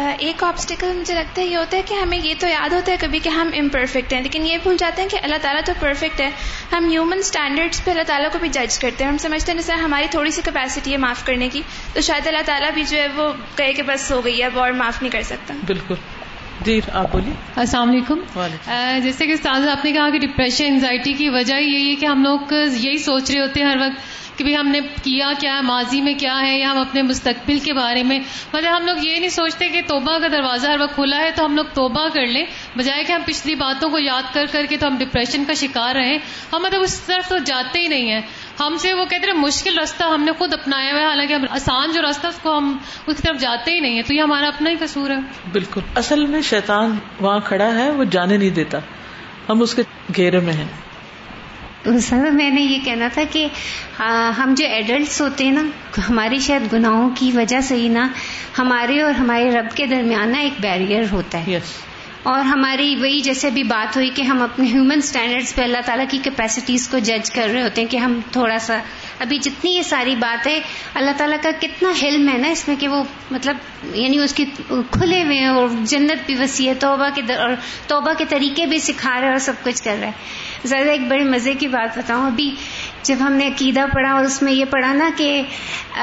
ایک 0.00 0.42
آبسٹیکل 0.44 0.92
مجھے 0.98 1.14
لگتا 1.14 1.40
ہے 1.40 1.46
یہ 1.46 1.56
ہوتا 1.56 1.76
ہے 1.76 1.82
کہ 1.86 1.94
ہمیں 1.94 2.16
یہ 2.18 2.34
تو 2.40 2.46
یاد 2.48 2.72
ہوتا 2.72 2.92
ہے 2.92 2.96
کبھی 3.00 3.18
کہ 3.22 3.28
ہم 3.28 3.50
امپرفیکٹ 3.58 4.12
ہیں 4.12 4.20
لیکن 4.22 4.46
یہ 4.46 4.58
بھول 4.62 4.76
جاتے 4.80 5.02
ہیں 5.02 5.08
کہ 5.08 5.18
اللہ 5.22 5.36
تعالیٰ 5.42 5.60
تو 5.66 5.72
پرفیکٹ 5.80 6.20
ہے 6.20 6.30
ہم 6.72 6.88
ہیومن 6.90 7.18
اسٹینڈرڈس 7.24 7.84
پہ 7.84 7.90
اللہ 7.90 8.02
تعالیٰ 8.06 8.30
کو 8.32 8.38
بھی 8.40 8.48
جج 8.52 8.78
کرتے 8.78 9.04
ہیں 9.04 9.10
ہم 9.10 9.18
سمجھتے 9.26 9.52
ہیں 9.52 9.60
سر 9.66 9.82
ہماری 9.82 10.06
تھوڑی 10.10 10.30
سی 10.38 10.42
کیپیسٹی 10.44 10.92
ہے 10.92 10.96
معاف 11.06 11.24
کرنے 11.26 11.48
کی 11.52 11.62
تو 11.94 12.00
شاید 12.08 12.26
اللہ 12.26 12.42
تعالیٰ 12.46 12.70
بھی 12.74 12.84
جو 12.90 12.98
ہے 12.98 13.06
وہ 13.16 13.32
کہے 13.56 13.72
کہ 13.72 13.82
بس 13.88 14.10
ہو 14.12 14.24
گئی 14.24 14.38
ہے 14.38 14.44
اب 14.46 14.58
اور 14.60 14.72
معاف 14.82 15.02
نہیں 15.02 15.12
کر 15.12 15.22
سکتا 15.32 15.54
بالکل 15.66 15.94
جی 16.66 16.80
آپ 16.98 17.12
بولیے 17.12 17.32
السلام 17.60 17.90
علیکم 17.90 18.20
جیسے 19.02 19.26
کہ 19.26 19.34
آپ 19.50 19.84
نے 19.84 19.92
کہا 19.92 20.08
کہ 20.10 20.18
ڈپریشن 20.26 20.64
انزائٹی 20.72 21.12
کی 21.20 21.28
وجہ 21.36 21.54
یہی 21.60 21.88
ہے 21.90 21.94
کہ 22.00 22.06
ہم 22.06 22.22
لوگ 22.24 22.52
یہی 22.52 22.98
سوچ 23.06 23.30
رہے 23.30 23.40
ہوتے 23.40 23.60
ہیں 23.62 23.66
ہر 23.70 23.76
وقت 23.80 24.10
کہ 24.36 24.44
بھائی 24.44 24.56
ہم 24.56 24.68
نے 24.74 24.80
کیا 25.02 25.32
کیا 25.40 25.56
ہے 25.56 25.60
ماضی 25.62 26.00
میں 26.02 26.12
کیا 26.18 26.34
ہے 26.40 26.56
یا 26.58 26.70
ہم 26.70 26.78
اپنے 26.80 27.02
مستقبل 27.08 27.58
کے 27.64 27.72
بارے 27.80 28.02
میں 28.10 28.18
مطلب 28.52 28.76
ہم 28.76 28.86
لوگ 28.86 29.04
یہ 29.04 29.18
نہیں 29.18 29.34
سوچتے 29.38 29.68
کہ 29.74 29.80
توبہ 29.86 30.16
کا 30.20 30.28
دروازہ 30.32 30.68
ہر 30.70 30.80
وقت 30.80 30.94
کھلا 30.94 31.18
ہے 31.22 31.30
تو 31.36 31.44
ہم 31.44 31.56
لوگ 31.56 31.74
توبہ 31.74 32.06
کر 32.14 32.26
لیں 32.36 32.44
بجائے 32.76 33.02
کہ 33.06 33.12
ہم 33.12 33.22
پچھلی 33.26 33.54
باتوں 33.64 33.88
کو 33.90 33.98
یاد 33.98 34.32
کر 34.34 34.44
کر 34.52 34.66
کے 34.68 34.76
تو 34.80 34.86
ہم 34.86 34.96
ڈپریشن 35.00 35.44
کا 35.46 35.54
شکار 35.64 35.94
رہیں 35.94 36.18
ہم 36.52 36.62
مطلب 36.62 36.82
اس 36.88 36.98
طرف 37.06 37.28
تو 37.28 37.38
جاتے 37.52 37.80
ہی 37.80 37.88
نہیں 37.96 38.10
ہیں 38.12 38.20
ہم 38.60 38.76
سے 38.80 38.92
وہ 38.92 39.04
کہتے 39.10 39.26
ہیں 39.26 39.34
مشکل 39.38 39.78
راستہ 39.78 40.04
ہم 40.12 40.22
نے 40.24 40.32
خود 40.38 40.52
اپنایا 40.52 40.92
ہوا 40.92 41.00
ہے 41.00 41.06
حالانکہ 41.06 41.34
آسان 41.58 41.92
جو 41.92 42.02
راستہ 42.02 42.26
اس 42.26 42.38
کو 42.42 42.56
ہم 42.56 42.76
اس 43.06 43.16
کی 43.16 43.22
طرف 43.22 43.40
جاتے 43.40 43.72
ہی 43.74 43.80
نہیں 43.80 44.02
تو 44.06 44.14
یہ 44.14 44.20
ہمارا 44.22 44.46
اپنا 44.48 44.70
ہی 44.70 44.76
قصور 44.80 45.10
ہے 45.10 45.16
بالکل 45.52 45.80
اصل 46.02 46.26
میں 46.34 46.40
شیطان 46.52 46.96
وہاں 47.20 47.38
کھڑا 47.48 47.72
ہے 47.78 47.90
وہ 48.00 48.04
جانے 48.16 48.36
نہیں 48.36 48.50
دیتا 48.60 48.78
ہم 49.48 49.62
اس 49.62 49.74
کے 49.74 49.82
گھیرے 50.16 50.40
میں 50.48 50.52
ہیں 50.62 51.98
سر 52.02 52.26
میں 52.32 52.50
نے 52.50 52.60
یہ 52.62 52.84
کہنا 52.84 53.06
تھا 53.14 53.22
کہ 53.30 53.46
ہم 54.38 54.52
جو 54.56 54.66
ایڈلٹس 54.74 55.20
ہوتے 55.20 55.44
ہیں 55.44 55.52
نا 55.52 55.62
ہماری 56.08 56.38
شاید 56.40 56.72
گناہوں 56.72 57.08
کی 57.18 57.30
وجہ 57.36 57.60
سے 57.68 57.76
ہی 57.80 57.88
نا 57.96 58.06
ہمارے 58.58 59.00
اور 59.02 59.12
ہمارے 59.20 59.50
رب 59.58 59.74
کے 59.76 59.86
درمیان 59.94 60.32
نا 60.32 60.38
ایک 60.40 60.60
بیریئر 60.62 61.04
ہوتا 61.12 61.46
ہے 61.46 61.52
yes. 61.54 61.72
اور 62.30 62.40
ہماری 62.44 62.94
وہی 62.96 63.20
جیسے 63.24 63.48
بھی 63.50 63.62
بات 63.70 63.96
ہوئی 63.96 64.10
کہ 64.14 64.22
ہم 64.22 64.42
اپنے 64.42 64.66
ہیومن 64.72 64.98
اسٹینڈرڈس 65.02 65.54
پہ 65.54 65.62
اللہ 65.62 65.78
تعالیٰ 65.86 66.04
کی 66.10 66.18
کیپیسٹیز 66.22 66.86
کو 66.88 66.98
جج 67.08 67.30
کر 67.34 67.48
رہے 67.52 67.62
ہوتے 67.62 67.80
ہیں 67.82 67.88
کہ 67.90 67.96
ہم 67.96 68.18
تھوڑا 68.32 68.58
سا 68.66 68.78
ابھی 69.24 69.38
جتنی 69.46 69.70
یہ 69.70 69.82
ساری 69.88 70.14
بات 70.20 70.46
ہے 70.46 70.58
اللہ 71.00 71.18
تعالیٰ 71.18 71.36
کا 71.42 71.50
کتنا 71.60 71.92
حلم 72.02 72.28
ہے 72.32 72.36
نا 72.38 72.48
اس 72.56 72.66
میں 72.68 72.76
کہ 72.80 72.88
وہ 72.88 73.02
مطلب 73.30 73.94
یعنی 74.02 74.18
اس 74.24 74.34
کی 74.34 74.44
کھلے 74.68 75.22
ہوئے 75.22 75.38
ہیں 75.38 75.48
اور 75.48 75.68
جنت 75.94 76.24
بھی 76.26 76.34
وسیع 76.40 76.68
ہے 76.68 76.74
توبہ 76.86 77.08
کے 77.14 77.32
اور 77.34 77.54
توبہ 77.86 78.12
کے 78.18 78.24
طریقے 78.28 78.66
بھی 78.74 78.78
سکھا 78.88 79.12
رہے 79.14 79.24
ہیں 79.26 79.32
اور 79.32 79.40
سب 79.48 79.62
کچھ 79.64 79.82
کر 79.84 79.96
رہے 80.00 80.68
ذرا 80.72 80.90
ایک 80.90 81.06
بڑے 81.08 81.22
مزے 81.34 81.54
کی 81.64 81.68
بات 81.68 81.96
بتاؤں 81.98 82.26
ابھی 82.26 82.50
جب 83.08 83.16
ہم 83.20 83.32
نے 83.36 83.46
عقیدہ 83.48 83.84
پڑھا 83.94 84.12
اور 84.14 84.24
اس 84.24 84.40
میں 84.42 84.52
یہ 84.52 84.64
پڑھا 84.70 84.92
نا 84.94 85.08
کہ 85.16 85.30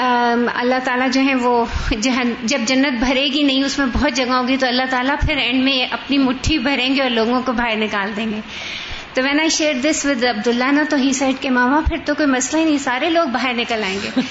اللہ 0.03 0.83
تعالیٰ 0.83 1.07
جو 1.13 1.21
ہے 1.25 1.35
وہ 1.43 1.53
جب 1.99 2.59
جنت 2.67 2.99
بھرے 3.03 3.25
گی 3.33 3.43
نہیں 3.49 3.63
اس 3.63 3.77
میں 3.79 3.85
بہت 3.93 4.13
جگہ 4.15 4.31
ہوگی 4.33 4.57
تو 4.63 4.67
اللہ 4.67 4.89
تعالیٰ 4.89 5.15
پھر 5.25 5.37
اینڈ 5.43 5.63
میں 5.63 5.81
اپنی 5.99 6.17
مٹھی 6.27 6.57
بھریں 6.67 6.89
گے 6.95 7.01
اور 7.01 7.09
لوگوں 7.09 7.41
کو 7.45 7.51
باہر 7.61 7.75
نکال 7.83 8.11
دیں 8.15 8.29
گے 8.31 8.39
تو 9.13 9.21
when 9.23 9.39
I 9.39 9.49
share 9.59 9.73
this 9.83 10.05
with 10.09 10.23
Abdullah 10.47 10.71
نا 10.71 10.83
تو 10.89 10.95
ہی 11.05 11.11
سائڈ 11.19 11.35
کے 11.41 11.49
ماما 11.59 11.79
پھر 11.87 11.97
تو 12.05 12.13
کوئی 12.17 12.27
مسئلہ 12.37 12.59
ہی 12.61 12.65
نہیں 12.65 12.77
سارے 12.83 13.09
لوگ 13.09 13.27
باہر 13.33 13.53
نکل 13.57 13.83
آئیں 13.85 13.97
گے 14.03 14.21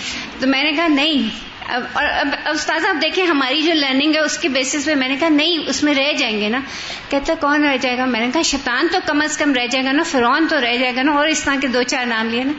تو 0.40 0.46
میں 0.54 0.62
نے 0.64 0.72
کہا 0.76 0.86
نہیں 1.00 1.28
اور 1.74 2.04
اب 2.04 2.28
استاد 2.50 2.84
آپ 2.88 3.00
دیکھیں 3.02 3.24
ہماری 3.26 3.60
جو 3.62 3.72
لرننگ 3.74 4.14
ہے 4.14 4.20
اس 4.28 4.36
کے 4.42 4.48
بیسس 4.52 4.84
پہ 4.86 4.94
میں 5.00 5.08
نے 5.08 5.16
کہا 5.20 5.28
نہیں 5.28 5.68
اس 5.70 5.82
میں 5.88 5.94
رہ 5.94 6.12
جائیں 6.18 6.40
گے 6.40 6.48
نا 6.54 6.60
کہتا 7.08 7.34
کون 7.40 7.64
رہ 7.64 7.76
جائے 7.80 7.98
گا 7.98 8.04
میں 8.12 8.20
نے 8.20 8.28
کہا 8.32 8.42
شیطان 8.50 8.88
تو 8.92 8.98
کم 9.06 9.20
از 9.22 9.36
کم 9.38 9.52
رہ 9.58 9.66
جائے 9.70 9.84
گا 9.84 9.92
نا 9.92 10.02
فرعون 10.10 10.46
تو 10.50 10.60
رہ 10.60 10.76
جائے 10.80 10.94
گا 10.96 11.02
نا 11.02 11.12
اور 11.22 11.28
اس 11.34 11.42
طرح 11.44 11.60
کے 11.60 11.68
دو 11.76 11.82
چار 11.94 12.06
نام 12.14 12.28
لیے 12.30 12.44
نا 12.44 12.52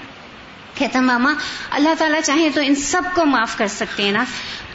کہتا 0.78 1.00
ماما 1.12 1.34
اللہ 1.80 1.96
تعالیٰ 2.00 2.20
چاہیں 2.24 2.50
تو 2.56 2.62
ان 2.66 2.76
سب 2.90 3.12
کو 3.16 3.26
معاف 3.32 3.58
کر 3.58 3.68
سکتے 3.78 4.04
ہیں 4.04 4.12
نا 4.12 4.24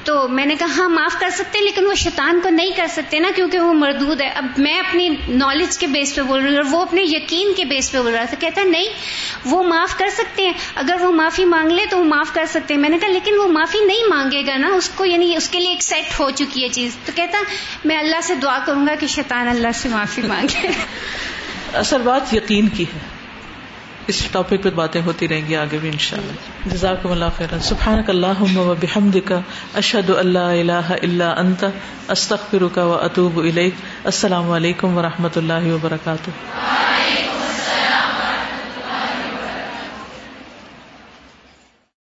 تو 0.07 0.15
میں 0.37 0.45
نے 0.47 0.55
کہا 0.59 0.67
ہاں 0.77 0.89
معاف 0.89 1.15
کر 1.21 1.31
سکتے 1.37 1.59
ہیں 1.59 1.65
لیکن 1.65 1.87
وہ 1.87 1.95
شیطان 2.01 2.41
کو 2.43 2.49
نہیں 2.57 2.71
کر 2.77 2.87
سکتے 2.95 3.19
نا 3.25 3.29
کیونکہ 3.37 3.59
وہ 3.67 3.73
مردود 3.83 4.21
ہے 4.21 4.27
اب 4.41 4.47
میں 4.67 4.79
اپنی 4.79 5.09
نالج 5.43 5.79
کے 5.79 5.87
بیس 5.95 6.15
پہ 6.17 6.23
بول 6.31 6.41
رہی 6.41 6.49
ہوں 6.51 6.57
اور 6.63 6.73
وہ 6.73 6.81
اپنے 6.87 7.03
یقین 7.03 7.53
کے 7.57 7.65
بیس 7.71 7.91
پہ 7.93 7.99
بول 8.01 8.13
رہا 8.15 8.25
تھا 8.33 8.37
کہتا 8.41 8.63
نہیں 8.73 9.49
وہ 9.55 9.63
معاف 9.69 9.97
کر 9.99 10.09
سکتے 10.19 10.47
ہیں 10.47 10.53
اگر 10.85 11.05
وہ 11.05 11.13
معافی 11.21 11.45
مانگ 11.55 11.71
لے 11.79 11.87
تو 11.91 11.99
وہ 11.99 12.05
معاف 12.15 12.35
کر 12.35 12.45
سکتے 12.57 12.75
ہیں 12.75 12.81
میں 12.81 12.89
نے 12.89 12.99
کہا 13.05 13.13
لیکن 13.17 13.39
وہ 13.41 13.49
معافی 13.57 13.85
نہیں 13.87 14.09
مانگے 14.15 14.43
گا 14.47 14.57
نا 14.67 14.75
اس 14.77 14.89
کو 14.97 15.05
یعنی 15.13 15.35
اس 15.37 15.49
کے 15.55 15.59
لیے 15.61 15.71
ایک 15.77 15.83
سیٹ 15.89 16.19
ہو 16.21 16.31
چکی 16.43 16.63
ہے 16.65 16.69
چیز 16.81 16.97
تو 17.07 17.13
کہتا 17.21 17.43
میں 17.91 17.97
اللہ 18.05 18.21
سے 18.31 18.35
دعا 18.47 18.59
کروں 18.67 18.87
گا 18.87 18.95
کہ 19.01 19.07
شیطان 19.19 19.49
اللہ 19.57 19.77
سے 19.83 19.89
معافی 19.97 20.23
مانگے 20.35 20.69
اصل 21.85 22.03
بات 22.11 22.33
یقین 22.35 22.69
کی 22.79 22.85
ہے 22.95 23.13
اس 24.13 24.19
ٹاپک 24.33 24.63
پہ 24.63 24.71
باتیں 24.79 25.01
ہوتی 25.05 25.29
رہیں 25.29 25.47
گی 25.49 25.57
آگے 25.57 25.79
بھی 25.83 25.89
ان 25.89 25.99
شاء 26.07 26.17
اللہ 26.23 26.69
جزاک 26.73 27.07
اللہ 27.11 27.31
خیر 27.37 27.59
سبحان 27.69 28.01
اللہ 28.15 28.43
بحمد 28.81 29.17
کا 29.29 29.39
اشد 29.83 30.11
اللہ 30.25 30.53
اللہ 30.59 30.91
اللہ 31.03 31.41
انت 31.45 31.65
استخ 32.17 32.55
و 32.83 32.93
اطوب 32.99 33.39
السلام 33.43 34.51
علیکم 34.61 34.97
و 34.99 35.03
رحمۃ 35.09 35.37
اللہ 35.43 35.73
وبرکاتہ 35.73 37.44